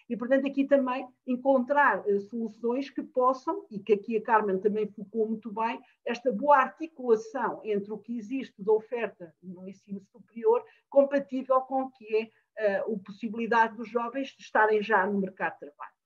E, 0.08 0.16
portanto, 0.16 0.46
aqui 0.46 0.64
também 0.64 1.06
encontrar 1.26 2.06
uh, 2.06 2.20
soluções 2.20 2.90
que 2.90 3.02
possam, 3.02 3.66
e 3.70 3.78
que 3.78 3.94
aqui 3.94 4.16
a 4.16 4.22
Carmen 4.22 4.60
também 4.60 4.86
focou 4.86 5.26
muito 5.26 5.52
bem, 5.52 5.80
esta 6.06 6.30
boa 6.32 6.58
articulação 6.58 7.60
entre 7.64 7.92
o 7.92 7.98
que 7.98 8.16
existe 8.16 8.62
de 8.62 8.70
oferta 8.70 9.34
no 9.42 9.68
ensino 9.68 10.00
superior 10.00 10.64
compatível 10.88 11.60
com 11.62 11.82
o 11.82 11.90
que 11.90 12.16
é 12.16 12.30
a 12.58 12.84
possibilidade 13.04 13.76
dos 13.76 13.88
jovens 13.88 14.28
de 14.28 14.42
estarem 14.42 14.82
já 14.82 15.06
no 15.06 15.20
mercado 15.20 15.54
de 15.54 15.60
trabalho. 15.60 15.97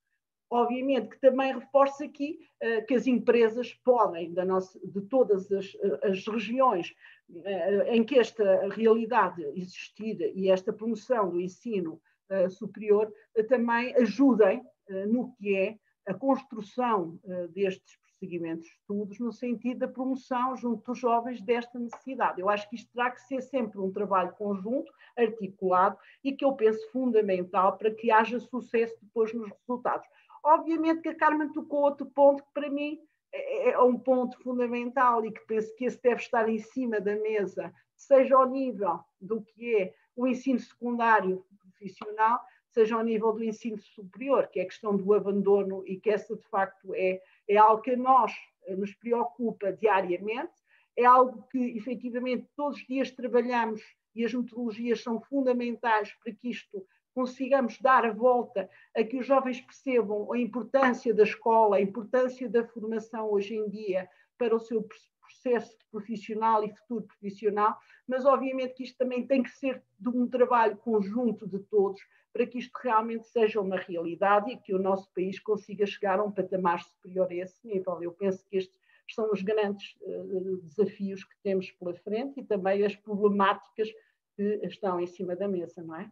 Obviamente 0.53 1.09
que 1.09 1.19
também 1.19 1.55
reforça 1.55 2.05
aqui 2.05 2.39
uh, 2.63 2.87
que 2.87 2.93
as 2.93 3.07
empresas 3.07 3.73
podem, 3.83 4.29
nossa, 4.33 4.79
de 4.85 5.01
todas 5.01 5.51
as, 5.51 5.75
as 6.03 6.27
regiões 6.27 6.95
uh, 7.31 7.83
em 7.89 8.05
que 8.05 8.19
esta 8.19 8.69
realidade 8.69 9.43
existir 9.55 10.21
e 10.37 10.51
esta 10.51 10.71
promoção 10.71 11.31
do 11.31 11.41
ensino 11.41 11.99
uh, 12.31 12.51
superior 12.51 13.11
também 13.49 13.97
ajudem 13.97 14.63
no 15.09 15.33
que 15.37 15.57
é 15.57 15.77
a 16.05 16.13
construção 16.13 17.19
destes 17.55 17.97
prosseguimentos 18.23 18.67
de 18.67 18.73
estudos, 18.73 19.19
no 19.19 19.33
sentido 19.33 19.81
da 19.81 19.89
promoção 19.89 20.57
junto 20.57 20.85
dos 20.85 20.99
jovens 20.99 21.41
desta 21.43 21.79
necessidade. 21.79 22.41
Eu 22.41 22.49
acho 22.49 22.69
que 22.69 22.77
isto 22.77 22.91
terá 22.93 23.11
que 23.11 23.21
ser 23.23 23.43
sempre 23.43 23.81
um 23.81 23.91
trabalho 23.91 24.33
conjunto, 24.35 24.93
articulado 25.17 25.99
e 26.23 26.33
que 26.33 26.45
eu 26.45 26.53
penso 26.53 26.89
fundamental 26.91 27.77
para 27.77 27.91
que 27.91 28.11
haja 28.11 28.39
sucesso 28.39 28.97
depois 29.03 29.35
nos 29.35 29.51
resultados. 29.51 30.07
Obviamente 30.43 31.03
que 31.03 31.09
a 31.11 31.15
Carmen 31.15 31.53
tocou 31.53 31.83
outro 31.83 32.07
ponto 32.07 32.43
que 32.43 32.53
para 32.53 32.69
mim 32.69 32.99
é, 33.33 33.71
é 33.71 33.81
um 33.81 33.99
ponto 33.99 34.37
fundamental 34.43 35.25
e 35.25 35.33
que 35.33 35.41
penso 35.47 35.75
que 35.77 35.85
esse 35.85 36.01
deve 36.03 36.21
estar 36.21 36.49
em 36.49 36.59
cima 36.59 37.01
da 37.01 37.17
mesa, 37.17 37.73
seja 37.97 38.37
ao 38.37 38.49
nível 38.49 39.01
do 39.21 39.41
que 39.43 39.77
é 39.77 39.95
o 40.17 40.27
ensino 40.27 40.59
secundário 40.59 41.45
profissional, 41.61 42.41
seja 42.69 42.97
ao 42.97 43.05
nível 43.05 43.33
do 43.33 43.45
ensino 43.45 43.79
superior, 43.79 44.49
que 44.49 44.61
é 44.61 44.63
a 44.63 44.67
questão 44.67 44.97
do 44.97 45.15
abandono 45.15 45.83
e 45.87 45.99
que 45.99 46.11
essa 46.11 46.35
de 46.35 46.47
facto 46.49 46.95
é, 46.95 47.21
é 47.49 47.57
algo 47.57 47.83
que 47.83 47.93
a 47.93 47.97
nós 47.97 48.33
eh, 48.67 48.75
nos 48.75 48.95
preocupa 48.95 49.73
diariamente, 49.73 50.53
é 50.97 51.05
algo 51.05 51.47
que 51.51 51.77
efetivamente 51.77 52.49
todos 52.57 52.79
os 52.79 52.87
dias 52.87 53.11
trabalhamos 53.11 53.83
e 54.15 54.25
as 54.25 54.35
metodologias 54.35 55.03
são 55.03 55.21
fundamentais 55.21 56.13
para 56.23 56.33
que 56.35 56.51
isto 56.51 56.85
consigamos 57.15 57.79
dar 57.81 58.05
a 58.05 58.13
volta 58.13 58.69
a 58.97 59.05
que 59.05 59.19
os 59.19 59.27
jovens 59.27 59.61
percebam 59.61 60.33
a 60.33 60.39
importância 60.39 61.15
da 61.15 61.23
escola, 61.23 61.77
a 61.77 61.81
importância 61.81 62.49
da 62.49 62.67
formação 62.67 63.31
hoje 63.31 63.55
em 63.55 63.69
dia 63.69 64.09
para 64.39 64.55
o 64.55 64.61
seu 64.61 64.87
processo 65.21 65.77
profissional 65.91 66.65
e 66.65 66.75
futuro 66.75 67.05
profissional, 67.05 67.77
mas 68.07 68.25
obviamente 68.25 68.75
que 68.75 68.85
isto 68.85 68.99
também 68.99 69.27
tem 69.27 69.43
que 69.43 69.51
ser 69.51 69.83
de 69.99 70.09
um 70.09 70.29
trabalho 70.29 70.77
conjunto 70.77 71.47
de 71.47 71.59
todos 71.59 72.01
para 72.33 72.47
que 72.47 72.59
isto 72.59 72.73
realmente 72.83 73.27
seja 73.27 73.61
uma 73.61 73.77
realidade 73.77 74.51
e 74.51 74.57
que 74.57 74.75
o 74.75 74.79
nosso 74.79 75.13
país 75.15 75.39
consiga 75.39 75.85
chegar 75.85 76.19
a 76.19 76.25
um 76.25 76.33
patamar 76.33 76.83
superior 76.83 77.29
a 77.31 77.35
esse 77.35 77.67
nível. 77.67 78.03
Eu 78.03 78.13
penso 78.13 78.45
que 78.49 78.57
estes 78.57 78.81
são 79.11 79.31
os 79.31 79.43
grandes 79.43 79.95
uh, 80.01 80.57
desafios 80.63 81.25
que 81.25 81.35
temos 81.43 81.71
pela 81.73 81.95
frente 81.95 82.41
e 82.41 82.45
também 82.45 82.85
as 82.85 82.97
problemáticas 82.97 83.89
que 84.35 84.61
estão 84.65 84.99
em 84.99 85.07
cima 85.07 85.37
da 85.37 85.47
mesa, 85.47 85.83
não 85.83 85.97
é? 85.97 86.11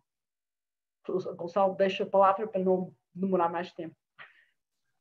Gonçalo, 1.07 1.77
deixo 1.77 2.03
a 2.03 2.07
palavra 2.07 2.47
para 2.47 2.63
não 2.63 2.93
demorar 3.15 3.49
mais 3.49 3.73
tempo. 3.73 3.95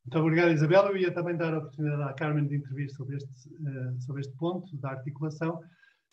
Muito 0.05 0.19
obrigado, 0.19 0.51
Isabel. 0.51 0.87
Eu 0.87 0.97
ia 0.97 1.13
também 1.13 1.35
dar 1.35 1.53
a 1.53 1.59
oportunidade 1.59 2.01
à 2.01 2.13
Carmen 2.13 2.47
de 2.47 2.55
intervir 2.55 2.89
sobre 2.91 3.17
este, 3.17 3.49
uh, 3.49 4.01
sobre 4.01 4.21
este 4.21 4.35
ponto 4.37 4.75
da 4.77 4.91
articulação, 4.91 5.61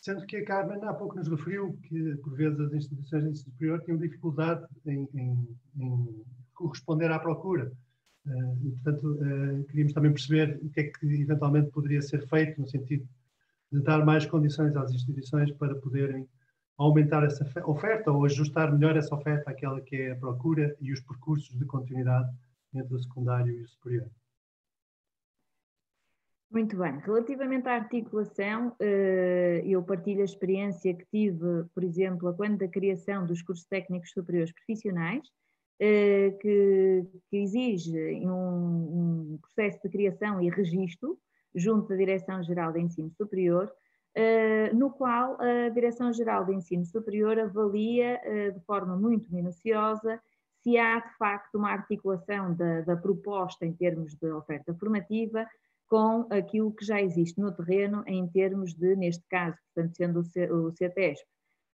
sendo 0.01 0.27
que 0.27 0.37
a 0.37 0.45
Carmen 0.45 0.83
há 0.85 0.93
pouco 0.93 1.17
nos 1.17 1.29
referiu 1.29 1.79
que, 1.85 2.17
por 2.17 2.35
vezes, 2.35 2.61
as 2.61 2.73
instituições 2.75 3.25
de 3.25 3.31
ensino 3.31 3.53
superior 3.53 3.83
tinham 3.83 3.97
dificuldade 3.97 4.67
em, 4.87 5.09
em, 5.15 5.57
em 5.79 6.25
corresponder 6.53 7.11
à 7.11 7.19
procura. 7.19 7.73
Uh, 8.27 8.67
e, 8.67 8.71
portanto, 8.73 9.13
uh, 9.15 9.65
queríamos 9.65 9.93
também 9.93 10.13
perceber 10.13 10.59
o 10.63 10.69
que 10.69 10.81
é 10.81 10.85
que 10.85 11.07
eventualmente 11.07 11.71
poderia 11.71 12.03
ser 12.03 12.27
feito 12.29 12.61
no 12.61 12.67
sentido 12.67 13.09
de 13.73 13.81
dar 13.81 14.05
mais 14.05 14.27
condições 14.27 14.77
às 14.77 14.93
instituições 14.93 15.51
para 15.53 15.75
poderem 15.77 16.29
aumentar 16.77 17.25
essa 17.25 17.45
oferta 17.67 18.11
ou 18.11 18.25
ajustar 18.25 18.73
melhor 18.73 18.97
essa 18.97 19.15
oferta 19.15 19.51
àquela 19.51 19.81
que 19.81 19.97
é 19.97 20.13
a 20.13 20.17
procura 20.17 20.77
e 20.81 20.93
os 20.93 21.01
percursos 21.01 21.57
de 21.59 21.65
continuidade 21.65 22.31
entre 22.75 22.95
o 22.95 22.99
secundário 22.99 23.53
e 23.53 23.63
o 23.63 23.69
superior. 23.69 24.11
Muito 26.51 26.77
bem. 26.77 26.99
Relativamente 26.99 27.69
à 27.69 27.75
articulação, 27.75 28.75
eh, 28.81 29.63
eu 29.65 29.83
partilho 29.83 30.23
a 30.23 30.25
experiência 30.25 30.95
que 30.95 31.05
tive, 31.07 31.65
por 31.75 31.83
exemplo, 31.83 32.33
quando 32.35 32.59
da 32.59 32.69
criação 32.69 33.27
dos 33.27 33.43
cursos 33.43 33.67
técnicos 33.67 34.11
superiores 34.13 34.53
profissionais, 34.53 35.29
eh, 35.81 36.31
que, 36.41 37.05
que 37.29 37.37
exige 37.37 37.99
um, 38.25 39.35
um 39.35 39.39
processo 39.43 39.81
de 39.83 39.89
criação 39.91 40.41
e 40.41 40.49
registro 40.49 41.19
junto 41.55 41.89
da 41.89 41.97
Direção-Geral 41.97 42.73
de 42.73 42.81
Ensino 42.81 43.11
Superior, 43.11 43.71
no 44.73 44.91
qual 44.91 45.37
a 45.41 45.69
Direção-Geral 45.69 46.47
de 46.47 46.55
Ensino 46.55 46.85
Superior 46.87 47.39
avalia 47.39 48.21
eh, 48.25 48.51
de 48.51 48.61
forma 48.61 48.97
muito 48.97 49.33
minuciosa 49.33 50.21
se 50.63 50.79
há 50.79 50.99
de 51.01 51.17
facto 51.17 51.57
uma 51.57 51.71
articulação 51.71 52.55
da, 52.55 52.81
da, 52.81 52.97
proposta 52.97 53.67
em 53.67 53.73
termos 53.73 54.15
de 54.15 54.31
oferta 54.33 54.75
formativa 54.75 55.47
com 55.87 56.27
aquilo 56.31 56.73
que 56.73 56.85
já 56.85 57.01
existe 57.01 57.41
no 57.41 57.53
terreno 57.53 58.03
em 58.07 58.27
termos 58.27 58.75
de, 58.75 58.97
neste 58.97 59.25
caso, 59.29 59.57
portanto, 59.75 59.97
sendo 59.97 60.21
o 60.21 60.73
CETESP, 60.73 61.25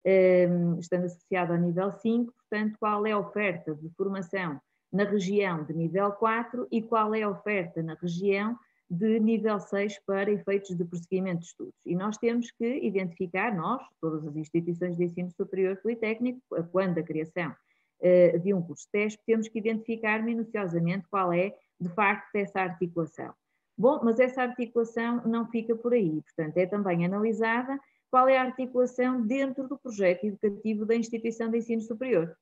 eh, 0.03 0.49
estando 0.79 1.05
associado 1.05 1.53
ao 1.53 1.59
nível 1.59 1.91
5, 1.91 2.33
portanto, 2.33 2.75
qual 2.79 3.05
é 3.05 3.11
a 3.11 3.19
oferta 3.19 3.75
de 3.75 3.89
formação 3.91 4.59
na 4.91 5.03
região 5.03 5.63
de 5.63 5.73
nível 5.73 6.11
4 6.11 6.67
e 6.71 6.81
qual 6.81 7.15
é 7.15 7.21
a 7.21 7.29
oferta 7.29 7.81
na 7.81 7.93
região 7.93 8.57
de 8.91 9.21
nível 9.21 9.57
6 9.57 9.99
para 10.05 10.29
efeitos 10.29 10.75
de 10.75 10.83
prosseguimento 10.83 11.39
de 11.39 11.45
estudos. 11.45 11.79
E 11.85 11.95
nós 11.95 12.17
temos 12.17 12.51
que 12.51 12.79
identificar, 12.85 13.55
nós, 13.55 13.81
todas 14.01 14.27
as 14.27 14.35
instituições 14.35 14.97
de 14.97 15.05
ensino 15.05 15.31
superior 15.31 15.77
politécnico, 15.77 16.41
quando 16.73 16.97
a 16.97 17.03
criação 17.03 17.55
uh, 18.01 18.39
de 18.39 18.53
um 18.53 18.61
curso 18.61 18.83
de 18.87 18.91
teste, 18.91 19.21
temos 19.25 19.47
que 19.47 19.59
identificar 19.59 20.21
minuciosamente 20.21 21.07
qual 21.09 21.31
é, 21.31 21.55
de 21.79 21.87
facto, 21.87 22.35
essa 22.35 22.59
articulação. 22.59 23.33
Bom, 23.77 24.01
mas 24.03 24.19
essa 24.19 24.41
articulação 24.41 25.25
não 25.25 25.47
fica 25.47 25.73
por 25.73 25.93
aí, 25.93 26.21
portanto, 26.21 26.57
é 26.57 26.65
também 26.65 27.05
analisada 27.05 27.79
qual 28.11 28.27
é 28.27 28.37
a 28.37 28.43
articulação 28.43 29.25
dentro 29.25 29.69
do 29.69 29.79
projeto 29.79 30.25
educativo 30.25 30.85
da 30.85 30.95
instituição 30.97 31.49
de 31.49 31.59
ensino 31.59 31.81
superior. 31.81 32.35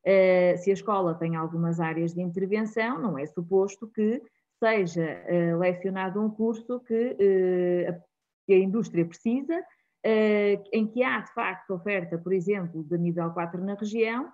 Uh, 0.00 0.56
se 0.56 0.70
a 0.70 0.72
escola 0.72 1.14
tem 1.14 1.36
algumas 1.36 1.78
áreas 1.78 2.14
de 2.14 2.22
intervenção, 2.22 2.98
não 2.98 3.18
é 3.18 3.26
suposto 3.26 3.86
que 3.86 4.22
seja 4.60 5.24
uh, 5.26 5.58
lecionado 5.58 6.22
um 6.22 6.30
curso 6.30 6.80
que, 6.80 7.12
uh, 7.12 8.02
que 8.46 8.52
a 8.52 8.58
indústria 8.58 9.06
precisa, 9.06 9.58
uh, 9.58 10.62
em 10.72 10.86
que 10.86 11.02
há 11.02 11.20
de 11.20 11.32
facto 11.32 11.74
oferta, 11.74 12.18
por 12.18 12.32
exemplo, 12.32 12.84
de 12.84 12.98
nível 12.98 13.30
4 13.30 13.64
na 13.64 13.74
região, 13.74 14.30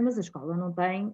mas 0.00 0.16
a 0.16 0.22
escola 0.22 0.56
não 0.56 0.72
tem 0.72 1.12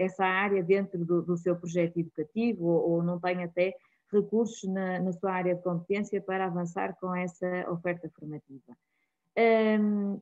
essa 0.00 0.24
área 0.24 0.64
dentro 0.64 1.04
do, 1.04 1.22
do 1.22 1.36
seu 1.36 1.54
projeto 1.54 1.96
educativo 2.00 2.64
ou, 2.64 2.90
ou, 2.90 3.02
não 3.04 3.20
tem 3.20 3.44
até 3.44 3.72
recursos 4.10 4.68
na, 4.68 4.98
na 4.98 5.12
sua 5.12 5.32
área 5.32 5.54
de 5.54 5.62
competência 5.62 6.20
para 6.20 6.46
avançar 6.46 6.96
com 6.98 7.14
essa 7.14 7.70
oferta 7.70 8.10
formativa. 8.18 8.74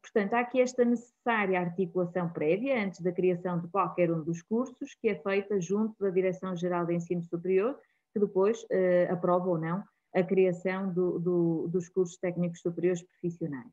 Portanto, 0.03 0.35
há 0.35 0.41
aqui 0.41 0.61
esta 0.61 0.85
necessária 0.85 1.61
articulação 1.61 2.29
prévia 2.29 2.85
antes 2.85 3.01
da 3.01 3.13
criação 3.13 3.59
de 3.59 3.69
qualquer 3.69 4.11
um 4.13 4.23
dos 4.23 4.43
cursos, 4.43 4.95
que 5.01 5.09
é 5.09 5.15
feita 5.15 5.61
junto 5.61 5.95
da 5.99 6.11
Direção-Geral 6.11 6.85
de 6.85 6.95
Ensino 6.95 7.23
Superior, 7.23 7.79
que 8.13 8.21
depois 8.21 8.63
uh, 8.65 9.13
aprova 9.13 9.49
ou 9.49 9.59
não 9.59 9.83
a 10.15 10.23
criação 10.23 10.93
do, 10.93 11.19
do, 11.19 11.69
dos 11.69 11.89
cursos 11.89 12.17
técnicos 12.19 12.61
superiores 12.61 13.03
profissionais. 13.03 13.71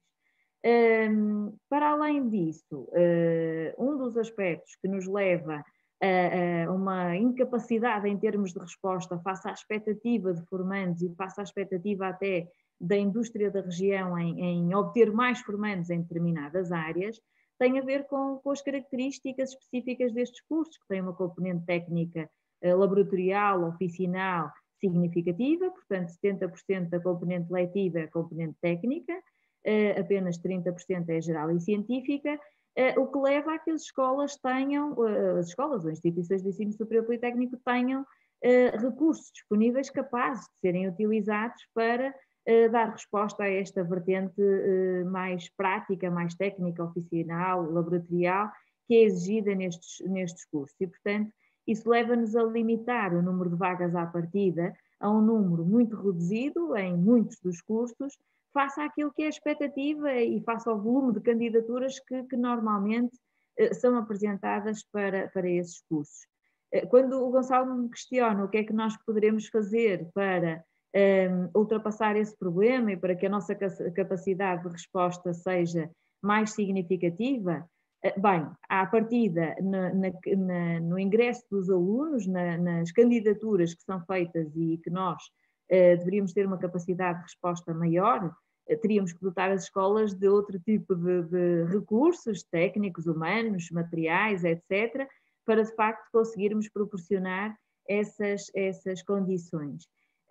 Um, 0.65 1.58
para 1.69 1.91
além 1.91 2.29
disso, 2.29 2.88
uh, 2.89 3.73
um 3.77 3.97
dos 3.97 4.17
aspectos 4.17 4.77
que 4.82 4.87
nos 4.87 5.08
leva 5.08 5.63
a, 6.02 6.65
a, 6.67 6.71
uma 6.71 7.15
incapacidade 7.15 8.08
em 8.08 8.17
termos 8.17 8.54
de 8.54 8.60
resposta 8.60 9.19
face 9.19 9.48
à 9.48 9.54
expectativa 9.54 10.33
de 10.33 10.41
formandos 10.46 11.02
e 11.02 11.13
face 11.15 11.39
à 11.39 11.44
expectativa 11.44 12.08
até 12.08 12.48
da 12.84 12.98
indústria 12.98 13.50
da 13.50 13.62
região 13.62 14.19
em, 14.19 14.42
em, 14.42 14.75
obter 14.75 15.12
mais 15.12 15.40
formandos 15.40 15.90
em 15.90 16.02
determinadas 16.02 16.69
áreas, 16.69 17.17
tem 17.58 17.79
a 17.79 17.81
ver 17.81 18.06
com, 18.08 18.40
com, 18.44 18.52
as 18.52 18.62
características 18.62 19.52
específicas 19.52 20.12
destes 20.12 20.42
cursos, 20.42 20.77
que 20.77 20.88
têm 20.90 21.02
uma 21.02 21.13
componente 21.13 21.65
técnica 21.65 22.29
eh, 22.62 22.75
laboratorial, 22.75 23.63
oficinal 23.69 24.52
significativa, 24.81 25.71
portanto 25.71 26.12
70% 26.21 26.90
da 26.90 27.00
componente 27.00 27.52
letiva 27.54 28.00
é 28.00 28.08
componente 28.08 28.58
técnica, 28.62 29.13
eh, 29.63 29.98
apenas 29.98 30.38
30% 30.40 31.08
é 31.08 31.21
geral 31.21 31.52
e 31.52 31.62
científica, 31.62 32.38
o 32.98 33.06
que 33.06 33.19
leva 33.19 33.54
a 33.54 33.60
que 33.60 33.69
as 33.69 33.84
escolas 33.84 34.36
tenham, 34.38 34.96
as 35.38 35.50
escolas 35.50 35.86
ou 35.86 35.92
instituições 35.92 36.42
de 36.42 36.50
ensino 36.50 36.71
superior 36.73 37.06
politécnico 37.06 37.56
tenham 37.63 38.04
recursos 38.81 39.31
disponíveis 39.31 39.92
capazes 39.92 40.44
de 40.46 40.60
serem 40.60 40.88
utilizados 40.88 41.62
para 41.75 42.12
dar 42.71 42.91
resposta 42.91 43.44
a 43.44 43.50
esta 43.50 43.83
vertente 43.83 44.41
mais 45.06 45.50
prática, 45.56 46.12
mais 46.12 46.35
técnica, 46.35 46.83
oficinal, 46.83 47.71
laboratorial, 47.71 48.52
que 48.87 48.96
é 48.96 49.04
exigida 49.04 49.56
nestes, 49.56 50.06
nestes 50.08 50.46
cursos. 50.46 50.75
E, 50.79 50.87
portanto, 50.87 51.31
isso 51.65 51.89
leva-nos 51.89 52.35
a 52.35 52.44
limitar 52.44 53.13
o 53.13 53.21
número 53.21 53.50
de 53.50 53.56
vagas 53.56 53.96
à 53.96 54.06
partida 54.06 54.73
a 55.00 55.10
um 55.10 55.21
número 55.21 55.65
muito 55.65 55.96
reduzido 55.96 56.75
em 56.77 56.96
muitos 56.96 57.37
dos 57.41 57.62
cursos, 57.62 58.17
face 58.54 58.79
àquilo 58.79 59.12
que 59.12 59.23
é 59.23 59.25
a 59.25 59.29
expectativa 59.29 60.13
e 60.13 60.41
face 60.44 60.69
ao 60.69 60.79
volume 60.79 61.13
de 61.13 61.21
candidaturas 61.21 62.00
que, 62.00 62.23
que 62.23 62.37
normalmente 62.37 63.17
eh, 63.58 63.73
são 63.73 63.98
apresentadas 63.98 64.83
para, 64.91 65.27
para 65.29 65.50
esses 65.50 65.81
cursos. 65.89 66.25
Eh, 66.71 66.85
quando 66.85 67.21
o 67.21 67.31
Gonçalo 67.31 67.75
me 67.75 67.89
questiona 67.89 68.46
o 68.46 68.50
que 68.50 68.58
é 68.58 68.63
que 68.63 68.71
nós 68.71 68.96
poderemos 69.06 69.48
fazer 69.48 70.08
para 70.13 70.63
ehm, 70.94 71.50
ultrapassar 71.56 72.15
esse 72.15 72.37
problema 72.37 72.91
e 72.91 72.98
para 72.98 73.15
que 73.15 73.25
a 73.25 73.29
nossa 73.29 73.56
capacidade 73.56 74.63
de 74.63 74.69
resposta 74.69 75.33
seja 75.33 75.89
mais 76.21 76.52
significativa, 76.52 77.67
eh, 78.04 78.19
bem, 78.19 78.48
à 78.69 78.85
partida, 78.85 79.56
na, 79.62 79.94
na, 79.94 80.10
na, 80.37 80.79
no 80.79 81.00
ingresso 81.00 81.44
dos 81.50 81.69
alunos, 81.69 82.27
nas 82.27 82.91
candidaturas 82.91 83.73
que 83.73 83.83
são 83.83 84.04
feitas 84.06 84.56
e 84.56 84.77
que 84.77 84.89
nós 84.89 85.21
eh, 85.69 85.96
deveríamos 85.96 86.33
ter 86.33 86.46
uma 86.46 86.58
capacidade 86.58 87.19
de 87.19 87.23
resposta 87.23 87.73
maior, 87.73 88.33
eh, 88.67 88.75
teríamos 88.75 89.13
que 89.13 89.21
dotar 89.21 89.52
as 89.52 89.63
escolas 89.63 90.13
de 90.13 90.27
outro 90.27 90.60
tipo 90.60 90.96
de, 90.96 91.23
de, 91.23 91.63
recursos 91.65 92.44
técnicos, 92.44 93.08
humanos, 93.08 93.69
materiais, 93.71 94.44
etc., 94.44 95.08
para 95.46 95.63
de 95.63 95.75
facto 95.75 96.10
conseguirmos 96.12 96.69
proporcionar 96.69 97.58
essas, 97.87 98.52
essas 98.56 99.02
condições. 99.02 99.83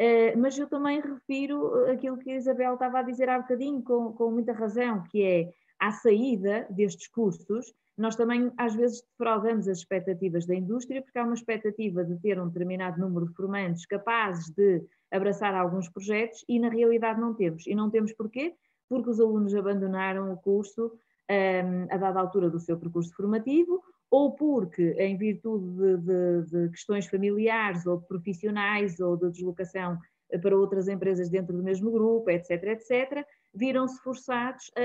Uh, 0.03 0.37
mas 0.37 0.59
eu 0.59 0.67
também 0.67 1.01
refiro 1.01 1.85
aquilo 1.89 2.19
que 2.19 2.33
a 2.33 2.37
Isabel 2.37 2.75
estava 2.75 2.99
a 2.99 3.03
dizer 3.03 3.29
há 3.29 3.39
bocadinho, 3.39 3.81
com, 3.83 4.13
com 4.13 4.33
muita 4.33 4.53
razão, 4.53 5.05
que 5.05 5.23
é 5.23 5.53
à 5.79 5.93
saída 5.93 6.67
destes 6.71 7.07
cursos, 7.07 7.73
nós 7.97 8.17
também 8.17 8.51
às 8.57 8.75
vezes 8.75 9.01
defraudamos 9.03 9.69
as 9.69 9.79
expectativas 9.79 10.45
da 10.45 10.57
indústria, 10.57 11.03
porque 11.03 11.19
há 11.19 11.25
uma 11.25 11.35
expectativa 11.35 12.05
de 12.05 12.19
ter 12.19 12.41
um 12.41 12.49
determinado 12.49 13.01
número 13.01 13.29
de 13.29 13.35
formandos 13.35 13.87
capazes 13.87 14.51
de 14.51 14.83
abraçar 15.11 15.55
alguns 15.55 15.89
projetos 15.89 16.45
e 16.49 16.59
na 16.59 16.69
realidade 16.69 17.21
não 17.21 17.33
temos. 17.33 17.65
E 17.67 17.75
não 17.75 17.89
temos 17.89 18.13
porquê? 18.13 18.55
Porque 18.89 19.11
os 19.11 19.21
alunos 19.21 19.55
abandonaram 19.55 20.33
o 20.33 20.37
curso 20.37 20.91
um, 21.31 21.95
a 21.95 21.97
dada 21.97 22.19
altura 22.19 22.51
do 22.51 22.59
seu 22.59 22.77
percurso 22.77 23.15
formativo 23.15 23.83
ou 24.13 24.33
porque, 24.33 24.95
em 24.99 25.17
virtude 25.17 25.75
de, 25.75 25.97
de, 25.97 26.43
de 26.51 26.69
questões 26.69 27.07
familiares 27.07 27.87
ou 27.87 27.99
profissionais 28.03 29.01
ou 29.01 29.17
de 29.17 29.31
deslocação 29.31 29.99
para 30.43 30.55
outras 30.55 30.87
empresas 30.87 31.31
dentro 31.31 31.57
do 31.57 31.63
mesmo 31.63 31.91
grupo, 31.91 32.29
etc., 32.29 32.63
etc., 32.63 33.27
viram-se 33.55 33.99
forçados 34.03 34.71
a, 34.77 34.83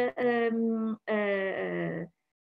a, 1.12 2.08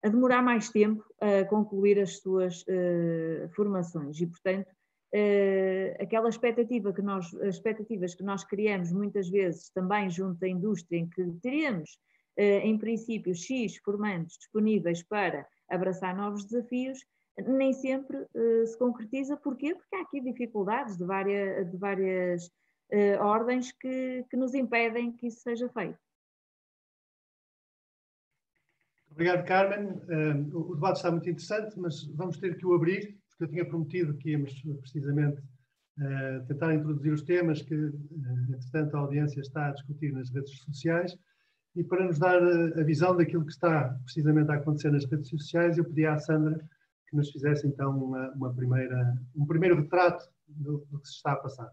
a, 0.05 0.09
demorar 0.11 0.43
mais 0.43 0.69
tempo 0.69 1.03
a 1.19 1.43
concluir 1.47 1.99
as 2.01 2.19
suas 2.19 2.61
uh, 2.63 3.49
formações 3.57 4.21
e, 4.21 4.27
portanto, 4.27 4.69
uh, 5.15 6.03
aquela 6.03 6.29
expectativa 6.29 6.93
que 6.93 7.01
nós, 7.01 7.35
as 7.37 7.55
expectativas 7.55 8.15
que 8.15 8.23
nós 8.23 8.45
criamos 8.45 8.93
muitas 8.93 9.31
vezes 9.31 9.71
também 9.71 10.11
junto 10.11 10.39
da 10.39 10.49
indústria, 10.49 10.99
em 10.99 11.09
que 11.09 11.25
teríamos, 11.43 11.99
uh, 12.39 12.61
em 12.63 12.77
princípio, 12.77 13.35
X 13.35 13.79
formandos 13.79 14.35
disponíveis 14.35 15.03
para 15.03 15.47
abraçar 15.69 16.17
novos 16.17 16.45
desafios, 16.45 16.99
nem 17.47 17.73
sempre 17.73 18.27
se 18.67 18.77
concretiza. 18.79 19.37
Porquê? 19.37 19.75
Porque 19.75 19.97
há 19.97 20.01
aqui 20.03 20.21
dificuldades 20.21 20.97
de 20.97 21.05
várias, 21.05 21.71
de 21.71 21.77
várias 21.77 22.51
uh, 22.93 23.23
ordens 23.23 23.73
que, 23.73 24.25
que 24.31 24.37
nos 24.37 24.55
impedem 24.55 25.13
que 25.13 25.27
isso 25.27 25.41
seja 25.41 25.69
feito. 25.69 25.99
Obrigado, 29.11 29.45
Carmen. 29.47 29.89
Uh, 29.89 30.57
o 30.71 30.75
debate 30.75 30.97
está 30.97 31.11
muito 31.11 31.29
interessante, 31.29 31.79
mas 31.79 32.05
vamos 32.15 32.39
ter 32.39 32.57
que 32.57 32.67
o 32.67 32.75
abrir, 32.75 33.19
porque 33.31 33.45
eu 33.45 33.49
tinha 33.49 33.69
prometido 33.69 34.17
que 34.17 34.31
íamos 34.31 34.53
precisamente 34.81 35.41
uh, 35.41 36.47
tentar 36.47 36.75
introduzir 36.75 37.13
os 37.13 37.23
temas 37.23 37.61
que, 37.63 37.75
entretanto, 37.75 38.97
a 38.97 39.01
audiência 39.01 39.41
está 39.41 39.69
a 39.69 39.73
discutir 39.73 40.13
nas 40.13 40.31
redes 40.31 40.59
sociais. 40.61 41.19
E 41.79 41.85
para 41.85 42.05
nos 42.05 42.19
dar 42.19 42.43
a 42.43 42.83
visão 42.83 43.17
daquilo 43.17 43.45
que 43.45 43.53
está 43.53 43.97
precisamente 44.03 44.51
a 44.51 44.55
acontecer 44.55 44.91
nas 44.91 45.05
redes 45.05 45.29
sociais, 45.29 45.79
eu 45.79 45.85
pedi 45.85 46.05
à 46.05 46.19
Sandra 46.19 46.59
que 47.09 47.15
nos 47.15 47.31
fizesse 47.31 47.69
então 47.69 47.97
uma, 47.97 48.33
uma 48.33 48.53
primeira, 48.53 49.17
um 49.37 49.47
primeiro 49.47 49.77
retrato 49.77 50.29
do, 50.49 50.85
do 50.91 50.99
que 50.99 51.07
se 51.07 51.15
está 51.15 51.35
a 51.35 51.37
passar. 51.37 51.73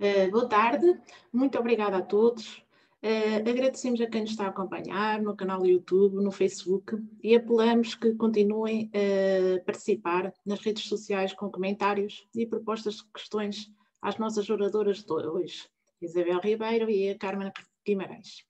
Uh, 0.00 0.28
boa 0.32 0.48
tarde, 0.48 1.00
muito 1.32 1.56
obrigada 1.56 1.98
a 1.98 2.02
todos. 2.02 2.58
Uh, 3.00 3.48
agradecemos 3.48 4.00
a 4.00 4.08
quem 4.08 4.22
nos 4.22 4.32
está 4.32 4.46
a 4.46 4.48
acompanhar 4.48 5.22
no 5.22 5.36
canal 5.36 5.60
do 5.60 5.68
YouTube, 5.68 6.16
no 6.16 6.32
Facebook 6.32 7.00
e 7.22 7.36
apelamos 7.36 7.94
que 7.94 8.16
continuem 8.16 8.90
a 8.92 9.62
participar 9.64 10.32
nas 10.44 10.58
redes 10.58 10.88
sociais 10.88 11.32
com 11.32 11.48
comentários 11.48 12.26
e 12.34 12.46
propostas 12.46 12.96
de 12.96 13.04
questões 13.14 13.70
às 14.02 14.18
nossas 14.18 14.50
oradoras 14.50 15.04
de 15.04 15.12
hoje, 15.12 15.68
Isabel 16.04 16.40
Ribeiro 16.40 16.90
e 16.90 17.10
a 17.10 17.18
Carmen 17.18 17.52
Guimarães. 17.86 18.44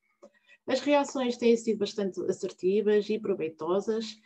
As 0.67 0.81
reações 0.81 1.37
têm 1.37 1.57
sido 1.57 1.79
bastante 1.79 2.21
assertivas 2.23 3.09
e 3.11 3.19
proveitosas. 3.19 4.17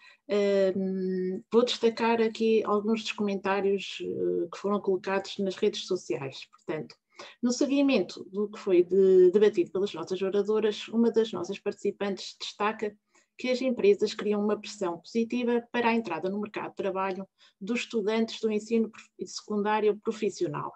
Vou 1.52 1.64
destacar 1.64 2.20
aqui 2.22 2.62
alguns 2.64 3.02
dos 3.02 3.12
comentários 3.12 3.98
uh, 4.02 4.48
que 4.48 4.58
foram 4.58 4.80
colocados 4.80 5.36
nas 5.38 5.56
redes 5.56 5.86
sociais. 5.86 6.46
Portanto, 6.46 6.94
no 7.42 7.50
seguimento 7.50 8.24
do 8.30 8.48
que 8.48 8.58
foi 8.58 8.84
de, 8.84 9.32
debatido 9.32 9.72
pelas 9.72 9.92
nossas 9.92 10.22
oradoras, 10.22 10.86
uma 10.88 11.10
das 11.10 11.32
nossas 11.32 11.58
participantes 11.58 12.36
destaca 12.38 12.96
que 13.36 13.50
as 13.50 13.60
empresas 13.60 14.14
criam 14.14 14.42
uma 14.42 14.58
pressão 14.58 14.98
positiva 14.98 15.66
para 15.72 15.88
a 15.88 15.94
entrada 15.94 16.28
no 16.28 16.40
mercado 16.40 16.70
de 16.70 16.76
trabalho 16.76 17.26
dos 17.60 17.80
estudantes 17.80 18.40
do 18.40 18.50
ensino 18.50 18.90
secundário 19.24 19.98
profissional. 19.98 20.72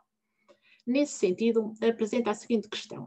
Nesse 0.86 1.12
sentido, 1.12 1.72
apresenta 1.80 2.30
a 2.30 2.34
seguinte 2.34 2.68
questão. 2.68 3.06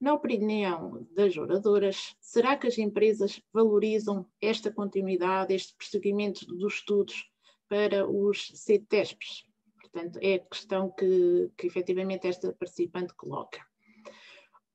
Na 0.00 0.14
opinião 0.14 1.06
das 1.12 1.36
oradoras, 1.36 2.16
será 2.20 2.56
que 2.56 2.66
as 2.66 2.76
empresas 2.76 3.40
valorizam 3.52 4.26
esta 4.40 4.72
continuidade, 4.72 5.54
este 5.54 5.76
prosseguimento 5.76 6.44
dos 6.46 6.74
estudos 6.74 7.30
para 7.68 8.08
os 8.08 8.50
CTESPs? 8.50 9.44
Portanto, 9.80 10.18
é 10.22 10.34
a 10.34 10.38
questão 10.38 10.90
que, 10.90 11.50
que 11.56 11.66
efetivamente 11.66 12.26
esta 12.26 12.52
participante 12.52 13.14
coloca. 13.14 13.64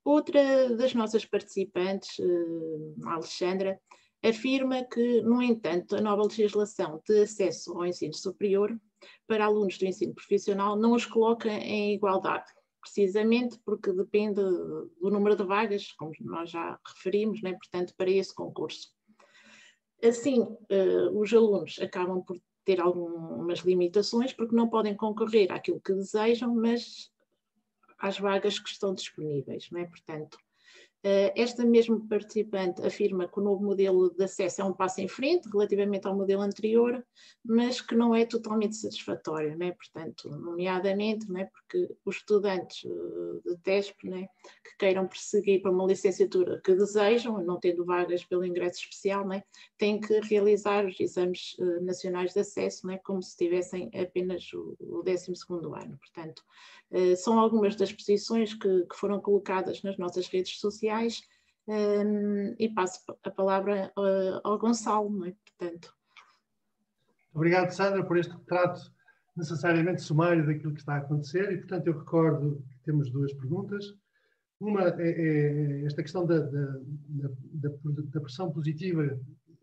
Outra 0.04 0.74
das 0.76 0.94
nossas 0.94 1.26
participantes, 1.26 2.18
eh, 2.20 3.04
Alexandra, 3.04 3.78
afirma 4.22 4.84
que, 4.84 5.20
no 5.22 5.42
entanto, 5.42 5.96
a 5.96 6.00
nova 6.00 6.22
legislação 6.22 7.02
de 7.06 7.22
acesso 7.22 7.72
ao 7.72 7.84
ensino 7.84 8.14
superior 8.14 8.74
para 9.26 9.44
alunos 9.44 9.78
do 9.78 9.86
ensino 9.86 10.14
profissional 10.14 10.76
não 10.76 10.92
os 10.92 11.04
coloca 11.06 11.48
em 11.48 11.94
igualdade, 11.94 12.50
precisamente 12.80 13.58
porque 13.64 13.92
depende 13.92 14.40
do 14.40 15.10
número 15.10 15.36
de 15.36 15.44
vagas, 15.44 15.92
como 15.92 16.12
nós 16.20 16.50
já 16.50 16.78
referimos, 16.86 17.42
né? 17.42 17.52
portanto, 17.52 17.94
para 17.96 18.10
esse 18.10 18.34
concurso. 18.34 18.92
Assim, 20.02 20.40
uh, 20.40 21.20
os 21.20 21.32
alunos 21.32 21.78
acabam 21.80 22.22
por 22.22 22.40
ter 22.64 22.80
algumas 22.80 23.60
limitações, 23.60 24.32
porque 24.32 24.54
não 24.54 24.68
podem 24.68 24.94
concorrer 24.94 25.50
àquilo 25.50 25.80
que 25.80 25.92
desejam, 25.92 26.54
mas 26.54 27.10
às 27.98 28.18
vagas 28.18 28.58
que 28.58 28.68
estão 28.68 28.94
disponíveis, 28.94 29.68
não 29.70 29.80
é? 29.80 29.86
Portanto, 29.86 30.38
esta 31.02 31.64
mesma 31.64 32.00
participante 32.08 32.84
afirma 32.84 33.28
que 33.28 33.38
o 33.38 33.42
novo 33.42 33.62
modelo 33.62 34.10
de 34.10 34.24
acesso 34.24 34.60
é 34.60 34.64
um 34.64 34.72
passo 34.72 35.00
em 35.00 35.06
frente 35.06 35.48
relativamente 35.48 36.06
ao 36.08 36.16
modelo 36.16 36.42
anterior, 36.42 37.04
mas 37.44 37.80
que 37.80 37.94
não 37.94 38.14
é 38.14 38.26
totalmente 38.26 38.76
satisfatório, 38.76 39.56
né? 39.56 39.72
portanto, 39.72 40.28
nomeadamente 40.28 41.30
né? 41.30 41.48
porque 41.52 41.94
os 42.04 42.16
estudantes 42.16 42.84
eh, 42.84 43.50
de 43.50 43.56
TESP 43.58 44.08
né? 44.08 44.28
que 44.64 44.76
queiram 44.76 45.06
perseguir 45.06 45.62
para 45.62 45.70
uma 45.70 45.86
licenciatura 45.86 46.60
que 46.64 46.74
desejam, 46.74 47.44
não 47.44 47.60
tendo 47.60 47.84
vagas 47.84 48.24
pelo 48.24 48.44
ingresso 48.44 48.80
especial, 48.80 49.26
né? 49.26 49.44
têm 49.76 50.00
que 50.00 50.18
realizar 50.20 50.84
os 50.84 50.98
exames 50.98 51.54
eh, 51.60 51.80
nacionais 51.80 52.32
de 52.32 52.40
acesso 52.40 52.88
né? 52.88 52.98
como 53.04 53.22
se 53.22 53.36
tivessem 53.36 53.88
apenas 53.94 54.52
o, 54.52 54.76
o 54.80 55.02
12 55.02 55.32
ano. 55.50 55.98
Portanto, 55.98 56.42
são 57.18 57.38
algumas 57.38 57.76
das 57.76 57.92
posições 57.92 58.54
que 58.54 58.86
foram 58.94 59.20
colocadas 59.20 59.82
nas 59.82 59.98
nossas 59.98 60.26
redes 60.26 60.58
sociais 60.58 60.87
sociais 60.88 61.22
um, 61.68 62.54
e 62.58 62.68
passo 62.70 63.00
a 63.22 63.30
palavra 63.30 63.92
uh, 63.96 64.40
ao 64.42 64.58
Gonçalo, 64.58 65.26
é? 65.26 65.34
Portanto. 65.58 65.94
Obrigado, 67.34 67.70
Sandra, 67.70 68.04
por 68.04 68.16
este 68.16 68.32
retrato 68.32 68.80
necessariamente 69.36 70.02
sumário 70.02 70.46
daquilo 70.46 70.72
que 70.72 70.80
está 70.80 70.94
a 70.94 70.98
acontecer 70.98 71.52
e, 71.52 71.58
portanto, 71.58 71.86
eu 71.86 71.98
recordo 71.98 72.64
que 72.70 72.78
temos 72.84 73.10
duas 73.10 73.32
perguntas. 73.34 73.94
Uma 74.58 74.88
é, 74.98 75.10
é 75.10 75.84
esta 75.84 76.02
questão 76.02 76.26
da, 76.26 76.40
da, 76.40 76.78
da, 77.08 77.70
da, 78.12 78.20
pressão 78.20 78.50
positiva, 78.50 79.16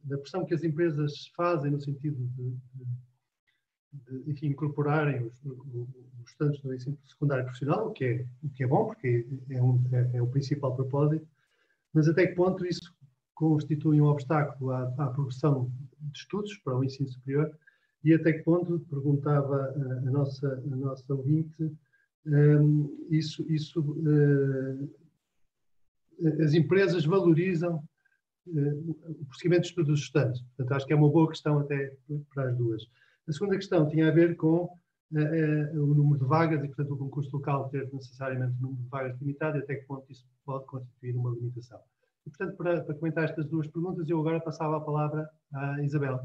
da 0.03 0.17
pressão 0.17 0.45
que 0.45 0.53
as 0.53 0.63
empresas 0.63 1.28
fazem 1.36 1.71
no 1.71 1.82
sentido 1.82 2.15
de, 2.15 2.57
de, 2.73 4.21
de 4.21 4.32
enfim, 4.32 4.47
incorporarem 4.47 5.26
os, 5.26 5.43
os 5.43 6.05
estudantes 6.32 6.61
do 6.61 6.73
ensino 6.73 6.97
secundário 7.05 7.43
profissional, 7.43 7.88
o 7.88 7.91
que 7.91 8.05
é, 8.05 8.26
o 8.43 8.49
que 8.49 8.63
é 8.63 8.67
bom, 8.67 8.86
porque 8.88 9.28
é, 9.49 9.61
um, 9.61 9.84
é, 9.91 10.17
é 10.17 10.21
o 10.21 10.28
principal 10.28 10.76
propósito, 10.76 11.28
mas 11.93 12.07
até 12.07 12.28
que 12.28 12.36
ponto 12.36 12.65
isso 12.65 12.93
constitui 13.34 14.01
um 14.01 14.05
obstáculo 14.05 14.71
à, 14.71 14.93
à 14.97 15.07
progressão 15.07 15.71
de 15.99 16.17
estudos 16.17 16.57
para 16.57 16.78
o 16.78 16.84
ensino 16.84 17.09
superior 17.09 17.51
e 18.03 18.13
até 18.13 18.34
que 18.34 18.43
ponto, 18.43 18.80
perguntava 18.89 19.55
a, 19.55 20.07
a 20.07 20.11
nossa, 20.11 20.63
a 20.71 20.76
nossa 20.76 21.13
ouvinte, 21.13 21.71
um, 22.26 23.07
isso, 23.09 23.43
isso 23.51 23.82
uh, 23.82 24.89
as 26.43 26.53
empresas 26.53 27.03
valorizam 27.05 27.84
uh, 28.47 28.91
o 29.09 29.26
prosseguimento 29.26 29.63
de 29.63 29.67
estudos 29.69 29.89
dos 29.89 30.01
estudantes. 30.01 30.41
Portanto, 30.41 30.71
acho 30.73 30.86
que 30.86 30.93
é 30.93 30.95
uma 30.95 31.09
boa 31.09 31.30
questão 31.30 31.59
até 31.59 31.95
para 32.34 32.49
as 32.49 32.57
duas. 32.57 32.84
A 33.28 33.32
segunda 33.32 33.55
questão 33.55 33.88
tinha 33.88 34.07
a 34.07 34.11
ver 34.11 34.36
com 34.36 34.69
o 35.12 35.93
número 35.93 36.20
de 36.20 36.26
vagas 36.26 36.64
e, 36.64 36.68
portanto, 36.68 36.93
o 36.93 36.97
concurso 36.97 37.36
local 37.36 37.70
ter 37.70 37.91
necessariamente 37.93 38.58
um 38.58 38.62
número 38.62 38.84
de 38.84 38.89
vagas 38.89 39.20
limitado 39.20 39.58
e 39.58 39.62
até 39.62 39.76
que 39.76 39.86
ponto 39.86 40.12
isso 40.12 40.26
pode 40.45 40.66
constituir 40.66 41.16
uma 41.16 41.32
limitação. 41.32 41.80
E, 42.26 42.30
portanto, 42.30 42.58
para, 42.58 42.82
para 42.82 42.95
comentar 42.95 43.24
estas 43.26 43.45
duas 43.45 43.68
perguntas, 43.68 44.10
eu 44.10 44.20
agora 44.20 44.39
passava 44.39 44.78
a 44.78 44.82
palavra 44.82 45.30
à 45.53 45.82
Isabel. 45.84 46.20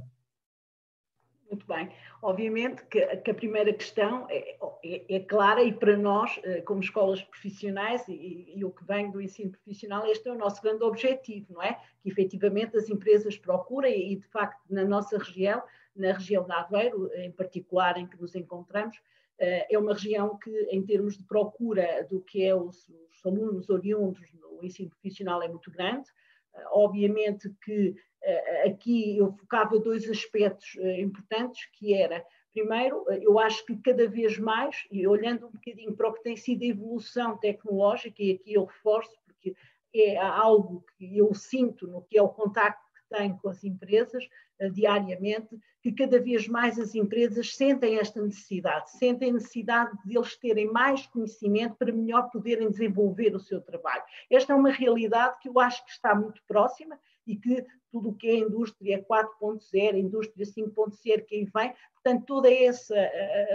Muito 1.51 1.67
bem. 1.67 1.91
Obviamente 2.23 2.85
que, 2.87 3.05
que 3.17 3.31
a 3.33 3.35
primeira 3.35 3.73
questão 3.73 4.25
é, 4.31 4.57
é, 4.85 5.17
é, 5.17 5.21
clara 5.21 5.65
e 5.65 5.73
para 5.73 5.97
nós, 5.97 6.39
eh, 6.45 6.61
como 6.61 6.81
escolas 6.81 7.21
profissionais 7.23 8.07
e, 8.07 8.53
e, 8.55 8.65
o 8.65 8.71
que 8.71 8.85
vem 8.85 9.11
do 9.11 9.21
ensino 9.21 9.51
profissional, 9.51 10.07
este 10.07 10.29
é 10.29 10.33
o 10.33 10.39
nosso 10.39 10.63
grande 10.63 10.85
objetivo, 10.85 11.53
não 11.53 11.61
é? 11.61 11.81
Que 12.03 12.09
efetivamente 12.09 12.77
as 12.77 12.89
empresas 12.89 13.37
procurem 13.37 14.13
e, 14.13 14.17
de 14.17 14.29
facto, 14.29 14.61
na 14.71 14.85
nossa 14.85 15.19
região, 15.19 15.61
na 15.95 16.13
região 16.13 16.45
de 16.45 16.53
Aveiro, 16.53 17.11
em 17.15 17.31
particular 17.33 17.97
em 17.99 18.07
que 18.07 18.21
nos 18.21 18.35
encontramos, 18.35 18.97
eh, 19.41 19.67
é 19.71 19.79
uma 19.79 19.95
região 19.95 20.39
que, 20.39 20.51
em 20.71 20.85
termos 20.85 21.17
de 21.17 21.25
procura 21.25 22.07
do 22.11 22.21
que 22.21 22.45
é 22.45 22.55
os, 22.55 22.89
os 22.89 23.25
alunos 23.25 23.71
oriundos 23.71 24.21
no 24.35 24.63
ensino 24.63 24.91
profissional, 24.91 25.43
é 25.43 25.49
muito 25.49 25.71
grande. 25.71 26.09
Eh, 26.55 26.65
obviamente 26.73 27.51
que 27.65 27.97
eh, 28.23 28.69
aqui 28.69 29.17
eu 29.17 29.33
focava 29.33 29.81
dois 29.81 30.09
aspectos 30.09 30.77
importantes, 30.99 31.67
que 31.73 31.95
era, 31.95 32.25
primeiro, 32.53 33.05
eu 33.11 33.39
acho 33.39 33.65
que 33.65 33.77
cada 33.77 34.07
vez 34.07 34.39
mais, 34.39 34.85
e 34.91 35.07
olhando 35.07 35.47
um 35.47 35.53
bocadinho 35.53 35.97
para 35.97 36.09
o 36.09 36.13
que 36.13 36.23
tem 36.23 36.37
sido 36.37 36.63
a 36.63 36.67
evolução 36.67 37.39
tecnológica, 37.39 38.23
e 38.23 38.33
aqui 38.33 38.53
eu 38.53 38.65
reforço, 38.65 39.17
porque 39.25 39.57
é 39.95 40.19
algo 40.19 40.85
que 40.99 41.17
eu 41.17 41.33
sinto 41.35 41.87
no 41.87 42.03
que 42.03 42.19
é 42.19 42.23
o 42.23 42.29
contacto 42.29 42.85
que 42.95 43.17
tenho 43.17 43.39
com 43.39 43.49
as 43.49 43.65
empresas 43.65 44.29
diariamente, 44.69 45.59
que 45.83 45.93
cada 45.93 46.21
vez 46.21 46.47
mais 46.47 46.79
as 46.79 46.95
empresas 46.95 47.55
sentem 47.55 47.99
esta 47.99 48.21
necessidade, 48.21 48.91
sentem 48.91 49.31
a 49.31 49.35
necessidade 49.35 49.97
de 50.05 50.17
eles 50.17 50.37
terem 50.37 50.71
mais 50.71 51.07
conhecimento 51.07 51.77
para 51.77 51.93
melhor 51.93 52.31
poderem 52.31 52.71
desenvolver 52.71 53.35
o 53.35 53.41
seu 53.41 53.61
trabalho. 53.61 54.03
Esta 54.31 54.53
é 54.53 54.57
uma 54.57 54.71
realidade 54.71 55.39
que 55.41 55.49
eu 55.49 55.59
acho 55.59 55.85
que 55.85 55.91
está 55.91 56.15
muito 56.15 56.43
próxima 56.47 56.99
e 57.31 57.37
que 57.37 57.65
tudo 57.91 58.11
o 58.11 58.15
que 58.15 58.29
é 58.29 58.39
indústria 58.39 59.05
4.0, 59.05 59.97
indústria 59.97 60.47
5.0 60.47 61.25
que 61.25 61.45
vem, 61.45 61.75
portanto, 61.95 62.25
toda 62.27 62.53
essa 62.53 62.95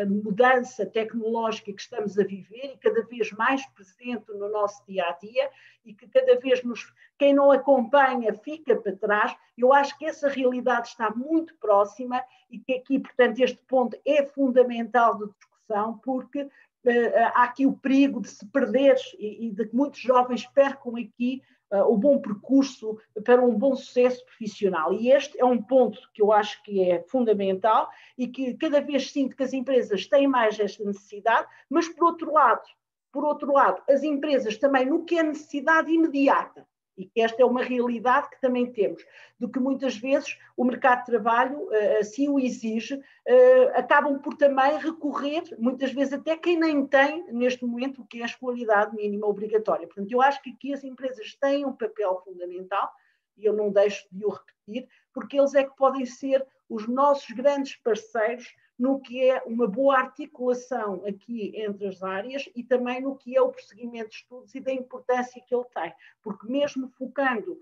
mudança 0.08 0.86
tecnológica 0.86 1.72
que 1.72 1.82
estamos 1.82 2.18
a 2.20 2.24
viver 2.24 2.74
e 2.74 2.78
cada 2.78 3.02
vez 3.06 3.32
mais 3.32 3.66
presente 3.68 4.32
no 4.34 4.50
nosso 4.50 4.86
dia 4.86 5.04
a 5.06 5.12
dia 5.14 5.50
e 5.86 5.94
que 5.94 6.08
cada 6.08 6.38
vez 6.40 6.64
nos, 6.64 6.94
quem 7.18 7.34
não 7.34 7.52
acompanha 7.52 8.34
fica 8.34 8.76
para 8.76 8.96
trás, 8.96 9.36
eu 9.58 9.74
acho 9.74 9.98
que 9.98 10.06
essa 10.06 10.28
realidade 10.28 10.88
está 10.90 11.10
muito 11.12 11.56
próxima 11.58 12.22
e 12.50 12.60
que 12.60 12.74
aqui, 12.74 13.00
portanto, 13.00 13.40
este 13.40 13.62
ponto 13.68 13.98
é 14.06 14.26
fundamental 14.26 15.18
de 15.18 15.28
discussão, 15.28 15.98
porque 16.00 16.50
Uh, 16.88 17.18
há 17.34 17.46
aqui 17.46 17.66
o 17.66 17.74
perigo 17.74 18.22
de 18.22 18.30
se 18.30 18.46
perder 18.46 18.96
e, 19.18 19.50
de 19.50 19.66
que 19.66 19.76
muitos 19.76 20.00
jovens 20.00 20.46
percam 20.46 20.96
aqui 20.96 21.42
o 21.84 21.98
bom 21.98 22.20
percurso 22.20 22.98
para 23.24 23.44
um 23.44 23.54
bom 23.58 23.76
sucesso 23.76 24.24
profissional. 24.26 24.94
E 24.94 25.12
este 25.12 25.40
é 25.40 25.46
um 25.46 25.62
ponto 25.62 26.00
que 26.14 26.22
eu 26.22 26.32
acho 26.32 26.62
que 26.64 26.82
é 26.82 27.04
fundamental 27.04 27.90
e 28.18 28.28
que 28.28 28.54
cada 28.56 28.80
vez 28.82 29.12
sinto 29.12 29.36
que 29.36 29.44
as 29.44 29.54
empresas 29.54 30.08
têm 30.08 30.28
mais 30.28 30.60
esta 30.60 30.84
necessidade, 30.84 31.48
mas 31.70 31.88
por 31.90 32.06
outro 32.06 32.32
lado, 32.32 32.64
por 33.12 33.24
outro 33.24 33.54
lado, 33.54 33.82
as 33.90 34.04
empresas 34.04 34.58
também 34.58 34.86
no 34.86 35.06
que 35.06 35.18
é 35.18 35.24
necessidade 35.24 35.92
imediata, 35.92 36.68
e 36.98 37.06
que 37.06 37.22
esta 37.22 37.42
é 37.42 37.46
uma 37.46 37.62
realidade 37.62 38.30
que 38.30 38.40
também 38.40 38.72
temos, 38.72 39.04
do 39.40 39.50
que 39.50 39.60
muitas 39.60 39.98
vezes 39.98 40.38
o 40.56 40.64
mercado 40.64 41.00
de 41.00 41.06
trabalho 41.08 41.68
eh, 41.74 42.00
assim 42.00 42.30
o 42.30 42.40
exige, 42.40 43.02
eh, 43.26 43.72
acabam 43.76 44.20
por 44.20 44.36
também 44.36 44.78
recorrer, 44.78 45.44
muitas 45.58 45.92
vezes 45.92 46.14
até 46.14 46.38
quem 46.38 46.58
nem 46.58 46.86
tem 46.86 47.26
neste 47.32 47.66
momento 47.66 48.02
o 48.02 48.06
que 48.06 48.20
é 48.20 48.24
a 48.24 48.28
escolaridade 48.28 48.96
mínima 48.96 49.28
obrigatória. 49.28 49.88
Portanto, 49.88 50.12
eu 50.12 50.22
acho 50.22 50.42
que 50.42 50.52
aqui 50.52 50.74
as 50.74 50.84
empresas 50.84 51.36
têm 51.36 51.66
um 51.66 51.74
papel 51.74 52.22
fundamental, 52.24 52.92
e 53.38 53.46
eu 53.46 53.54
não 53.54 53.70
deixo 53.70 54.08
de 54.12 54.26
o 54.26 54.30
repetir, 54.30 54.88
porque 55.14 55.38
eles 55.38 55.54
é 55.56 55.64
que 55.64 55.76
podem 55.76 56.06
ser 56.06 56.46
os 56.70 56.88
nossos 56.88 57.30
grandes 57.32 57.76
parceiros 57.76 58.56
no 58.78 59.00
que 59.00 59.30
é 59.30 59.42
uma 59.46 59.68
boa 59.68 59.98
articulação 59.98 61.04
aqui 61.06 61.54
entre 61.56 61.88
as 61.88 62.04
áreas 62.04 62.50
e 62.56 62.64
também 62.64 63.02
no 63.02 63.16
que 63.16 63.36
é 63.36 63.42
o 63.42 63.52
prosseguimento 63.52 64.10
de 64.10 64.16
estudos 64.16 64.54
e 64.54 64.60
da 64.60 64.72
importância 64.72 65.42
que 65.42 65.56
ele 65.56 65.66
tem, 65.74 65.94
porque 66.22 66.48
mesmo 66.48 66.90
focando 66.90 67.58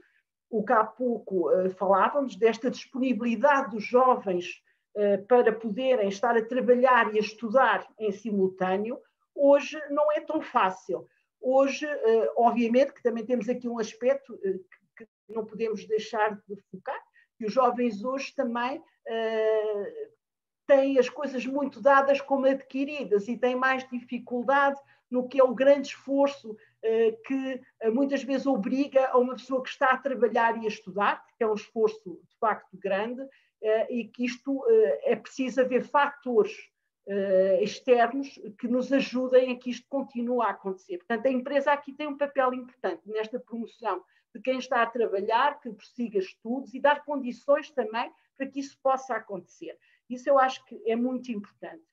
o 0.49 0.63
que 0.63 0.73
há 0.73 0.83
pouco 0.83 1.51
uh, 1.51 1.69
falávamos, 1.71 2.35
desta 2.35 2.69
disponibilidade 2.69 3.71
dos 3.71 3.83
jovens 3.83 4.61
uh, 4.95 5.25
para 5.25 5.51
poderem 5.51 6.09
estar 6.09 6.37
a 6.37 6.45
trabalhar 6.45 7.13
e 7.13 7.17
a 7.17 7.21
estudar 7.21 7.87
em 7.99 8.11
simultâneo, 8.11 8.99
hoje 9.33 9.79
não 9.89 10.11
é 10.11 10.19
tão 10.19 10.41
fácil. 10.41 11.07
Hoje, 11.41 11.85
uh, 11.85 12.33
obviamente, 12.37 12.93
que 12.93 13.01
também 13.01 13.25
temos 13.25 13.49
aqui 13.49 13.67
um 13.67 13.79
aspecto 13.79 14.37
que, 14.95 15.05
que 15.05 15.33
não 15.33 15.45
podemos 15.45 15.85
deixar 15.87 16.35
de 16.47 16.55
focar, 16.71 17.01
que 17.35 17.45
os 17.45 17.53
jovens 17.53 18.03
hoje 18.03 18.33
também 18.35 18.81
têm 20.65 20.97
as 20.97 21.09
coisas 21.09 21.45
muito 21.45 21.81
dadas 21.81 22.21
como 22.21 22.45
adquiridas 22.45 23.27
e 23.27 23.37
têm 23.37 23.55
mais 23.55 23.87
dificuldade 23.89 24.79
no 25.13 25.27
que 25.27 25.39
é 25.39 25.43
o 25.43 25.53
grande 25.53 25.89
esforço 25.89 26.57
eh, 26.81 27.11
que 27.25 27.61
eh, 27.79 27.89
muitas 27.91 28.23
vezes 28.23 28.47
obriga 28.47 29.07
a 29.09 29.17
uma 29.19 29.35
pessoa 29.35 29.61
que 29.61 29.69
está 29.69 29.91
a 29.91 29.97
trabalhar 29.97 30.57
e 30.57 30.65
a 30.65 30.67
estudar, 30.67 31.23
que 31.37 31.43
é 31.43 31.47
um 31.47 31.53
esforço 31.53 32.19
de 32.27 32.37
facto 32.39 32.75
grande, 32.77 33.21
eh, 33.61 33.93
e 33.93 34.05
que 34.05 34.25
isto 34.25 34.65
é 35.03 35.15
preciso 35.15 35.61
haver 35.61 35.83
fatores 35.83 36.51
externos 37.59 38.39
que 38.57 38.65
nos 38.65 38.91
ajudem 38.93 39.51
a 39.51 39.59
que 39.59 39.69
isto 39.69 39.85
continue 39.89 40.41
a 40.41 40.51
acontecer. 40.51 40.99
Portanto, 40.99 41.25
a 41.25 41.31
empresa 41.31 41.73
aqui 41.73 41.91
tem 41.91 42.07
um 42.07 42.17
papel 42.17 42.53
importante 42.53 43.01
nesta 43.05 43.37
promoção 43.37 44.01
de 44.33 44.41
quem 44.41 44.57
está 44.57 44.81
a 44.81 44.85
trabalhar, 44.85 45.59
que 45.59 45.69
prossiga 45.69 46.17
estudos 46.17 46.73
e 46.73 46.79
dar 46.79 47.03
condições 47.03 47.69
também 47.71 48.09
para 48.37 48.47
que 48.47 48.61
isso 48.61 48.79
possa 48.81 49.15
acontecer. 49.15 49.77
Isso 50.13 50.29
eu 50.29 50.39
acho 50.39 50.63
que 50.65 50.81
é 50.85 50.95
muito 50.95 51.31
importante. 51.31 51.83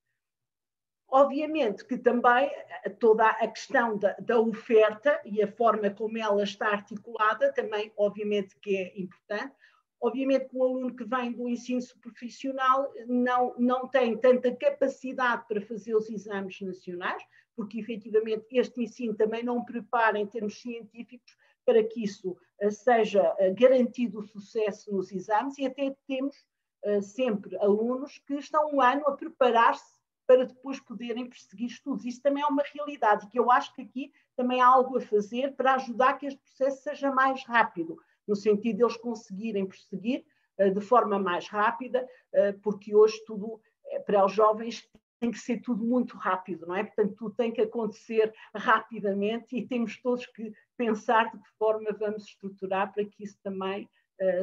Obviamente 1.09 1.85
que 1.85 1.99
também 1.99 2.49
eh, 2.85 2.89
toda 2.89 3.27
a 3.27 3.49
questão 3.49 3.99
da, 3.99 4.12
da, 4.21 4.39
oferta 4.39 5.21
e 5.25 5.43
a 5.43 5.51
forma 5.51 5.91
como 5.91 6.16
ela 6.16 6.45
está 6.45 6.68
articulada 6.68 7.53
também, 7.53 7.93
obviamente, 7.97 8.57
que 8.61 8.77
é 8.77 9.01
importante. 9.01 9.53
Obviamente 10.01 10.49
que 10.49 10.57
um 10.57 10.62
aluno 10.62 10.95
que 10.95 11.05
vem 11.05 11.33
do 11.33 11.49
ensino 11.49 11.81
profissional 12.01 12.93
não, 13.07 13.55
não 13.59 13.89
tem 13.89 14.16
tanta 14.16 14.55
capacidade 14.55 15.47
para 15.49 15.61
fazer 15.61 15.95
os 15.97 16.09
exames 16.09 16.61
nacionais, 16.61 17.23
porque 17.57 17.81
efetivamente 17.81 18.47
este 18.53 18.83
ensino 18.83 19.14
também 19.14 19.43
não 19.43 19.64
prepara 19.64 20.18
em 20.18 20.27
termos 20.27 20.61
científicos 20.61 21.37
para 21.64 21.83
que 21.85 22.05
isso 22.05 22.37
eh, 22.61 22.71
seja 22.71 23.35
eh, 23.39 23.53
garantido 23.53 24.21
o 24.21 24.27
sucesso 24.27 24.93
nos 24.93 25.11
exames 25.11 25.59
e 25.59 25.66
até 25.66 25.95
temos 26.07 26.37
uh, 26.85 27.03
sempre 27.03 27.57
alunos 27.57 28.18
que 28.18 28.35
estão 28.35 28.72
um 28.72 28.81
ano 28.81 29.07
a 29.07 29.16
preparar-se 29.16 29.99
para 30.26 30.47
depois 30.47 30.78
poderem 30.81 31.28
perseguir 31.28 31.66
estudos. 31.66 32.05
Isso 32.05 32.22
também 32.22 32.43
é 32.43 32.47
uma 32.47 32.62
realidade, 32.62 33.28
que 33.28 33.39
eu 33.39 33.51
acho 33.51 33.74
que 33.74 33.83
aqui 33.83 34.12
também 34.37 34.61
há 34.61 34.66
algo 34.66 34.97
a 34.97 35.01
fazer 35.01 35.57
para 35.57 35.74
ajudar 35.74 36.14
que 36.14 36.26
este 36.26 36.41
processo 36.41 36.83
seja 36.83 37.11
mais 37.11 37.45
rápido, 37.45 37.99
no 38.26 38.37
sentido 38.37 38.76
de 38.76 38.85
eles 38.85 38.97
conseguirem 38.97 39.66
perseguir 39.66 40.24
uh, 40.59 40.70
de 40.72 40.81
forma 40.81 41.18
mais 41.18 41.49
rápida, 41.49 42.07
uh, 42.35 42.59
porque 42.61 42.95
hoje 42.95 43.22
tudo, 43.26 43.61
para 44.07 44.24
os 44.24 44.33
jovens, 44.33 44.89
tem 45.20 45.31
que 45.31 45.39
ser 45.39 45.61
tudo 45.61 45.85
muito 45.85 46.16
rápido, 46.16 46.66
não 46.66 46.74
é? 46.74 46.83
Portanto, 46.83 47.14
tudo 47.14 47.35
tem 47.35 47.53
que 47.53 47.61
acontecer 47.61 48.33
rapidamente 48.55 49.55
e 49.55 49.66
temos 49.66 50.01
todos 50.01 50.24
que 50.26 50.53
pensar 50.76 51.31
de 51.31 51.39
que 51.39 51.49
forma 51.59 51.93
vamos 51.93 52.24
estruturar 52.24 52.93
para 52.93 53.05
que 53.05 53.22
isso 53.22 53.39
também 53.43 53.83
eh, 53.83 53.91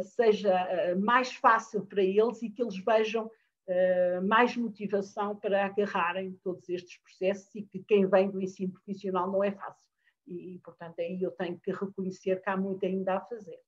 seja 0.03 0.53
eh, 0.53 0.95
mais 0.95 1.33
fácil 1.33 1.85
para 1.85 2.03
eles 2.03 2.41
e 2.41 2.49
que 2.49 2.61
eles 2.61 2.77
vejam 2.77 3.29
eh, 3.67 4.19
mais 4.21 4.55
motivação 4.57 5.35
para 5.35 5.65
agarrarem 5.65 6.33
todos 6.43 6.67
estes 6.69 6.97
processos 6.99 7.53
e 7.55 7.63
que 7.63 7.79
quem 7.83 8.07
vem 8.07 8.29
do 8.29 8.41
ensino 8.41 8.73
profissional 8.73 9.31
não 9.31 9.43
é 9.43 9.51
fácil. 9.51 9.87
e, 10.25 10.59
portanto, 10.63 10.99
aí 10.99 11.21
eu 11.21 11.31
tenho 11.31 11.57
que 11.59 11.71
reconhecer 11.71 12.41
que 12.41 12.49
há 12.49 12.57
muito 12.57 12.85
ainda 12.85 13.15
a 13.15 13.21
fazer. 13.21 13.59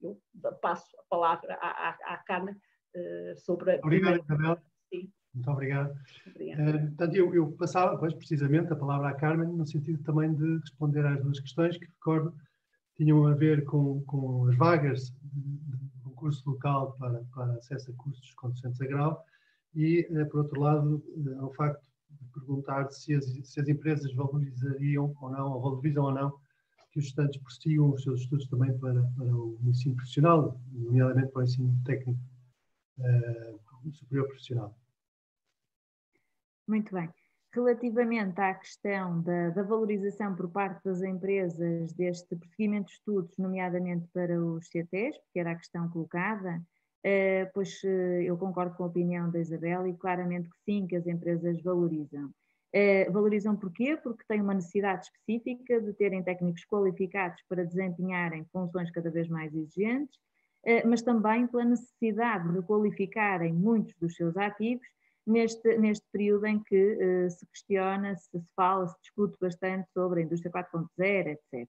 Eu 0.00 0.18
passo 0.62 0.96
a 0.98 1.02
palavra 1.10 1.54
à, 1.60 1.88
à, 1.90 2.14
à 2.14 2.16
Carmen 2.18 2.56
sobre 3.36 3.72
a. 3.72 3.78
Obrigado, 3.78 4.22
Isabel. 4.22 4.58
Sim. 4.88 5.12
Muito 5.34 5.50
obrigado. 5.50 5.92
Uh, 6.36 6.86
portanto, 6.88 7.14
eu, 7.14 7.34
eu, 7.34 7.52
passava, 7.52 7.98
pois, 7.98 8.14
precisamente, 8.14 8.72
a 8.72 8.76
palavra 8.76 9.08
à 9.08 9.14
Carmen, 9.14 9.48
no 9.48 9.66
sentido 9.66 10.02
também 10.02 10.34
de 10.34 10.58
responder 10.58 11.04
às 11.04 11.22
duas 11.22 11.38
questões 11.40 11.76
que, 11.76 11.84
recordo, 11.84 12.34
tinham 12.98 13.24
a 13.26 13.34
ver 13.34 13.64
com, 13.64 14.02
com 14.02 14.48
as 14.48 14.56
vagas 14.56 15.14
de 15.32 16.00
concurso 16.02 16.50
local 16.50 16.96
para, 16.98 17.24
para 17.32 17.52
acesso 17.54 17.92
a 17.92 17.94
cursos 17.94 18.34
com 18.34 18.50
docentes 18.50 18.80
a 18.80 18.86
grau 18.86 19.24
e, 19.74 20.06
uh, 20.10 20.28
por 20.28 20.40
outro 20.40 20.60
lado, 20.60 21.02
uh, 21.16 21.44
ao 21.44 21.54
facto 21.54 21.88
de 22.10 22.24
perguntar 22.34 22.90
se 22.90 23.14
as, 23.14 23.24
se 23.24 23.60
as 23.60 23.68
empresas 23.68 24.12
valorizariam 24.14 25.14
ou 25.20 25.30
não, 25.30 25.52
ou 25.52 25.62
valorizam 25.62 26.04
ou 26.04 26.12
não, 26.12 26.38
que 26.90 26.98
os 26.98 27.06
estudantes 27.06 27.40
prossigam 27.40 27.92
os 27.92 28.02
seus 28.02 28.22
estudos 28.22 28.48
também 28.48 28.76
para, 28.78 29.00
para 29.00 29.26
o 29.26 29.56
ensino 29.64 29.94
profissional, 29.94 30.60
nomeadamente 30.72 31.30
para 31.32 31.40
o 31.40 31.44
ensino 31.44 31.80
técnico 31.84 32.18
superior 33.92 34.26
profissional. 34.26 34.76
Muito 36.66 36.92
bem. 36.92 37.17
Relativamente 37.58 38.40
à 38.40 38.54
questão 38.54 39.20
da, 39.20 39.50
da, 39.50 39.64
valorização 39.64 40.32
por 40.36 40.48
parte 40.48 40.80
das 40.84 41.02
empresas 41.02 41.92
deste 41.92 42.36
prosseguimento 42.36 42.86
de 42.86 42.92
estudos, 42.92 43.36
nomeadamente 43.36 44.06
para 44.14 44.40
os 44.40 44.68
CTs, 44.68 45.18
porque 45.18 45.40
era 45.40 45.50
a 45.50 45.56
questão 45.56 45.88
colocada, 45.88 46.62
eh, 47.02 47.50
pois 47.52 47.82
eh, 47.82 48.22
eu 48.22 48.38
concordo 48.38 48.76
com 48.76 48.84
a 48.84 48.86
opinião 48.86 49.28
da 49.28 49.40
Isabel 49.40 49.88
e 49.88 49.94
claramente 49.94 50.48
que 50.48 50.56
sim, 50.64 50.86
que 50.86 50.94
as 50.94 51.04
empresas 51.08 51.60
valorizam. 51.60 52.30
Eh, 52.72 53.10
valorizam 53.10 53.56
porquê? 53.56 53.96
Porque 53.96 54.22
têm 54.28 54.40
uma 54.40 54.54
necessidade 54.54 55.06
específica 55.06 55.80
de 55.80 55.92
terem 55.94 56.22
técnicos 56.22 56.64
qualificados 56.64 57.42
para 57.48 57.66
desempenharem 57.66 58.46
funções 58.52 58.88
cada 58.92 59.10
vez 59.10 59.28
mais 59.28 59.52
exigentes, 59.52 60.16
mas 60.84 61.02
também 61.02 61.46
pela 61.46 61.64
necessidade 61.64 62.48
de 62.48 62.56
requalificarem 62.56 63.52
muitos 63.52 63.94
dos 63.94 64.14
seus 64.14 64.36
ativos 64.36 64.86
neste, 65.28 65.76
neste 65.78 66.06
período 66.10 66.46
em 66.46 66.58
que 66.62 66.94
uh, 66.94 67.30
se 67.30 67.46
questiona, 67.46 68.16
se, 68.16 68.30
se 68.30 68.42
fala, 68.56 68.86
se 68.88 68.96
discute 69.02 69.36
bastante 69.40 69.88
sobre 69.92 70.20
a 70.20 70.24
indústria 70.24 70.50
4.0, 70.50 71.26
etc. 71.28 71.68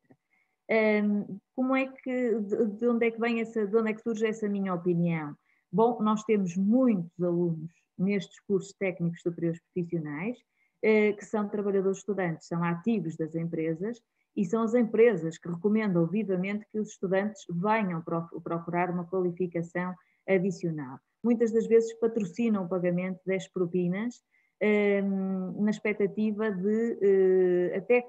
Um, 1.03 1.39
como 1.55 1.76
é 1.76 1.88
que, 1.88 2.39
de, 2.39 2.66
de, 2.68 2.88
onde 2.88 3.07
é 3.07 3.12
que 3.12 3.20
vem 3.20 3.41
essa, 3.41 3.66
de 3.66 3.76
onde 3.76 3.91
é 3.91 3.93
que 3.93 4.01
surge 4.01 4.26
essa 4.26 4.47
minha 4.47 4.74
opinião? 4.74 5.36
Bom, 5.72 6.01
nós 6.01 6.24
temos 6.24 6.55
muitos 6.55 7.22
alunos 7.22 7.72
nestes 7.97 8.39
cursos 8.41 8.74
técnicos 8.74 9.22
superiores 9.22 9.60
profissionais 9.74 10.38
uh, 10.38 11.18
que 11.18 11.26
são 11.26 11.49
trabalhadores 11.49 11.97
estudantes, 11.97 12.47
são 12.47 12.64
ativos 12.64 13.18
das 13.18 13.36
empresas 13.36 14.01
e 14.36 14.45
são 14.45 14.64
as 14.64 14.74
empresas 14.74 15.38
que 15.38 15.49
recomendam 15.49 16.05
vivamente 16.05 16.66
que 16.72 16.80
os 16.80 16.89
estudantes 16.89 17.43
venham 17.49 18.01
procurar 18.43 18.89
uma 18.89 19.05
qualificação 19.05 19.93
adicional 20.28 20.99
muitas 21.24 21.51
das 21.51 21.67
vezes 21.67 21.93
patrocinam 21.99 22.63
o 22.63 22.70
pagamento 22.70 23.20
das 23.26 23.47
propinas 23.47 24.15
um, 24.61 25.63
na 25.63 25.72
expectativa 25.72 26.51
de, 26.51 26.93
uh, 26.93 27.78
até 27.78 28.05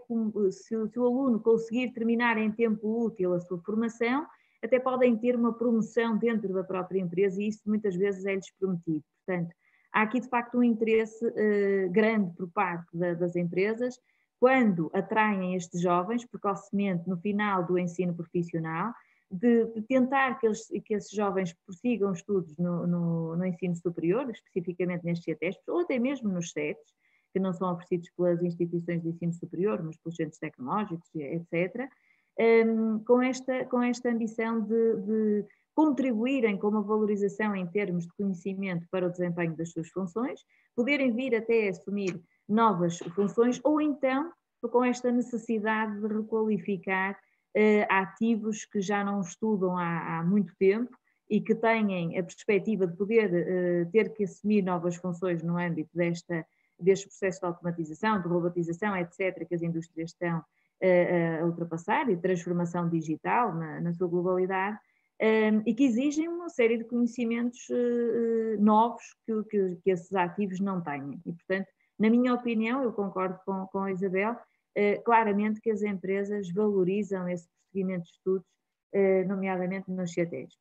se, 0.50 0.74
o 0.76 1.04
aluno 1.04 1.40
conseguir 1.40 1.92
terminar 1.92 2.38
em 2.38 2.50
tempo 2.50 3.04
útil 3.04 3.34
a 3.34 3.40
sua 3.40 3.58
formação, 3.58 4.26
até 4.62 4.78
podem 4.78 5.16
ter 5.16 5.36
uma 5.36 5.52
promoção 5.52 6.18
dentro 6.18 6.52
da 6.52 6.64
própria 6.64 7.00
empresa 7.00 7.40
e 7.40 7.48
isso 7.48 7.62
muitas 7.66 7.94
vezes 7.94 8.24
é-lhes 8.26 8.50
prometido. 8.58 9.04
Portanto, 9.24 9.54
há 9.92 10.02
aqui 10.02 10.20
de 10.20 10.28
facto 10.28 10.58
um 10.58 10.62
interesse 10.62 11.24
uh, 11.24 11.90
grande 11.90 12.34
por 12.36 12.50
parte 12.50 12.88
da, 12.96 13.14
das 13.14 13.36
empresas 13.36 13.98
quando 14.38 14.90
atraem 14.94 15.54
estes 15.54 15.82
jovens 15.82 16.24
precocemente 16.24 17.08
no 17.08 17.16
final 17.18 17.64
do 17.64 17.78
ensino 17.78 18.14
profissional 18.14 18.92
de, 19.31 19.66
de 19.66 19.83
tentar 19.83 20.39
que, 20.41 20.47
eles, 20.47 20.66
que 20.85 20.95
esses 20.95 21.11
jovens 21.11 21.55
prossigam 21.64 22.12
estudos 22.12 22.57
no, 22.59 22.87
no, 22.87 23.37
no 23.37 23.47
ensino 23.47 23.76
superior, 23.76 24.28
especificamente 24.31 25.05
nestes 25.05 25.24
CETESPs, 25.24 25.68
ou 25.68 25.81
até 25.81 25.99
mesmo 25.99 26.28
nos 26.28 26.51
CETES, 26.51 26.95
que 27.33 27.39
não 27.39 27.53
são 27.53 27.72
oferecidos 27.72 28.11
pelas 28.16 28.43
instituições 28.43 29.03
de 29.03 29.09
ensino 29.09 29.33
superior, 29.33 29.83
mas 29.83 29.97
pelos 29.99 30.16
centros 30.16 30.39
tecnológicos, 30.39 31.09
etc., 31.14 31.89
um, 32.66 32.99
com, 33.05 33.22
esta, 33.22 33.64
com 33.66 33.83
esta 33.83 34.09
ambição 34.11 34.62
de, 34.62 34.97
de 34.97 35.45
contribuírem 35.74 36.59
com 36.59 36.68
uma 36.68 36.83
valorização 36.83 37.55
em 37.55 37.66
termos 37.66 38.07
de 38.07 38.12
conhecimento 38.14 38.87
para 38.91 39.07
o 39.07 39.11
desempenho 39.11 39.55
das 39.57 39.70
suas 39.70 39.89
funções, 39.91 40.41
poderem 40.74 41.12
vir 41.12 41.35
até 41.35 41.68
assumir 41.68 42.20
novas 42.49 42.99
funções, 43.14 43.61
ou 43.62 43.81
então 43.81 44.33
com 44.70 44.85
esta 44.85 45.11
necessidade 45.11 46.01
de 46.01 46.07
requalificar 46.07 47.18
ativos 47.88 48.64
que 48.64 48.80
já 48.80 49.05
não 49.05 49.20
estudam 49.20 49.76
há, 49.76 50.18
há, 50.18 50.24
muito 50.24 50.55
tempo 50.57 50.96
e 51.28 51.40
que 51.40 51.55
têm 51.55 52.18
a 52.18 52.22
perspectiva 52.22 52.86
de 52.86 52.96
poder 52.96 53.30
uh, 53.30 53.90
ter 53.90 54.12
que 54.12 54.24
assumir 54.24 54.62
novas 54.62 54.96
funções 54.96 55.42
no 55.42 55.57
âmbito 55.57 55.90
desta, 55.94 56.44
deste 56.78 57.07
processo 57.07 57.40
de 57.40 57.46
automatização, 57.46 58.20
de 58.20 58.28
robotização, 58.28 58.96
etc., 58.96 59.46
que 59.46 59.55
as 59.55 59.62
indústrias 59.62 60.11
estão 60.11 60.38
uh, 60.38 61.42
a 61.42 61.46
ultrapassar 61.46 62.09
e 62.11 62.16
transformação 62.16 62.88
digital 62.88 63.55
na, 63.55 63.80
na 63.80 63.92
sua 63.92 64.09
globalidade. 64.09 64.78
Um, 65.22 65.62
e 65.66 65.74
que 65.74 65.84
exigem 65.84 66.28
uma 66.28 66.48
série 66.48 66.78
de 66.78 66.84
conhecimentos 66.84 67.68
uh, 67.68 68.59
novos 68.59 69.05
que, 69.26 69.44
que, 69.51 69.76
que, 69.84 69.90
esses 69.90 70.14
ativos 70.14 70.61
não 70.61 70.80
têm. 70.80 71.20
E, 71.26 71.32
portanto, 71.34 71.66
na 71.98 72.09
minha 72.09 72.32
opinião, 72.32 72.82
eu 72.82 72.90
concordo 72.90 73.38
com, 73.44 73.66
com 73.66 73.80
a 73.80 73.92
Isabel, 73.92 74.32
eh, 74.32 74.38
claramente 75.04 75.60
que 75.60 75.70
as 75.70 75.82
empresas 75.82 76.50
valorizam 76.52 77.28
esse 77.28 77.48
prosseguimento 77.70 78.04
de 78.04 78.10
estudos, 78.10 78.46
eh, 78.92 79.24
nomeadamente 79.24 79.90
nos 79.90 80.12
CETESPs. 80.12 80.58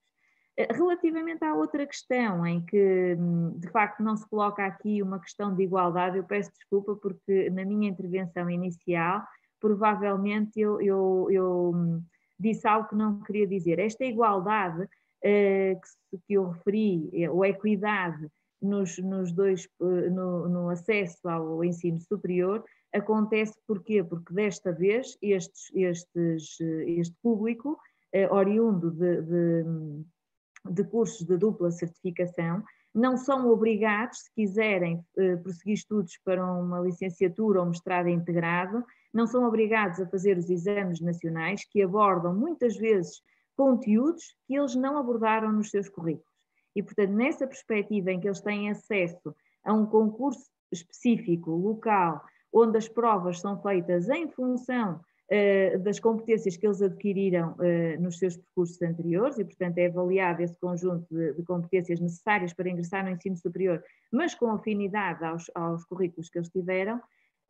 Eh, 0.56 0.68
relativamente 0.72 1.44
à 1.44 1.56
outra 1.56 1.86
questão, 1.86 2.46
em 2.46 2.64
que 2.64 3.16
hum, 3.18 3.58
de 3.58 3.68
facto 3.70 4.04
não 4.04 4.16
se 4.16 4.28
coloca 4.30 4.64
aqui 4.66 5.02
uma 5.02 5.20
questão 5.20 5.56
de 5.56 5.64
igualdade, 5.64 6.18
eu 6.18 6.24
peço 6.24 6.52
desculpa 6.52 6.96
porque 6.96 7.50
na 7.50 7.66
minha 7.66 7.90
intervenção 7.90 8.50
inicial, 8.50 9.24
provavelmente 9.60 10.60
eu, 10.60 10.80
eu, 10.82 11.28
eu 11.32 11.72
hum, 11.74 12.04
disse 12.40 12.68
algo 12.68 12.88
que 12.88 12.96
não 12.96 13.20
queria 13.22 13.48
dizer. 13.48 13.80
Esta 13.80 14.06
igualdade 14.06 14.88
que 15.22 16.34
eu 16.34 16.50
referi, 16.50 17.28
ou 17.28 17.44
equidade 17.44 18.32
nos, 18.62 18.98
nos 19.00 19.32
dois, 19.32 19.68
no, 19.80 20.50
no 20.50 20.70
acesso 20.70 21.28
ao 21.28 21.64
ensino 21.64 22.00
superior, 22.00 22.64
Acontece 22.94 23.54
porquê? 23.68 24.04
Porque 24.04 24.34
desta 24.34 24.72
vez 24.72 25.16
estes, 25.22 25.72
estes, 25.76 26.60
este 26.60 27.16
público, 27.22 27.78
eh, 28.12 28.28
oriundo 28.32 28.90
de, 28.90 29.22
de, 29.22 29.64
de, 30.72 30.84
cursos 30.86 31.26
de 31.26 31.38
dupla 31.38 31.70
certificação, 31.70 32.64
não 32.94 33.16
são 33.16 33.48
obrigados, 33.48 34.22
se 34.22 34.34
quiserem 34.34 35.06
eh, 35.18 35.36
prosseguir 35.36 35.76
estudos 35.76 36.18
para 36.26 36.44
uma 36.44 36.80
licenciatura 36.80 37.60
ou 37.60 37.68
mestrado 37.68 38.10
integrado, 38.10 38.84
não 39.14 39.28
são 39.28 39.44
obrigados 39.44 40.00
a 40.00 40.10
fazer 40.10 40.36
os 40.40 40.50
exames 40.50 41.00
nacionais 41.00 41.64
que 41.70 41.84
abordam 41.84 42.34
muitas 42.34 42.76
vezes 42.76 43.22
conteúdos 43.56 44.36
que 44.48 44.56
eles 44.56 44.74
não 44.74 44.98
abordaram 44.98 45.52
nos 45.52 45.70
seus 45.70 45.88
currículos. 45.88 46.29
E, 46.80 46.84
portanto, 46.84 47.12
nessa 47.12 47.46
perspectiva 47.46 48.10
em 48.10 48.22
que 48.22 48.28
eles 48.28 48.40
têm 48.40 48.70
acesso 48.70 49.36
a 49.66 49.74
um 49.74 49.86
concurso 49.86 50.50
específico, 50.72 51.52
local, 51.52 52.24
onde 52.54 52.78
as 52.78 52.88
provas 52.88 53.42
são 53.42 53.62
feitas 53.62 54.08
em 54.08 54.30
função 54.30 55.02
uh, 55.30 55.80
das 55.80 56.00
competências 56.00 56.56
que 56.56 56.66
eles 56.66 56.82
adquiriram 56.82 57.52
uh, 57.52 58.02
nos 58.02 58.18
seus 58.18 58.38
percursos 58.38 58.82
anteriores 58.82 59.38
e, 59.38 59.44
portanto, 59.44 59.78
é 59.78 59.88
avaliado 59.88 60.42
esse 60.42 60.58
conjunto 60.58 61.06
de, 61.14 61.34
de, 61.34 61.44
competências 61.44 62.00
necessárias 62.00 62.54
para 62.54 62.70
ingressar 62.70 63.04
no 63.04 63.12
ensino 63.12 63.36
superior, 63.36 63.84
mas 64.10 64.34
com 64.34 64.50
afinidade 64.50 65.22
aos, 65.26 65.52
aos 65.54 65.84
currículos 65.84 66.30
que 66.30 66.38
eles 66.38 66.50
tiveram, 66.50 66.96
um, 66.96 67.02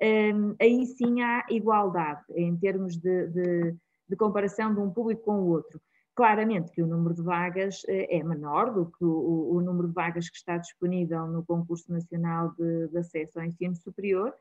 ehm, 0.01 0.55
aí 0.59 0.87
sim 0.87 1.21
há 1.21 1.45
igualdade 1.51 2.23
em 2.33 2.57
termos 2.57 2.97
de, 2.97 3.27
de, 3.27 3.75
de 4.09 4.15
comparação 4.15 4.73
de 4.73 4.79
um 4.79 4.89
público 4.89 5.21
com 5.21 5.35
o 5.35 5.49
outro. 5.49 5.79
Claramente 6.19 6.71
que 6.71 6.83
o 6.83 6.85
número 6.85 7.15
de 7.15 7.21
vagas 7.21 7.81
eh, 7.87 8.17
é 8.17 8.21
menor 8.21 8.73
do 8.73 8.87
que 8.87 9.05
o, 9.05 9.53
o, 9.53 9.61
número 9.61 9.87
de 9.87 9.93
vagas 9.93 10.29
que 10.29 10.35
está 10.35 10.57
disponível 10.57 11.25
no 11.27 11.45
concurso 11.45 11.89
nacional 11.93 12.53
de, 12.59 12.89
de 12.89 12.97
acesso 12.97 13.39
ao 13.39 13.45
ensino 13.45 13.73
superior, 13.77 14.33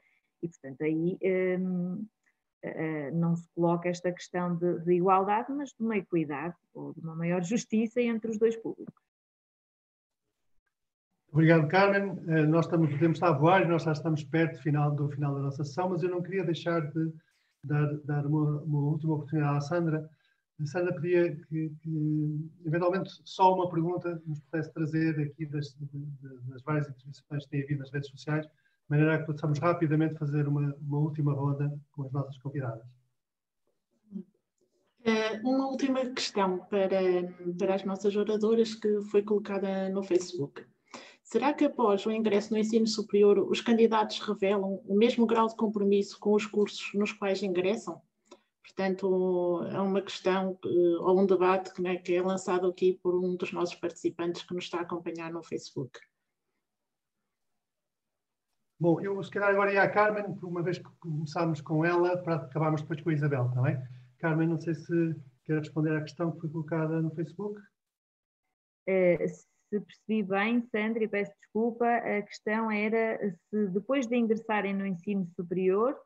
e, 0.43 0.49
portanto, 0.49 0.83
aí 0.83 1.17
um, 1.61 2.05
uh, 2.65 3.15
não 3.15 3.37
se 3.37 3.49
coloca 3.55 3.89
esta 3.89 4.11
questão 4.11 4.57
de, 4.57 4.81
de, 4.81 4.95
igualdade, 4.95 5.53
mas 5.53 5.69
de 5.69 5.77
uma 5.79 5.97
equidade 5.97 6.57
ou 6.75 6.93
de 6.95 6.99
uma 6.99 7.15
maior 7.15 7.45
justiça 7.45 8.03
entre 8.03 8.29
os 8.29 8.41
dois 8.41 8.57
públicos. 8.57 9.01
Obrigado, 11.31 11.69
Carmen. 11.69 12.11
Uh, 12.11 12.49
nós 12.49 12.65
estamos, 12.65 12.93
o 12.93 12.99
tempo 12.99 13.13
está 13.13 13.29
a 13.29 13.39
voar 13.39 13.69
nós 13.69 13.85
já 13.85 13.93
estamos 13.93 14.25
perto 14.25 14.57
do 14.57 14.63
final, 14.65 14.91
do 14.91 15.09
final 15.11 15.33
da 15.33 15.43
nossa 15.43 15.63
sessão, 15.63 15.91
mas 15.91 16.03
eu 16.03 16.11
não 16.11 16.23
queria 16.23 16.43
deixar 16.43 16.81
de 16.91 17.13
dar, 17.63 17.87
dar 17.99 18.27
uma, 18.27 18.63
uma 18.63 18.81
última 18.81 19.15
oportunidade 19.15 19.59
à 19.59 19.61
Sandra. 19.61 20.18
Sandra 20.67 20.93
pedia 20.95 21.37
que, 21.37 21.71
que, 21.81 22.51
eventualmente, 22.65 23.11
só 23.25 23.55
uma 23.55 23.71
pergunta 23.71 24.21
nos 24.27 24.41
pudesse 24.41 24.73
trazer 24.73 25.21
aqui 25.21 25.47
das, 25.47 25.77
das 26.49 26.63
várias 26.63 26.89
intervenções 26.89 27.45
que 27.45 27.51
tem 27.51 27.63
havido 27.63 27.81
nas 27.81 27.93
redes 27.93 28.11
sociais, 28.11 28.47
de 28.47 28.53
maneira 28.89 29.19
que 29.19 29.27
possamos 29.27 29.59
rapidamente 29.59 30.19
fazer 30.19 30.49
uma, 30.49 30.75
uma 30.81 30.99
última 30.99 31.33
ronda 31.33 31.73
com 31.93 32.03
as 32.03 32.13
nossas 32.13 32.37
convidadas. 32.39 32.85
Uma 35.45 35.69
última 35.69 36.05
questão 36.07 36.59
para, 36.67 36.99
para 37.59 37.75
as 37.75 37.85
nossas 37.85 38.17
oradoras 38.17 38.75
que 38.75 39.01
foi 39.03 39.23
colocada 39.23 39.89
no 39.91 40.03
Facebook. 40.03 40.67
Será 41.23 41.53
que 41.53 41.65
após 41.65 42.05
o 42.05 42.11
ingresso 42.11 42.53
no 42.53 42.59
ensino 42.59 42.87
superior 42.87 43.39
os 43.39 43.61
candidatos 43.61 44.19
revelam 44.19 44.83
o 44.87 44.97
mesmo 44.97 45.27
grau 45.27 45.47
de 45.47 45.57
compromisso 45.57 46.19
com 46.19 46.35
os 46.35 46.47
cursos 46.47 46.91
nos 46.95 47.13
quais 47.13 47.43
ingressam? 47.43 48.01
Portanto, 48.69 49.63
é 49.73 49.81
uma 49.81 50.03
questão 50.03 50.59
ou 51.01 51.19
um 51.19 51.27
debate 51.27 51.73
que, 51.73 51.81
né, 51.81 51.97
que 51.97 52.15
é 52.15 52.21
lançado 52.21 52.69
aqui 52.69 53.01
por 53.03 53.15
um 53.15 53.35
dos 53.35 53.51
nossos 53.51 53.75
participantes 53.75 54.43
que 54.43 54.55
nos 54.55 54.65
está 54.65 54.81
a 54.81 54.83
acompanhar 54.83 55.33
no 55.33 55.43
Facebook. 55.43 55.99
Bom, 58.79 59.01
eu 59.01 59.21
se 59.25 59.31
calhar 59.31 59.51
agora 59.51 59.73
ia 59.73 59.83
à 59.83 59.91
Carmen, 59.91 60.39
uma 60.43 60.63
vez 60.63 60.79
que 60.79 60.89
começámos 61.01 61.63
com 61.63 61.85
ela, 61.85 62.17
para 62.19 62.37
acabarmos 62.37 62.83
depois 62.83 63.01
com 63.01 63.09
a 63.09 63.15
Isabel, 63.15 63.49
está 63.49 63.63
bem? 63.63 63.79
Carmen, 64.19 64.49
não 64.49 64.61
sei 64.61 64.75
se 64.75 65.17
quer 65.45 65.59
responder 65.59 65.97
à 65.97 66.03
questão 66.03 66.31
que 66.31 66.41
foi 66.41 66.51
colocada 66.51 67.01
no 67.01 67.11
Facebook. 67.13 67.59
Uh, 68.89 69.29
se 69.29 69.81
percebi 69.81 70.23
bem, 70.23 70.63
Sandra, 70.71 71.03
e 71.03 71.09
peço 71.09 71.33
desculpa, 71.41 71.87
a 71.87 72.23
questão 72.23 72.71
era 72.71 73.19
se 73.51 73.67
depois 73.69 74.07
de 74.07 74.17
ingressarem 74.17 74.75
no 74.75 74.87
ensino 74.87 75.27
superior, 75.35 75.99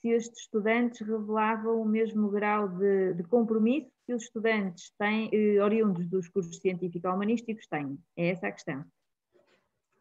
se 0.00 0.08
estes 0.10 0.42
estudantes 0.42 1.00
revelavam 1.06 1.80
o 1.80 1.84
mesmo 1.84 2.30
grau 2.30 2.68
de, 2.68 3.14
de 3.14 3.22
compromisso 3.24 3.90
que 4.06 4.14
os 4.14 4.24
estudantes 4.24 4.92
têm, 4.98 5.28
eh, 5.32 5.62
oriundos 5.62 6.08
dos 6.08 6.28
cursos 6.28 6.58
científico-humanísticos 6.58 7.66
têm. 7.66 7.98
É 8.16 8.30
essa 8.30 8.48
a 8.48 8.52
questão. 8.52 8.84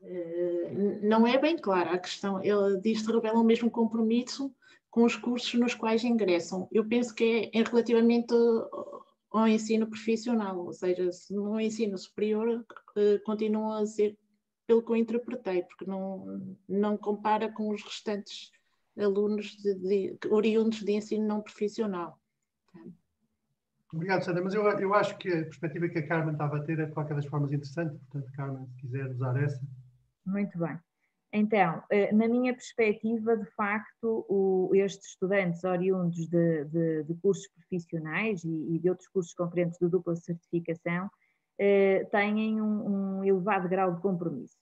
Eh, 0.01 0.99
não 1.01 1.25
é 1.25 1.37
bem 1.37 1.57
clara 1.57 1.91
a 1.91 1.99
questão. 1.99 2.41
Ele 2.43 2.79
diz 2.81 3.05
que 3.05 3.11
revelam 3.11 3.41
o 3.41 3.45
mesmo 3.45 3.69
compromisso 3.69 4.53
com 4.89 5.03
os 5.03 5.15
cursos 5.15 5.53
nos 5.55 5.73
quais 5.73 6.03
ingressam. 6.03 6.67
Eu 6.71 6.87
penso 6.87 7.13
que 7.13 7.49
é, 7.53 7.59
é 7.59 7.63
relativamente 7.63 8.33
ao 9.31 9.47
ensino 9.47 9.87
profissional, 9.87 10.57
ou 10.65 10.73
seja, 10.73 11.11
se 11.11 11.33
no 11.33 11.59
ensino 11.59 11.97
superior 11.97 12.65
eh, 12.95 13.19
continua 13.25 13.81
a 13.81 13.85
ser 13.85 14.17
pelo 14.65 14.83
que 14.83 14.91
eu 14.91 14.95
interpretei, 14.97 15.63
porque 15.63 15.85
não, 15.85 16.57
não 16.67 16.97
compara 16.97 17.51
com 17.51 17.69
os 17.69 17.81
restantes 17.83 18.51
alunos 18.99 19.57
de, 19.57 19.75
de, 19.75 20.19
oriundos 20.29 20.83
de 20.83 20.91
ensino 20.93 21.27
não 21.27 21.41
profissional. 21.41 22.19
Obrigado, 23.93 24.23
Sandra, 24.23 24.43
mas 24.43 24.53
eu, 24.53 24.63
eu 24.63 24.93
acho 24.93 25.17
que 25.17 25.29
a 25.29 25.43
perspectiva 25.43 25.87
que 25.87 25.99
a 25.99 26.07
Carmen 26.07 26.33
estava 26.33 26.57
a 26.57 26.63
ter 26.63 26.77
é 26.79 26.85
de 26.85 26.91
qualquer 26.91 27.15
das 27.15 27.25
formas 27.25 27.51
interessante, 27.51 27.97
portanto, 27.97 28.31
Carmen, 28.33 28.67
se 28.67 28.75
quiser 28.77 29.07
usar 29.07 29.41
essa. 29.41 29.61
Muito 30.25 30.57
bem. 30.59 30.77
Então, 31.31 31.83
eh, 31.89 32.11
na 32.13 32.27
minha 32.27 32.53
perspectiva, 32.53 33.35
de 33.37 33.45
facto, 33.51 34.25
o, 34.29 34.71
estes 34.73 35.09
estudantes 35.09 35.63
oriundos 35.63 36.27
de, 36.27 36.65
de, 36.65 37.03
de 37.03 37.13
cursos 37.15 37.47
profissionais 37.49 38.43
e, 38.43 38.75
e, 38.75 38.79
de 38.79 38.89
outros 38.89 39.07
cursos 39.09 39.33
concorrentes 39.33 39.77
de 39.79 39.87
dupla 39.87 40.15
certificação 40.15 41.09
eh, 41.59 42.05
têm 42.11 42.61
um, 42.61 43.19
um, 43.19 43.23
elevado 43.23 43.67
grau 43.67 43.93
de 43.95 44.01
compromisso. 44.01 44.57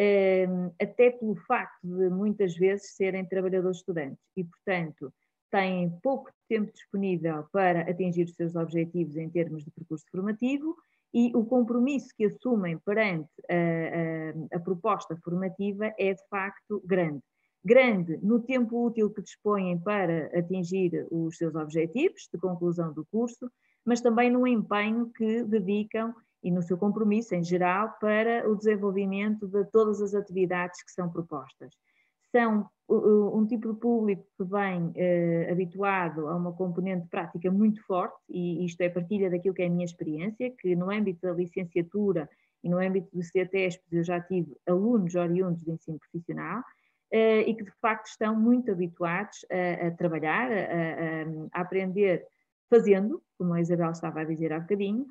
Eh, 0.00 0.46
até 0.80 1.10
pelo 1.10 1.34
facto 1.34 1.84
de 1.84 2.08
muitas 2.08 2.56
vezes 2.56 2.94
serem 2.94 3.24
trabalhadores 3.24 3.78
estudantes 3.78 4.24
e, 4.36 4.44
portanto, 4.44 5.12
têm 5.50 5.90
pouco 6.00 6.30
tempo 6.48 6.72
disponível 6.72 7.44
para 7.52 7.80
atingir 7.80 8.22
os 8.22 8.34
seus 8.36 8.54
objetivos 8.54 9.16
em 9.16 9.28
termos 9.28 9.64
de 9.64 9.72
percurso 9.72 10.04
formativo 10.08 10.76
e 11.12 11.32
o 11.34 11.44
compromisso 11.44 12.14
que 12.16 12.26
assumem 12.26 12.78
perante 12.78 13.28
a, 13.50 14.54
a, 14.54 14.56
a, 14.56 14.60
proposta 14.60 15.16
formativa 15.16 15.92
é 15.98 16.14
de 16.14 16.28
facto 16.28 16.80
grande. 16.86 17.24
Grande 17.64 18.18
no 18.18 18.40
tempo 18.40 18.86
útil 18.86 19.10
que 19.10 19.22
dispõem 19.22 19.80
para 19.80 20.26
atingir 20.38 21.08
os 21.10 21.36
seus 21.36 21.56
objetivos 21.56 22.28
de 22.32 22.38
conclusão 22.38 22.92
do 22.92 23.04
curso, 23.06 23.50
mas 23.84 24.00
também 24.00 24.30
no 24.30 24.46
empenho 24.46 25.10
que 25.10 25.42
dedicam 25.42 26.14
e 26.42 26.50
no 26.50 26.62
seu 26.62 26.78
compromisso 26.78 27.34
em 27.34 27.42
geral 27.42 27.94
para 28.00 28.48
o 28.48 28.56
desenvolvimento 28.56 29.46
de 29.46 29.64
todas 29.66 30.00
as 30.00 30.14
atividades 30.14 30.82
que 30.82 30.92
são 30.92 31.10
propostas. 31.10 31.72
São 32.30 32.68
um 32.88 33.46
tipo 33.46 33.72
de 33.72 33.78
público 33.78 34.26
que 34.36 34.44
vem 34.44 34.92
eh, 34.96 35.48
habituado 35.50 36.26
a 36.26 36.36
uma 36.36 36.52
componente 36.52 37.06
prática 37.08 37.50
muito 37.50 37.84
forte, 37.84 38.16
e 38.28 38.64
isto 38.64 38.80
é 38.80 38.88
partilha 38.88 39.30
daquilo 39.30 39.54
que 39.54 39.62
é 39.62 39.66
a 39.66 39.70
minha 39.70 39.84
experiência, 39.84 40.50
que 40.58 40.74
no 40.74 40.90
âmbito 40.90 41.20
da 41.22 41.32
licenciatura 41.32 42.28
e 42.62 42.68
no 42.68 42.78
âmbito 42.78 43.08
do 43.14 43.22
CETESP 43.22 43.82
eu 43.92 44.02
já 44.02 44.20
tive 44.20 44.56
alunos 44.66 45.14
oriundos 45.14 45.62
de 45.62 45.70
ensino 45.70 45.98
profissional, 45.98 46.62
eh, 47.10 47.42
e 47.42 47.54
que 47.54 47.64
de 47.64 47.72
facto 47.80 48.06
estão 48.06 48.34
muito 48.38 48.70
habituados 48.70 49.44
a, 49.50 49.88
a 49.88 49.90
trabalhar, 49.90 50.50
a, 50.50 50.54
a, 50.54 51.58
a 51.58 51.60
aprender 51.60 52.26
fazendo, 52.70 53.22
como 53.36 53.54
a 53.54 53.60
Isabel 53.60 53.90
estava 53.90 54.20
a 54.20 54.24
dizer 54.24 54.52
há 54.52 54.60
bocadinho, 54.60 55.06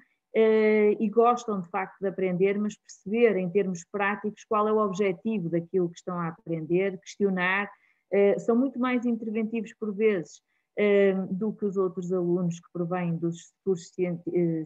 e 0.99 1.09
gostam 1.09 1.61
de 1.61 1.69
facto 1.69 1.99
de 1.99 2.07
aprender, 2.07 2.59
mas 2.59 2.75
perceber 2.77 3.37
em 3.37 3.49
termos 3.49 3.83
práticos 3.91 4.43
qual 4.45 4.67
é 4.67 4.73
o 4.73 4.77
objetivo 4.77 5.49
daquilo 5.49 5.89
que 5.89 5.97
estão 5.97 6.19
a 6.19 6.27
aprender, 6.27 6.99
questionar, 6.99 7.65
uh, 7.65 8.39
são 8.39 8.55
muito 8.55 8.79
mais 8.79 9.05
interventivos 9.05 9.73
por 9.79 9.95
vezes 9.95 10.39
uh, 10.77 11.33
do 11.33 11.53
que 11.53 11.65
os 11.65 11.75
outros 11.75 12.11
alunos 12.13 12.59
que 12.59 12.71
provêm 12.71 13.15
dos 13.17 13.51
cursos 13.63 13.91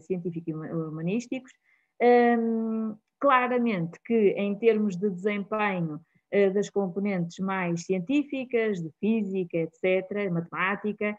científicos 0.00 0.42
e 0.46 0.52
humanísticos. 0.52 1.52
Um, 2.02 2.96
claramente 3.20 3.98
que 4.04 4.30
em 4.30 4.58
termos 4.58 4.96
de 4.96 5.08
desempenho 5.08 6.00
das 6.54 6.68
componentes 6.70 7.38
mais 7.38 7.84
científicas, 7.84 8.80
de 8.82 8.90
física, 8.98 9.58
etc., 9.58 10.30
matemática, 10.32 11.16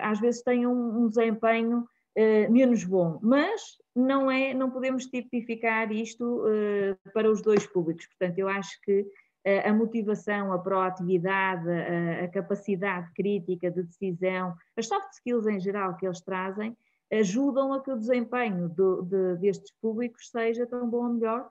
às 0.00 0.18
vezes 0.20 0.42
têm 0.42 0.66
um 0.66 1.08
desempenho 1.08 1.84
eh, 2.22 2.48
menos 2.50 2.84
bom, 2.84 3.18
mas 3.22 3.78
não 3.96 4.30
é, 4.30 4.52
não 4.52 4.70
podemos 4.70 5.06
tipificar 5.06 5.90
isto 5.90 6.44
uh, 6.44 7.10
para 7.14 7.30
os 7.30 7.40
dois 7.40 7.66
públicos. 7.66 8.06
Portanto, 8.08 8.38
eu 8.38 8.46
acho 8.46 8.78
que 8.82 9.00
uh, 9.00 9.68
a 9.68 9.72
motivação, 9.72 10.52
a 10.52 10.58
proatividade, 10.58 11.66
a, 11.66 12.24
a, 12.24 12.28
capacidade 12.28 13.10
crítica 13.14 13.70
de 13.70 13.84
decisão, 13.84 14.54
as 14.76 14.86
soft 14.86 15.10
skills 15.14 15.46
em 15.46 15.58
geral 15.58 15.96
que 15.96 16.04
eles 16.04 16.20
trazem, 16.20 16.76
ajudam 17.10 17.72
a 17.72 17.82
que 17.82 17.90
o 17.90 17.96
desempenho 17.96 18.68
do, 18.68 19.00
de, 19.00 19.36
destes 19.38 19.72
públicos 19.80 20.28
seja 20.30 20.66
tão 20.66 20.90
bom 20.90 21.06
ou 21.06 21.14
melhor 21.14 21.50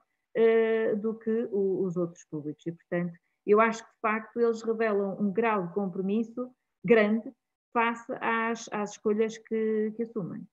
do 1.02 1.14
que 1.14 1.48
o, 1.50 1.82
os 1.82 1.96
outros 1.96 2.24
públicos. 2.30 2.64
E, 2.64 2.70
portanto, 2.70 3.12
eu 3.44 3.60
acho 3.60 3.82
que 3.82 3.90
de 3.90 4.00
facto 4.00 4.40
eles 4.40 4.62
revelam 4.62 5.20
um 5.20 5.32
grau 5.32 5.66
de 5.66 5.74
compromisso 5.74 6.48
grande 6.84 7.32
face 7.72 8.12
às, 8.20 8.68
às 8.72 8.92
escolhas 8.92 9.36
que, 9.36 9.92
que 9.96 10.04
assumem. 10.04 10.46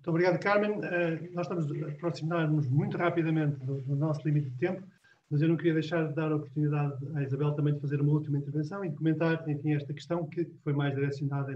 Muito 0.00 0.08
obrigado, 0.08 0.40
Carmen. 0.40 0.78
Uh, 0.78 1.34
nós 1.34 1.46
estamos 1.46 1.70
a 1.70 1.88
aproximar-nos 1.88 2.66
muito 2.70 2.96
rapidamente 2.96 3.62
do, 3.66 3.82
do, 3.82 3.94
nosso 3.94 4.26
limite 4.26 4.48
de 4.48 4.56
tempo, 4.56 4.82
mas 5.30 5.42
eu 5.42 5.48
não 5.48 5.58
queria 5.58 5.74
deixar 5.74 6.08
de 6.08 6.14
dar 6.14 6.32
a 6.32 6.36
oportunidade 6.36 6.96
à 7.14 7.22
Isabel 7.22 7.52
também 7.52 7.74
de 7.74 7.80
fazer 7.80 8.00
uma 8.00 8.12
última 8.12 8.38
intervenção 8.38 8.82
e 8.82 8.88
de 8.88 8.96
comentar, 8.96 9.46
enfim, 9.46 9.74
esta 9.74 9.92
questão 9.92 10.26
que 10.26 10.46
foi 10.64 10.72
mais 10.72 10.94
direcionada 10.94 11.52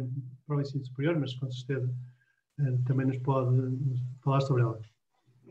para 0.46 0.56
o 0.56 0.60
ensino 0.60 0.84
superior, 0.84 1.18
mas 1.18 1.32
com 1.32 1.50
certeza 1.50 1.90
uh, 2.60 2.84
também 2.84 3.06
nos 3.06 3.16
pode 3.20 3.56
falar 4.22 4.42
sobre 4.42 4.62
ela. 4.62 4.78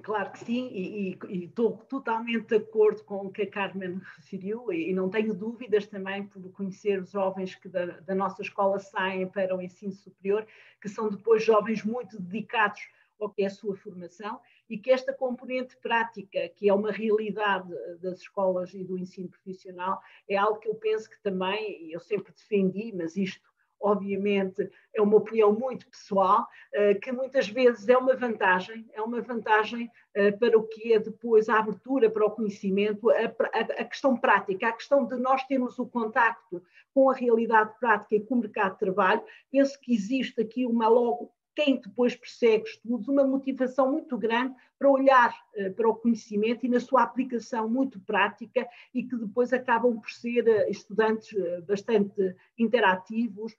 Claro 0.03 0.33
que 0.33 0.39
sim, 0.39 0.67
e, 0.67 1.17
e, 1.29 1.45
estou 1.45 1.77
totalmente 1.77 2.47
de 2.47 2.57
acordo 2.57 3.01
com 3.05 3.25
o 3.25 3.31
que 3.31 3.43
a 3.43 3.49
Carmen 3.49 4.01
referiu, 4.17 4.69
e, 4.69 4.89
e 4.89 4.93
não 4.93 5.09
tenho 5.09 5.33
dúvidas 5.33 5.87
também 5.87 6.27
por 6.27 6.43
conhecer 6.51 7.01
os 7.01 7.11
jovens 7.11 7.55
que 7.55 7.69
da, 7.69 7.85
da, 7.85 8.13
nossa 8.13 8.41
escola 8.41 8.79
saem 8.79 9.29
para 9.29 9.55
o 9.55 9.61
ensino 9.61 9.93
superior, 9.93 10.45
que 10.81 10.89
são 10.89 11.09
depois 11.09 11.45
jovens 11.45 11.85
muito 11.85 12.21
dedicados 12.21 12.81
ao 13.17 13.29
que 13.29 13.43
é 13.43 13.45
a 13.45 13.49
sua 13.49 13.77
formação, 13.77 14.41
e 14.69 14.77
que 14.77 14.91
esta 14.91 15.13
componente 15.13 15.77
prática, 15.77 16.49
que 16.49 16.67
é 16.67 16.73
uma 16.73 16.91
realidade 16.91 17.73
das 18.01 18.19
escolas 18.19 18.73
e 18.73 18.83
do 18.83 18.97
ensino 18.97 19.29
profissional, 19.29 20.01
é 20.27 20.35
algo 20.35 20.59
que 20.59 20.67
eu 20.67 20.75
penso 20.75 21.09
que 21.09 21.21
também, 21.23 21.89
eu 21.89 22.01
sempre 22.01 22.33
defendi, 22.33 22.91
mas 22.93 23.15
isto 23.15 23.52
obviamente 23.83 24.69
é 24.93 25.01
uma 25.01 25.17
opinião 25.17 25.51
muito 25.51 25.87
pessoal, 25.87 26.47
eh, 26.71 26.95
que 26.95 27.11
muitas 27.11 27.49
vezes 27.49 27.87
é 27.89 27.97
uma 27.97 28.15
vantagem, 28.15 28.89
é 28.93 29.01
uma 29.01 29.21
vantagem 29.21 29.91
eh, 30.13 30.31
para 30.31 30.57
o 30.57 30.63
que 30.63 30.93
é 30.93 30.99
depois 30.99 31.49
a 31.49 31.59
abertura 31.59 32.09
para 32.09 32.25
o 32.25 32.31
conhecimento, 32.31 33.09
a, 33.09 33.83
questão 33.83 34.15
prática, 34.15 34.67
a 34.67 34.71
questão 34.71 35.05
de 35.05 35.17
nós 35.17 35.43
termos 35.43 35.77
o 35.77 35.85
contacto 35.85 36.63
com 36.93 37.09
a 37.09 37.13
realidade 37.13 37.71
prática 37.79 38.15
e 38.15 38.21
com 38.21 38.35
o 38.35 38.39
mercado 38.39 38.73
de 38.73 38.79
trabalho, 38.79 39.21
penso 39.51 39.77
que 39.81 39.93
existe 39.93 40.39
aqui 40.39 40.65
uma 40.65 40.87
logo 40.87 41.31
quem 41.55 41.79
depois 41.79 42.15
persegue 42.15 42.65
estudos, 42.65 43.07
uma 43.07 43.23
motivação 43.23 43.91
muito 43.91 44.17
grande 44.17 44.55
para 44.77 44.89
olhar 44.89 45.33
uh, 45.55 45.73
para 45.73 45.87
o 45.87 45.95
conhecimento 45.95 46.65
e 46.65 46.69
na 46.69 46.79
sua 46.79 47.03
aplicação 47.03 47.69
muito 47.69 47.99
prática 47.99 48.67
e 48.93 49.03
que 49.03 49.15
depois 49.15 49.53
acabam 49.53 49.99
por 49.99 50.11
ser 50.11 50.45
uh, 50.47 50.69
estudantes 50.69 51.31
uh, 51.33 51.61
bastante 51.65 52.35
interativos, 52.57 53.55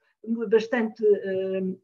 bastante 0.49 1.03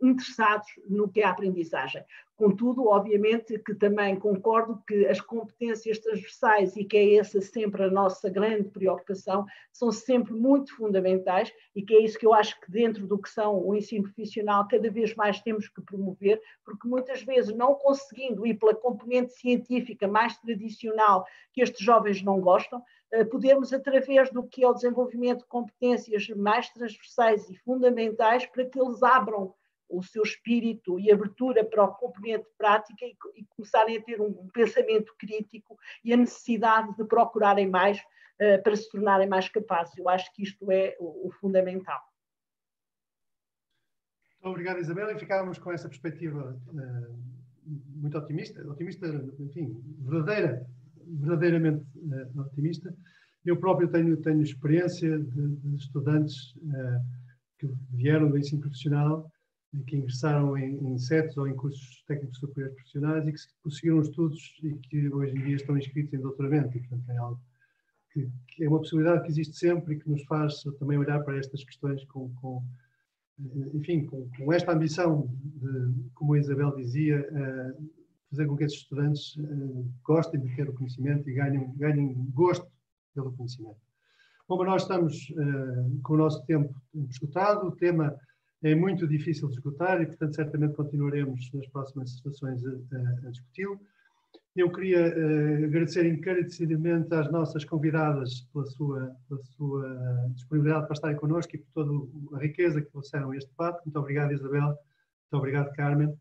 interessados 0.02 0.68
no 0.90 1.08
que 1.08 1.22
é 1.22 1.26
a 1.26 1.30
aprendizagem. 1.30 2.04
Contudo, 2.42 2.88
obviamente 2.88 3.60
que 3.60 3.76
também 3.76 4.18
concordo 4.18 4.82
que 4.88 5.06
as 5.06 5.22
competências 5.22 6.00
transversais, 6.00 6.76
e 6.76 6.84
que 6.84 6.98
é 6.98 7.16
essa 7.18 7.40
sempre 7.40 7.84
a 7.84 7.92
nossa 7.92 8.32
grande 8.32 8.68
preocupação, 8.68 9.46
são 9.72 9.92
sempre 9.92 10.34
muito 10.34 10.76
fundamentais 10.76 11.54
e 11.76 11.84
que 11.84 11.94
é 11.94 12.00
isso 12.02 12.18
que 12.18 12.26
eu 12.26 12.34
acho 12.34 12.60
que 12.60 12.72
dentro 12.72 13.06
do 13.06 13.22
que 13.22 13.30
são 13.30 13.64
o 13.64 13.76
ensino 13.76 14.06
profissional 14.06 14.68
cada 14.68 14.90
vez 14.90 15.14
mais 15.14 15.40
temos 15.40 15.70
que 15.70 15.84
promover, 15.84 16.42
porque 16.66 16.88
muitas 16.88 17.22
vezes 17.22 17.56
não 17.56 17.76
conseguindo 17.76 18.44
ir 18.44 18.56
pela 18.56 18.74
componente 18.74 19.34
científica 19.34 20.08
mais 20.08 20.36
tradicional 20.40 21.24
que 21.54 21.62
estes 21.62 21.86
jovens 21.86 22.24
não 22.24 22.42
gostam, 22.42 22.82
eh, 23.12 23.24
podermos, 23.24 23.72
através 23.72 24.32
do 24.32 24.42
que 24.42 24.64
é 24.64 24.68
o 24.68 24.74
desenvolvimento 24.74 25.42
de 25.42 25.46
competências 25.46 26.28
mais 26.30 26.72
transversais 26.72 27.48
e 27.52 27.56
fundamentais, 27.58 28.48
para 28.48 28.66
que 28.66 28.82
eles 28.82 29.04
abram 29.04 29.54
o 29.92 30.02
seu 30.02 30.24
espírito 30.24 31.00
e 31.00 31.12
abertura 31.12 31.64
para 31.66 31.84
o 31.84 31.94
componente 31.96 32.48
prática 32.58 33.06
e, 33.06 33.16
e 33.36 33.46
começarem 33.46 33.98
a 33.98 34.02
ter 34.02 34.22
um 34.22 34.48
pensamento 34.50 35.14
crítico 35.18 35.78
e 36.04 36.14
a 36.14 36.18
necessidade 36.18 36.96
de 36.96 37.04
procurarem 37.04 37.70
mais 37.70 38.00
uh, 38.00 38.64
para 38.64 38.76
se 38.76 38.90
tornarem 38.90 39.28
mais 39.28 39.50
capazes. 39.50 39.98
Eu 39.98 40.08
acho 40.08 40.34
que 40.34 40.44
isto 40.44 40.72
é 40.72 40.96
o, 41.00 41.28
o 41.28 41.32
fundamental. 41.32 42.02
Obrigado, 44.42 44.80
Isabel. 44.80 45.12
E 45.12 45.20
ficávamos 45.20 45.60
com 45.60 45.72
essa 45.72 45.88
perspectiva 45.88 46.58
uh, 46.68 47.20
muito 47.96 48.18
otimista, 48.18 48.66
otimista, 48.68 49.08
enfim, 49.40 49.80
verdadeira, 50.00 50.66
verdadeiramente 51.06 51.86
uh, 51.98 52.42
otimista. 52.42 52.96
Eu 53.46 53.58
próprio 53.58 53.88
tenho, 53.90 54.18
tenho 54.18 54.42
experiência 54.42 55.18
de, 55.20 55.48
de 55.58 55.76
estudantes 55.76 56.54
que 57.58 57.68
vieram 57.92 58.30
do 58.30 58.38
ensino 58.38 58.62
profissional 58.62 59.32
que 59.88 59.96
ingressaram 59.96 60.58
em, 60.58 60.76
em 60.86 60.98
CETs 60.98 61.38
ou 61.38 61.48
em 61.48 61.56
cursos 61.56 62.04
técnicos 62.06 62.40
superiores 62.40 62.76
profissionais 62.76 63.28
e 63.28 63.32
que 63.32 63.40
conseguiram 63.64 64.02
estudos 64.02 64.60
e 64.64 64.74
que 64.74 65.10
hoje 65.10 65.38
em 65.38 65.44
dia 65.46 65.56
estão 65.56 65.78
inscritos 65.78 66.14
em 66.14 66.22
doutoramento. 66.22 66.78
E, 66.78 66.82
portanto, 66.82 67.10
é 67.10 67.18
algo 67.18 67.42
que, 68.12 68.30
que, 68.48 68.64
é 68.66 68.70
uma 68.70 68.80
possibilidade 68.80 69.24
que 69.24 69.30
existe 69.30 69.58
sempre 69.58 69.96
e 69.96 70.00
que 70.00 70.10
nos 70.10 70.24
faz 70.24 70.62
também 70.78 70.98
olhar 70.98 71.24
para 71.24 71.38
estas 71.38 71.64
questões 71.64 72.04
com, 72.06 72.34
com 72.36 72.64
enfim, 73.74 74.06
com, 74.06 74.30
com, 74.38 74.54
esta 74.54 74.74
ambição 74.74 75.28
de, 75.42 76.10
como 76.14 76.34
a 76.34 76.40
Isabel 76.40 76.76
dizia, 76.76 77.22
uh, 77.32 77.90
fazer 78.30 78.46
com 78.46 78.56
que 78.56 78.66
esses 78.66 78.80
estudantes 78.80 79.36
uh, 79.38 79.92
gostem 80.04 80.40
de 80.42 80.56
ter 80.56 80.70
o 80.70 80.74
conhecimento 80.74 81.30
e 81.30 81.34
ganhem, 81.34 81.74
ganhem 81.76 82.14
gosto 82.34 82.68
pelo 83.16 83.32
conhecimento. 83.34 83.80
Bom, 84.48 84.58
mas 84.58 84.68
nós 84.68 84.82
estamos 84.84 85.30
uh, 85.32 86.02
com 86.04 86.14
o 86.14 86.18
nosso 86.18 86.46
tempo 86.46 86.76
esgotado, 87.10 87.68
o 87.68 87.72
tema 87.72 88.16
é 88.64 88.76
muito 88.76 89.08
difícil 89.08 89.48
de 89.48 89.56
esgotar 89.56 90.02
e, 90.02 90.06
portanto, 90.06 90.36
certamente 90.36 90.76
continuaremos 90.76 91.52
nas 91.54 91.68
próximas 91.68 92.20
sessões 92.20 92.64
a, 92.66 92.70
a, 92.70 93.28
a 93.28 93.32
discuti-lo. 93.32 93.80
Eu 94.56 94.72
queria 94.72 95.08
uh, 95.08 95.66
agradecer 95.66 96.06
encarecidamente 96.06 97.14
às 97.14 97.32
nossas 97.32 97.64
convidadas 97.64 98.42
pela 98.54 98.66
sua, 98.66 99.16
pela 99.28 99.42
sua 99.44 100.30
disponibilidade 100.36 100.86
para 100.86 100.94
estarem 100.94 101.18
connosco 101.18 101.56
e 101.56 101.60
por 101.60 101.72
toda 101.74 102.38
a 102.38 102.40
riqueza 102.40 102.82
que 102.82 102.92
trouxeram 102.92 103.34
este 103.34 103.50
debate. 103.50 103.86
Muito 103.86 103.98
obrigado, 103.98 104.34
Isabel. 104.34 104.68
Muito 104.68 105.34
obrigado, 105.34 105.72
Carmen. 105.74 106.14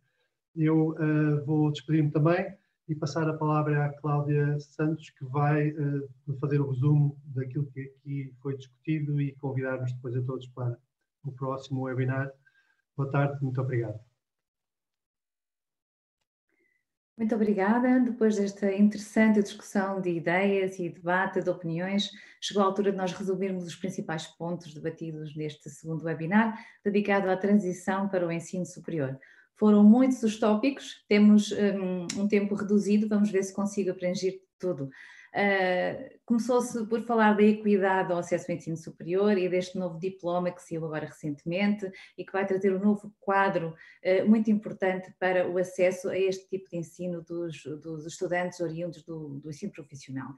Eu 0.57 0.91
uh, 0.91 1.45
vou 1.45 1.71
despedir-me 1.73 2.11
também 2.11 2.55
e 2.89 2.95
passar 2.95 3.29
a 3.29 3.35
palavra 3.35 3.87
à 3.87 3.89
Cláudia 3.95 4.59
Santos, 4.61 5.11
que 5.11 5.25
vai 5.25 5.71
uh, 5.71 6.09
fazer 6.41 6.61
o 6.61 6.71
resumo 6.71 7.17
daquilo 7.27 7.67
que 7.67 7.81
aqui 7.83 8.33
foi 8.41 8.57
discutido 8.57 9.21
e 9.21 9.33
convidar-nos 9.37 9.93
depois 9.93 10.17
a 10.17 10.23
todos 10.23 10.47
para 10.49 10.77
o 11.25 11.33
próximo 11.33 11.83
webinar. 11.83 12.31
Boa 12.97 13.11
tarde, 13.11 13.43
muito 13.43 13.61
obrigado. 13.61 14.01
Muito 17.21 17.35
obrigada. 17.35 18.01
Depois 18.01 18.37
desta 18.37 18.73
interessante 18.73 19.43
discussão 19.43 20.01
de 20.01 20.09
ideias 20.09 20.79
e 20.79 20.89
debate 20.89 21.43
de 21.43 21.51
opiniões, 21.51 22.11
chegou 22.41 22.63
a 22.63 22.67
altura 22.67 22.93
de 22.93 22.97
nós 22.97 23.13
resumirmos 23.13 23.67
os 23.67 23.77
principais 23.77 24.27
pontos 24.27 24.73
debatidos 24.73 25.37
neste 25.37 25.69
segundo 25.69 26.05
webinar, 26.05 26.59
dedicado 26.83 27.29
à 27.29 27.37
transição 27.37 28.09
para 28.09 28.27
o 28.27 28.33
ensino 28.33 28.65
superior. 28.65 29.19
Foram 29.55 29.85
muitos 29.85 30.23
os 30.23 30.39
tópicos, 30.39 31.05
temos 31.07 31.53
um, 31.53 32.23
um 32.23 32.27
tempo 32.27 32.55
reduzido, 32.55 33.07
vamos 33.07 33.31
ver 33.31 33.43
se 33.43 33.53
consigo 33.53 33.91
abranger 33.91 34.41
tudo. 34.59 34.89
Uh, 35.35 36.21
Começou-se 36.31 36.87
por 36.87 37.03
falar 37.03 37.37
da 37.37 37.43
equidade 37.43 38.13
ao 38.13 38.19
acesso 38.19 38.51
ao 38.51 38.57
ensino 38.57 38.77
superior 38.77 39.37
e 39.37 39.49
deste 39.49 39.77
novo 39.77 39.99
diploma 39.99 40.53
que 40.53 40.63
saiu 40.63 40.85
agora 40.85 41.07
recentemente 41.07 41.91
e 42.17 42.25
que 42.25 42.33
vai 42.33 42.47
trazer 42.47 42.73
um 42.73 42.79
novo 42.79 43.13
quadro 43.19 43.75
uh, 43.75 44.29
muito 44.29 44.49
importante 44.49 45.13
para 45.19 45.49
o 45.49 45.59
acesso 45.59 46.09
a 46.09 46.17
este 46.17 46.49
tipo 46.49 46.71
de 46.71 46.77
ensino 46.77 47.21
dos, 47.23 47.65
dos 47.65 48.07
estudantes 48.07 48.61
oriundos 48.61 49.03
do, 49.03 49.41
do 49.41 49.51
ensino 49.51 49.73
profissional. 49.73 50.33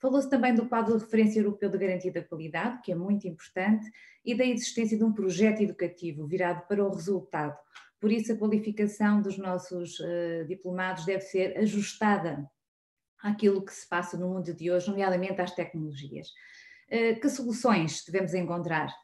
Falou-se 0.00 0.28
também 0.28 0.54
do 0.54 0.66
quadro 0.68 0.96
de 0.96 1.04
referência 1.04 1.38
europeu 1.38 1.70
de 1.70 1.78
garantia 1.78 2.12
da 2.12 2.22
qualidade, 2.22 2.82
que 2.82 2.92
é 2.92 2.94
muito 2.94 3.26
importante, 3.26 3.88
e 4.24 4.34
da 4.34 4.44
existência 4.44 4.98
de 4.98 5.04
um 5.04 5.12
projeto 5.12 5.62
educativo 5.62 6.26
virado 6.26 6.66
para 6.66 6.84
o 6.84 6.92
resultado. 6.92 7.56
Por 8.00 8.12
isso, 8.12 8.32
a 8.32 8.36
qualificação 8.36 9.22
dos 9.22 9.38
nossos 9.38 9.98
uh, 10.00 10.44
diplomados 10.46 11.04
deve 11.04 11.22
ser 11.22 11.56
ajustada 11.56 12.50
àquilo 13.22 13.64
que 13.64 13.72
se 13.72 13.88
passa 13.88 14.16
no 14.16 14.28
mundo 14.28 14.54
de 14.54 14.70
hoje, 14.70 14.88
nomeadamente 14.88 15.40
às 15.40 15.52
tecnologias. 15.52 16.28
Eh, 16.88 17.14
que 17.14 17.28
soluções 17.28 18.04
devemos 18.04 18.34
encontrar? 18.34 18.94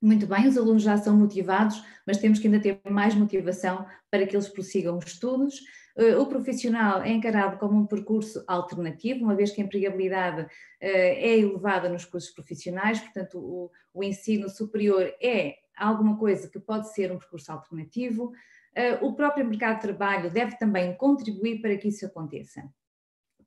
Muito 0.00 0.26
bem, 0.26 0.46
os 0.46 0.58
alunos 0.58 0.82
já 0.82 0.96
são 0.98 1.16
motivados, 1.16 1.82
mas 2.06 2.18
temos 2.18 2.38
que 2.38 2.46
ainda 2.46 2.60
ter 2.60 2.78
mais 2.88 3.14
motivação 3.14 3.86
para 4.10 4.26
que 4.26 4.36
eles 4.36 4.48
prossigam 4.48 4.98
os 4.98 5.06
estudos. 5.06 5.60
Eh, 5.96 6.16
o 6.16 6.26
profissional 6.26 7.02
é 7.02 7.10
encarado 7.10 7.58
como 7.58 7.80
um 7.80 7.86
percurso 7.86 8.44
alternativo, 8.46 9.24
uma 9.24 9.34
vez 9.34 9.50
que 9.50 9.62
a 9.62 9.64
empregabilidade 9.64 10.46
eh, 10.80 11.30
é 11.30 11.38
elevada 11.38 11.88
nos 11.88 12.04
cursos 12.04 12.30
profissionais, 12.30 13.00
portanto, 13.00 13.38
o, 13.38 13.70
o 13.94 14.04
ensino 14.04 14.48
superior 14.50 15.10
é 15.22 15.56
alguma 15.76 16.18
coisa 16.18 16.48
que 16.50 16.60
pode 16.60 16.92
ser 16.92 17.10
um 17.10 17.18
percurso 17.18 17.52
alternativo. 17.52 18.32
O 19.00 19.14
próprio 19.14 19.46
mercado 19.46 19.76
de 19.76 19.82
trabalho 19.82 20.30
deve 20.30 20.58
também 20.58 20.94
contribuir 20.96 21.62
para 21.62 21.76
que 21.78 21.88
isso 21.88 22.04
aconteça. 22.04 22.62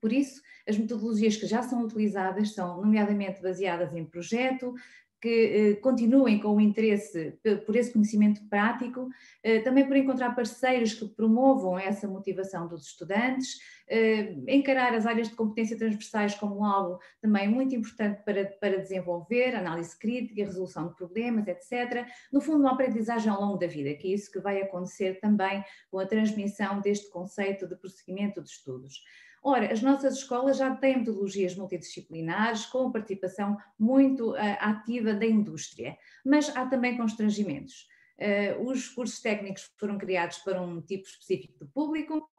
Por 0.02 0.14
isso, 0.14 0.42
as 0.68 0.78
metodologias 0.78 1.36
que 1.36 1.46
já 1.46 1.62
são 1.62 1.84
utilizadas 1.84 2.54
são, 2.54 2.82
nomeadamente, 2.82 3.42
baseadas 3.42 3.94
em 3.94 4.06
projeto, 4.06 4.74
que 5.22 5.30
eh, 5.30 5.76
continuem 5.82 6.40
com 6.40 6.56
o 6.56 6.62
interesse 6.62 7.38
por 7.66 7.76
esse 7.76 7.92
conhecimento 7.92 8.42
prático, 8.48 9.10
eh, 9.44 9.60
também 9.60 9.86
por 9.86 9.96
encontrar 9.98 10.34
parceiros 10.34 10.94
que 10.94 11.08
promovam 11.08 11.78
essa 11.78 12.08
motivação 12.08 12.68
dos 12.68 12.86
estudantes, 12.86 13.60
eh, 13.88 14.36
encarar 14.48 14.94
as 14.94 15.06
áreas 15.06 15.28
de 15.28 15.36
competência 15.36 15.78
transversais 15.78 16.36
como 16.36 16.64
algo 16.64 17.00
também 17.22 17.50
muito 17.50 17.76
importante 17.76 18.24
para, 18.24 18.46
para 18.46 18.78
desenvolver, 18.78 19.56
análise 19.56 19.98
crítica, 19.98 20.46
resolução 20.46 20.88
de 20.88 20.96
problemas, 20.96 21.48
etc. 21.48 22.08
No 22.32 22.40
fundo, 22.40 22.60
uma 22.62 22.72
aprendizagem 22.72 23.30
ao 23.30 23.42
longo 23.42 23.58
da 23.58 23.68
vida, 23.68 23.94
que 23.96 24.08
é 24.08 24.14
isso 24.14 24.32
que 24.32 24.40
vai 24.40 24.62
acontecer 24.62 25.20
também 25.20 25.64
com 25.92 26.00
a 26.00 26.06
transmissão 26.06 26.80
deste 26.80 27.10
conceito 27.10 27.68
de 27.68 27.76
prosseguimento 27.76 28.42
de 28.42 28.50
estudos. 28.50 29.02
Ora, 29.42 29.72
as 29.72 29.82
nossas 29.82 30.16
escolas 30.16 30.58
já 30.58 30.76
têm 30.76 30.98
metodologias 30.98 31.56
multidisciplinares 31.56 32.66
com 32.66 32.92
participação 32.92 33.58
muito 33.78 34.32
uh, 34.32 34.58
ativa 34.60 35.14
da 35.14 35.26
indústria, 35.26 35.98
mas 36.26 36.56
há 36.56 36.66
também 36.66 36.98
constrangimentos. 36.98 37.88
Uh, 38.18 38.70
os 38.70 38.90
cursos 38.90 39.22
técnicos 39.22 39.72
foram 39.78 39.98
criados 39.98 40.40
para 40.40 40.62
um 40.62 40.82
tipo 40.82 41.08
específico 41.08 41.64
de 41.64 41.72
público, 41.72 42.30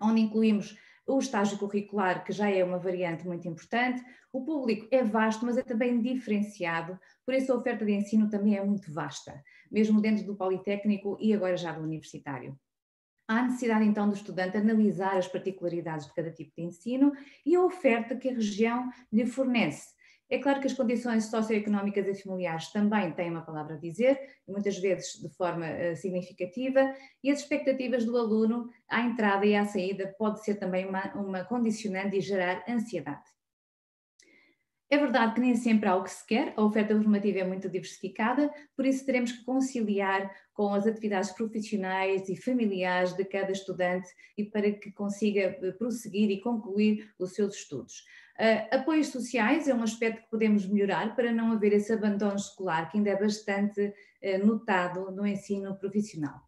onde 0.00 0.20
incluímos 0.20 0.76
o 1.06 1.18
estágio 1.18 1.56
curricular, 1.56 2.24
que 2.24 2.32
já 2.32 2.50
é 2.50 2.62
uma 2.64 2.78
variante 2.78 3.26
muito 3.26 3.46
importante. 3.48 4.04
O 4.32 4.44
público 4.44 4.88
é 4.90 5.02
vasto, 5.04 5.46
mas 5.46 5.56
é 5.56 5.62
também 5.62 6.02
diferenciado, 6.02 6.98
por 7.24 7.32
isso 7.32 7.52
a 7.52 7.56
oferta 7.56 7.84
de 7.84 7.92
ensino 7.92 8.28
também 8.28 8.56
é 8.56 8.64
muito 8.64 8.92
vasta, 8.92 9.42
mesmo 9.70 10.00
dentro 10.00 10.26
do 10.26 10.36
Politécnico 10.36 11.16
e 11.20 11.32
agora 11.32 11.56
já 11.56 11.72
do 11.72 11.82
universitário. 11.82 12.58
Há 13.28 13.42
necessidade 13.42 13.84
então 13.84 14.08
do 14.08 14.14
estudante 14.14 14.56
analisar 14.56 15.16
as 15.16 15.26
particularidades 15.26 16.06
de 16.06 16.14
cada 16.14 16.30
tipo 16.30 16.52
de 16.56 16.62
ensino 16.62 17.12
e 17.44 17.56
a 17.56 17.64
oferta 17.64 18.14
que 18.14 18.28
a 18.28 18.34
região 18.34 18.88
lhe 19.12 19.26
fornece. 19.26 19.96
É 20.28 20.38
claro 20.38 20.60
que 20.60 20.66
as 20.66 20.72
condições 20.72 21.26
socioeconómicas 21.26 22.06
e 22.06 22.22
familiares 22.22 22.72
também 22.72 23.12
têm 23.12 23.30
uma 23.30 23.42
palavra 23.42 23.74
a 23.74 23.78
dizer, 23.78 24.18
muitas 24.46 24.76
vezes 24.78 25.20
de 25.20 25.28
forma 25.36 25.66
uh, 25.66 25.96
significativa, 25.96 26.92
e 27.22 27.30
as 27.30 27.40
expectativas 27.40 28.04
do 28.04 28.16
aluno 28.16 28.68
à 28.88 29.02
entrada 29.02 29.46
e 29.46 29.54
à 29.54 29.64
saída 29.64 30.12
pode 30.18 30.44
ser 30.44 30.56
também 30.56 30.84
uma, 30.84 31.14
uma 31.14 31.44
condicionante 31.44 32.16
e 32.16 32.20
gerar 32.20 32.64
ansiedade. 32.68 33.35
É 34.88 34.96
verdade 34.98 35.34
que 35.34 35.40
nem 35.40 35.56
sempre 35.56 35.88
há 35.88 35.96
o 35.96 36.04
que 36.04 36.10
se 36.12 36.24
quer, 36.24 36.54
a 36.56 36.62
oferta 36.62 36.94
formativa 36.94 37.40
é 37.40 37.44
muito 37.44 37.68
diversificada, 37.68 38.52
por 38.76 38.86
isso 38.86 39.04
teremos 39.04 39.32
que 39.32 39.44
conciliar 39.44 40.32
com 40.54 40.72
as 40.72 40.86
atividades 40.86 41.32
profissionais 41.32 42.28
e 42.28 42.36
familiares 42.36 43.12
de 43.12 43.24
cada 43.24 43.50
estudante 43.50 44.08
e 44.38 44.44
para 44.44 44.70
que 44.70 44.92
consiga 44.92 45.40
eh, 45.40 45.72
prosseguir 45.72 46.30
e 46.30 46.40
concluir 46.40 47.12
os 47.18 47.34
seus 47.34 47.56
estudos. 47.56 48.04
Uh, 48.38 48.76
apoios 48.76 49.08
sociais 49.08 49.66
é 49.66 49.74
um 49.74 49.82
aspecto 49.82 50.22
que 50.22 50.30
podemos 50.30 50.66
melhorar 50.66 51.16
para 51.16 51.32
não 51.32 51.52
haver 51.52 51.72
esse 51.72 51.92
abandono 51.92 52.36
escolar 52.36 52.90
que 52.90 52.98
ainda 52.98 53.10
é 53.10 53.18
bastante 53.18 53.80
uh, 53.80 54.46
notado 54.46 55.10
no 55.10 55.26
ensino 55.26 55.74
profissional 55.76 56.42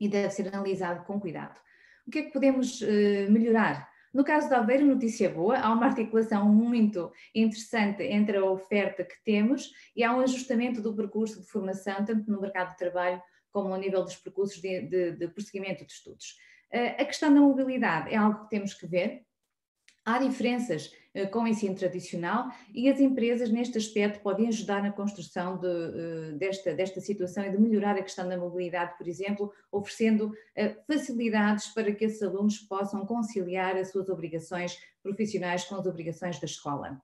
e 0.00 0.08
deve 0.08 0.30
ser 0.30 0.48
analisado 0.48 1.04
com 1.04 1.20
cuidado. 1.20 1.60
o 2.06 2.10
que 2.10 2.20
é 2.20 2.22
que 2.22 2.32
podemos 2.32 2.80
melhorar? 3.28 3.87
No 4.12 4.24
caso 4.24 4.48
da 4.48 4.58
Aveiro, 4.58 4.86
notícia 4.86 5.28
boa, 5.30 5.58
há 5.58 5.72
uma 5.72 5.86
articulação 5.86 6.48
muito 6.48 7.12
interessante 7.34 8.02
entre 8.02 8.36
a 8.36 8.44
oferta 8.44 9.04
que 9.04 9.22
temos 9.24 9.72
e 9.94 10.02
há 10.02 10.14
um 10.14 10.20
ajustamento 10.20 10.80
do 10.80 10.94
percurso 10.94 11.40
de 11.40 11.46
formação, 11.46 12.04
tanto 12.04 12.30
no 12.30 12.40
mercado 12.40 12.70
de 12.70 12.78
trabalho 12.78 13.22
como 13.50 13.72
ao 13.72 13.80
nível 13.80 14.02
dos 14.02 14.16
percursos 14.16 14.60
de, 14.60 14.82
de, 14.82 15.12
de 15.12 15.28
prosseguimento 15.28 15.84
de 15.84 15.92
estudos. 15.92 16.36
A 16.98 17.04
questão 17.04 17.32
da 17.32 17.40
mobilidade 17.40 18.12
é 18.12 18.16
algo 18.16 18.44
que 18.44 18.50
temos 18.50 18.74
que 18.74 18.86
ver, 18.86 19.26
Há 20.08 20.18
diferenças 20.20 20.90
com 21.32 21.40
o 21.40 21.46
ensino 21.48 21.74
tradicional 21.74 22.48
e 22.72 22.88
as 22.88 23.00
empresas, 23.00 23.50
neste 23.50 23.78
aspecto, 23.78 24.20
podem 24.20 24.48
ajudar 24.48 24.82
na 24.82 24.92
construção 24.92 25.58
de, 25.58 25.66
uh, 25.66 26.38
desta, 26.38 26.74
desta 26.74 27.00
situação 27.00 27.44
e 27.44 27.50
de 27.50 27.58
melhorar 27.58 27.96
a 27.96 28.02
questão 28.02 28.28
da 28.28 28.36
mobilidade, 28.36 28.96
por 28.96 29.08
exemplo, 29.08 29.52
oferecendo 29.72 30.26
uh, 30.26 30.84
facilidades 30.86 31.68
para 31.68 31.92
que 31.92 32.04
esses 32.04 32.22
alunos 32.22 32.58
possam 32.58 33.04
conciliar 33.06 33.76
as 33.76 33.90
suas 33.90 34.08
obrigações 34.08 34.78
profissionais 35.02 35.64
com 35.64 35.76
as 35.76 35.86
obrigações 35.86 36.38
da 36.38 36.46
escola. 36.46 37.00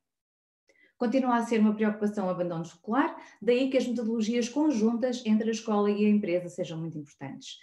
Continua 0.96 1.36
a 1.36 1.44
ser 1.44 1.58
uma 1.60 1.74
preocupação 1.74 2.26
o 2.26 2.30
abandono 2.30 2.62
escolar, 2.62 3.16
daí 3.42 3.68
que 3.68 3.76
as 3.76 3.86
metodologias 3.86 4.48
conjuntas 4.48 5.22
entre 5.26 5.48
a 5.48 5.52
escola 5.52 5.90
e 5.90 6.06
a 6.06 6.08
empresa 6.08 6.48
sejam 6.48 6.78
muito 6.78 6.96
importantes. 6.96 7.58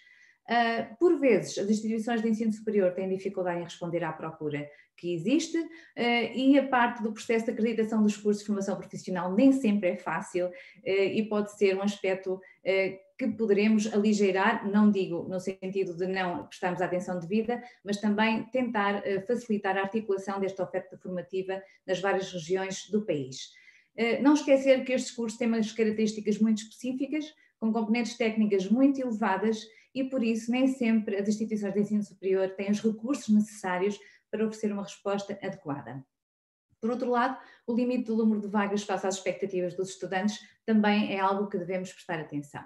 Uh, 0.50 0.98
por 1.00 1.18
vezes, 1.20 1.58
as 1.58 1.70
instituições 1.70 2.22
de 2.22 2.28
ensino 2.28 2.52
superior 2.52 2.92
têm 2.94 3.08
dificuldade 3.08 3.60
em 3.60 3.64
responder 3.64 4.04
à 4.04 4.12
procura 4.12 4.68
que 4.98 5.14
existe 5.14 5.58
uh, 5.58 5.68
e 5.96 6.58
a 6.58 6.68
parte 6.68 7.02
do 7.02 7.14
processo 7.14 7.46
de 7.46 7.52
acreditação 7.52 8.02
dos 8.04 8.18
cursos 8.18 8.42
de 8.42 8.48
formação 8.48 8.76
profissional 8.76 9.34
nem 9.34 9.52
sempre 9.52 9.90
é 9.90 9.96
fácil 9.96 10.48
uh, 10.48 10.52
e 10.84 11.24
pode 11.30 11.56
ser 11.58 11.78
um 11.78 11.82
aspecto 11.82 12.40
que 13.18 13.28
poderemos 13.30 13.92
aligeirar, 13.92 14.70
não 14.70 14.92
digo 14.92 15.28
no 15.28 15.40
sentido 15.40 15.96
de 15.96 16.06
não 16.06 16.46
prestarmos 16.46 16.80
atenção 16.80 17.20
devida, 17.20 17.62
mas 17.84 17.98
também 17.98 18.44
tentar 18.52 19.02
facilitar 19.28 19.76
a 19.78 19.82
articulação 19.82 20.40
desta 20.40 20.64
oferta 20.64 20.96
formativa 20.98 21.60
nas 21.88 22.00
várias 22.00 22.32
regiões 22.32 22.88
do 22.92 23.04
país. 23.04 23.52
Não 24.22 24.34
esquecer 24.34 24.84
que 24.84 24.94
estes 24.94 25.12
cursos 25.12 25.40
têm 25.40 25.48
umas 25.48 25.72
características 25.72 26.38
muito 26.38 26.62
específicas, 26.62 27.26
com 27.60 27.74
componentes 27.74 28.16
técnicas 28.16 28.70
muito 28.70 29.02
elevadas 29.02 29.66
e 29.94 30.04
por 30.04 30.24
isso 30.24 30.52
nem 30.52 30.68
sempre 30.68 31.18
as 31.18 31.28
instituições 31.28 31.74
de 31.74 31.80
ensino 31.80 32.04
superior 32.04 32.50
têm 32.50 32.72
os 32.72 32.82
recursos 32.82 33.30
necessários 33.30 34.00
para 34.30 34.46
oferecer 34.46 34.72
uma 34.72 34.84
resposta 34.84 35.38
adequada. 35.42 36.04
Por 36.80 36.90
outro 36.90 37.12
lado, 37.12 37.38
o 37.68 37.76
limite 37.76 38.06
do 38.06 38.18
número 38.18 38.42
de 38.42 38.48
vagas 38.48 38.84
face 38.84 39.06
às 39.06 39.16
expectativas 39.16 39.76
dos 39.76 39.90
estudantes 39.90 40.40
também 40.66 41.14
é 41.14 41.20
algo 41.20 41.48
que 41.48 41.58
devemos 41.58 41.94
prestar 41.94 42.20
atenção. 42.20 42.64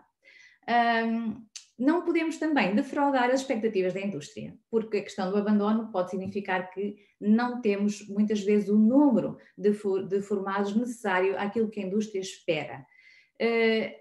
Um, 0.67 1.45
não 1.77 2.05
podemos 2.05 2.37
também 2.37 2.73
defraudar 2.73 3.29
as 3.29 3.41
expectativas 3.41 3.93
da 3.93 3.99
indústria, 3.99 4.57
porque 4.71 4.97
a 4.97 5.03
questão 5.03 5.29
do 5.29 5.37
abandono 5.37 5.91
pode 5.91 6.11
significar 6.11 6.71
que 6.71 6.95
não 7.19 7.61
temos 7.61 8.07
muitas 8.07 8.39
vezes 8.41 8.69
o 8.69 8.77
número 8.77 9.37
de, 9.57 9.73
for, 9.73 10.07
de 10.07 10.21
formados 10.21 10.73
necessário 10.73 11.37
àquilo 11.37 11.69
que 11.69 11.81
a 11.81 11.83
indústria 11.83 12.21
espera. 12.21 12.85
Uh, 13.41 13.91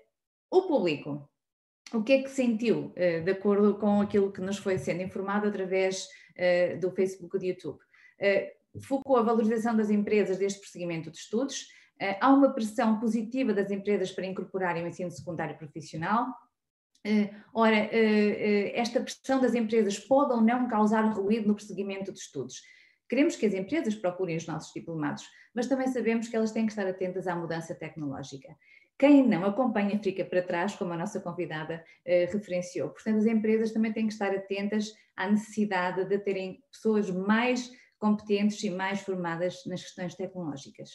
o 0.49 0.69
público, 0.69 1.29
o 1.93 2.03
que 2.03 2.13
é 2.13 2.23
que 2.23 2.31
sentiu, 2.31 2.87
uh, 2.87 3.25
de 3.25 3.31
acordo 3.31 3.75
com 3.75 4.01
aquilo 4.01 4.33
que 4.33 4.41
nos 4.41 4.59
foi 4.59 4.79
sendo 4.79 5.03
informado 5.03 5.47
através 5.47 6.07
uh, 6.07 6.81
do 6.81 6.91
Facebook 6.91 7.37
e 7.37 7.39
do 7.39 7.45
YouTube. 7.45 7.79
Uh, 7.79 8.81
focou 8.81 9.17
a 9.17 9.23
valorização 9.23 9.77
das 9.77 9.91
empresas 9.91 10.39
deste 10.39 10.61
prosseguimento 10.61 11.11
de 11.11 11.19
estudos, 11.19 11.69
há 12.21 12.29
uma 12.35 12.53
pressão 12.53 12.99
positiva 12.99 13.53
das 13.53 13.71
empresas 13.71 14.11
para 14.11 14.27
incorporarem 14.27 14.83
o 14.83 14.89
ensino 14.89 15.13
secundário 15.13 15.57
profissional. 15.57 16.27
ora, 17.55 17.89
esta 18.75 19.01
pressão 19.01 19.41
das 19.41 19.55
empresas 19.55 19.97
pode 20.01 20.33
ou 20.33 20.41
não 20.41 20.67
causar 20.67 21.03
ruído 21.13 21.47
no 21.47 21.55
prosseguimento 21.55 22.13
de 22.13 22.19
estudos. 22.19 22.63
Queremos 23.09 23.37
que 23.37 23.47
as 23.47 23.55
empresas 23.55 23.95
procurem 23.95 24.37
os 24.37 24.45
nossos 24.45 24.73
diplomados, 24.75 25.25
mas 25.55 25.69
também 25.69 25.87
sabemos 25.87 26.27
que 26.27 26.35
elas 26.35 26.51
têm 26.51 26.67
que 26.67 26.73
estar 26.73 26.85
atentas 26.85 27.29
à 27.29 27.37
mudança 27.37 27.77
tecnológica. 27.77 28.57
Quem 28.99 29.27
não 29.27 29.45
acompanha 29.45 29.99
fica 29.99 30.25
para 30.25 30.43
trás, 30.43 30.75
como 30.77 30.93
a 30.93 30.97
nossa 30.97 31.21
convidada 31.21 31.85
eh, 32.05 32.29
referenciou. 32.33 32.91
Portanto, 32.91 33.19
as 33.19 33.27
empresas 33.27 33.73
também 33.73 33.93
têm 33.93 34.07
que 34.07 34.13
estar 34.13 34.31
atentas 34.35 34.93
à 35.17 35.29
necessidade 35.29 36.05
de 36.05 36.19
terem 36.19 36.63
pessoas 36.71 37.11
mais 37.11 37.71
competentes 37.99 38.63
e 38.63 38.71
mais 38.71 39.01
formadas 39.01 39.65
nas 39.67 39.83
questões 39.83 40.15
tecnológicas. 40.15 40.91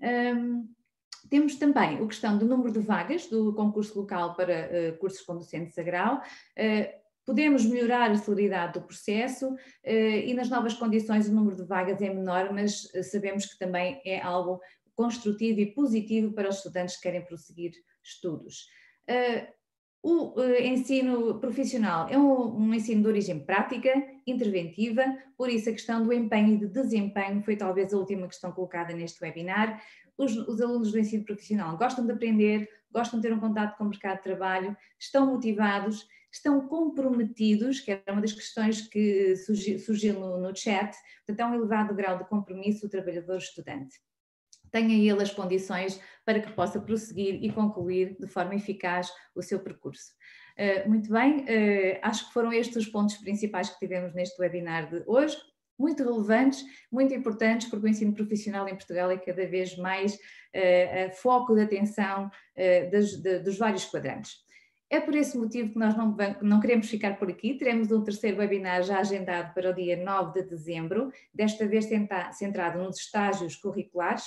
Um, 0.00 0.68
temos 1.28 1.56
também 1.56 1.98
a 1.98 2.06
questão 2.06 2.38
do 2.38 2.46
número 2.46 2.72
de 2.72 2.78
vagas 2.78 3.26
do 3.26 3.52
concurso 3.54 3.98
local 3.98 4.34
para 4.34 4.70
uh, 4.70 4.98
cursos 4.98 5.20
com 5.22 5.36
docentes 5.36 5.76
agrau. 5.78 6.16
Uh, 6.56 7.06
podemos 7.24 7.64
melhorar 7.64 8.10
a 8.10 8.16
celeridade 8.16 8.74
do 8.74 8.86
processo 8.86 9.52
uh, 9.52 9.56
e 9.84 10.32
nas 10.34 10.48
novas 10.48 10.74
condições 10.74 11.28
o 11.28 11.34
número 11.34 11.56
de 11.56 11.64
vagas 11.64 12.00
é 12.00 12.08
menor, 12.08 12.52
mas 12.52 12.88
sabemos 13.10 13.46
que 13.46 13.58
também 13.58 14.00
é 14.04 14.20
algo 14.20 14.60
construtivo 14.96 15.60
e 15.60 15.66
positivo 15.66 16.32
para 16.32 16.48
os 16.48 16.56
estudantes 16.56 16.96
que 16.96 17.02
querem 17.02 17.24
prosseguir 17.24 17.72
estudos. 18.02 18.66
Uh, 19.08 19.46
o 20.02 20.40
uh, 20.40 20.62
ensino 20.62 21.38
profissional 21.40 22.08
é 22.08 22.16
um, 22.16 22.56
um, 22.56 22.74
ensino 22.74 23.02
de 23.02 23.08
origem 23.08 23.40
prática, 23.44 23.92
interventiva, 24.26 25.04
por 25.36 25.50
isso 25.50 25.68
a 25.68 25.72
questão 25.72 26.04
do 26.04 26.12
empenho 26.12 26.54
e 26.54 26.58
de 26.58 26.68
desempenho 26.68 27.42
foi 27.42 27.56
talvez 27.56 27.92
a 27.92 27.98
última 27.98 28.26
questão 28.26 28.52
colocada 28.52 28.94
neste 28.94 29.22
webinar. 29.22 29.82
Os, 30.16 30.34
os, 30.36 30.60
alunos 30.60 30.92
do 30.92 30.98
ensino 30.98 31.24
profissional 31.24 31.76
gostam 31.76 32.06
de 32.06 32.12
aprender, 32.12 32.68
gostam 32.90 33.20
de 33.20 33.28
ter 33.28 33.34
um 33.34 33.40
contato 33.40 33.76
com 33.76 33.84
o 33.84 33.88
mercado 33.88 34.18
de 34.18 34.22
trabalho, 34.22 34.76
estão 34.98 35.26
motivados, 35.26 36.06
estão 36.32 36.66
comprometidos, 36.68 37.80
que 37.80 37.90
era 37.90 38.12
uma 38.12 38.22
das 38.22 38.32
questões 38.32 38.82
que 38.82 39.36
surgiu, 39.36 39.78
surgiu 39.78 40.20
no, 40.20 40.38
no 40.38 40.56
chat, 40.56 40.96
portanto, 41.26 41.40
há 41.40 41.50
um 41.50 41.54
elevado 41.54 41.94
grau 41.94 42.16
de 42.16 42.28
compromisso 42.28 42.86
do 42.86 42.90
trabalhador-estudante 42.90 43.96
tenha 44.70 44.94
ele 44.94 45.22
as 45.22 45.32
condições 45.32 46.00
para 46.24 46.40
que 46.40 46.52
possa 46.52 46.80
prosseguir 46.80 47.42
e 47.42 47.52
concluir 47.52 48.16
de 48.18 48.26
forma 48.26 48.54
eficaz 48.54 49.10
o 49.34 49.40
seu 49.40 49.60
percurso. 49.60 50.12
Uh, 50.58 50.88
muito 50.88 51.10
bem, 51.10 51.40
uh, 51.40 51.98
acho 52.02 52.26
que 52.26 52.32
foram 52.32 52.52
estes 52.52 52.76
os 52.76 52.86
pontos 52.86 53.16
principais 53.18 53.70
que 53.70 53.78
tivemos 53.78 54.12
neste 54.12 54.40
webinar 54.40 54.90
de 54.90 55.04
hoje, 55.06 55.36
muito 55.78 56.02
relevantes, 56.02 56.64
muito 56.90 57.14
importantes, 57.14 57.68
porque 57.68 57.86
o 57.86 57.88
ensino 57.88 58.14
profissional 58.14 58.66
em 58.66 58.74
Portugal 58.74 59.10
é 59.10 59.18
cada 59.18 59.46
vez 59.46 59.76
mais 59.76 60.14
uh, 60.14 61.14
foco 61.16 61.54
de 61.54 61.62
atenção 61.62 62.30
dos 63.44 63.58
vários 63.58 63.84
quadrantes. 63.84 64.44
É 64.88 65.00
por 65.00 65.14
esse 65.14 65.36
motivo 65.36 65.72
que 65.72 65.78
nós 65.78 65.96
não, 65.96 66.16
não, 66.40 66.60
queremos 66.60 66.88
ficar 66.88 67.18
por 67.18 67.28
aqui. 67.28 67.54
Teremos 67.54 67.90
um 67.90 68.04
terceiro 68.04 68.38
webinar 68.38 68.82
já 68.84 69.00
agendado 69.00 69.52
para 69.52 69.70
o 69.70 69.74
dia 69.74 69.96
9 69.96 70.40
de 70.40 70.48
dezembro, 70.48 71.12
desta 71.34 71.66
vez 71.66 71.86
centrado 72.32 72.78
nos 72.78 72.98
estágios 72.98 73.56
curriculares 73.56 74.24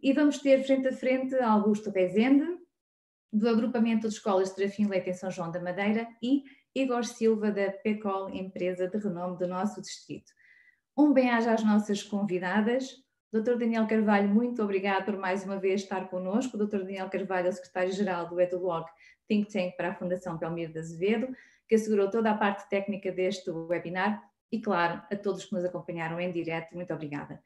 e 0.00 0.12
vamos 0.12 0.38
ter 0.38 0.64
frente 0.64 0.88
a 0.88 0.92
frente 0.92 1.34
Augusto 1.36 1.90
Rezende, 1.90 2.46
do 3.32 3.48
agrupamento 3.48 4.08
de 4.08 4.14
escolas 4.14 4.50
de 4.50 4.56
Trafim 4.56 4.86
Leite 4.86 5.10
em 5.10 5.14
São 5.14 5.30
João 5.30 5.50
da 5.50 5.60
Madeira, 5.60 6.08
e 6.22 6.44
Igor 6.74 7.04
Silva, 7.04 7.50
da 7.50 7.70
PECOL, 7.72 8.30
empresa 8.30 8.88
de 8.88 8.98
renome 8.98 9.36
do 9.36 9.46
nosso 9.46 9.80
distrito. 9.80 10.32
Um 10.96 11.12
bem-aja 11.12 11.52
às 11.52 11.64
nossas 11.64 12.02
convidadas. 12.02 12.88
Dr. 13.32 13.56
Daniel 13.58 13.86
Carvalho, 13.86 14.28
muito 14.28 14.62
obrigado 14.62 15.04
por 15.04 15.16
mais 15.18 15.44
uma 15.44 15.58
vez 15.58 15.82
estar 15.82 16.08
connosco. 16.08 16.56
Dr. 16.56 16.78
Daniel 16.78 17.10
Carvalho 17.10 17.48
é 17.48 17.50
o 17.50 17.52
secretário-geral 17.52 18.28
do 18.28 18.40
EduLog 18.40 18.86
Think 19.26 19.52
Tank 19.52 19.76
para 19.76 19.90
a 19.90 19.94
Fundação 19.94 20.38
Pelmir 20.38 20.72
de 20.72 20.78
Azevedo, 20.78 21.28
que 21.68 21.74
assegurou 21.74 22.08
toda 22.08 22.30
a 22.30 22.36
parte 22.36 22.68
técnica 22.70 23.12
deste 23.12 23.50
webinar 23.50 24.22
e, 24.50 24.60
claro, 24.60 25.02
a 25.10 25.16
todos 25.16 25.44
que 25.44 25.54
nos 25.54 25.64
acompanharam 25.64 26.18
em 26.18 26.32
direto, 26.32 26.74
muito 26.74 26.92
obrigada. 26.94 27.42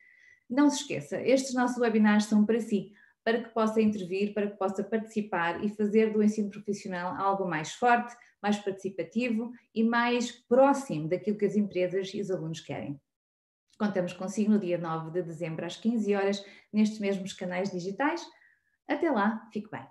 Não 0.52 0.68
se 0.68 0.82
esqueça, 0.82 1.18
estes 1.22 1.54
nossos 1.54 1.78
webinars 1.78 2.26
são 2.26 2.44
para 2.44 2.60
si, 2.60 2.92
para 3.24 3.42
que 3.42 3.48
possa 3.54 3.80
intervir, 3.80 4.34
para 4.34 4.50
que 4.50 4.58
possa 4.58 4.84
participar 4.84 5.64
e 5.64 5.70
fazer 5.70 6.12
do 6.12 6.22
ensino 6.22 6.50
profissional 6.50 7.16
algo 7.16 7.48
mais 7.48 7.72
forte, 7.72 8.14
mais 8.42 8.58
participativo 8.58 9.50
e 9.74 9.82
mais 9.82 10.30
próximo 10.30 11.08
daquilo 11.08 11.38
que 11.38 11.46
as 11.46 11.56
empresas 11.56 12.12
e 12.12 12.20
os 12.20 12.30
alunos 12.30 12.60
querem. 12.60 13.00
Contamos 13.78 14.12
consigo 14.12 14.52
no 14.52 14.60
dia 14.60 14.76
9 14.76 15.12
de 15.12 15.22
dezembro 15.22 15.64
às 15.64 15.78
15 15.78 16.14
horas 16.14 16.44
nestes 16.70 16.98
mesmos 16.98 17.32
canais 17.32 17.70
digitais. 17.70 18.22
Até 18.86 19.10
lá, 19.10 19.48
fique 19.50 19.70
bem. 19.70 19.86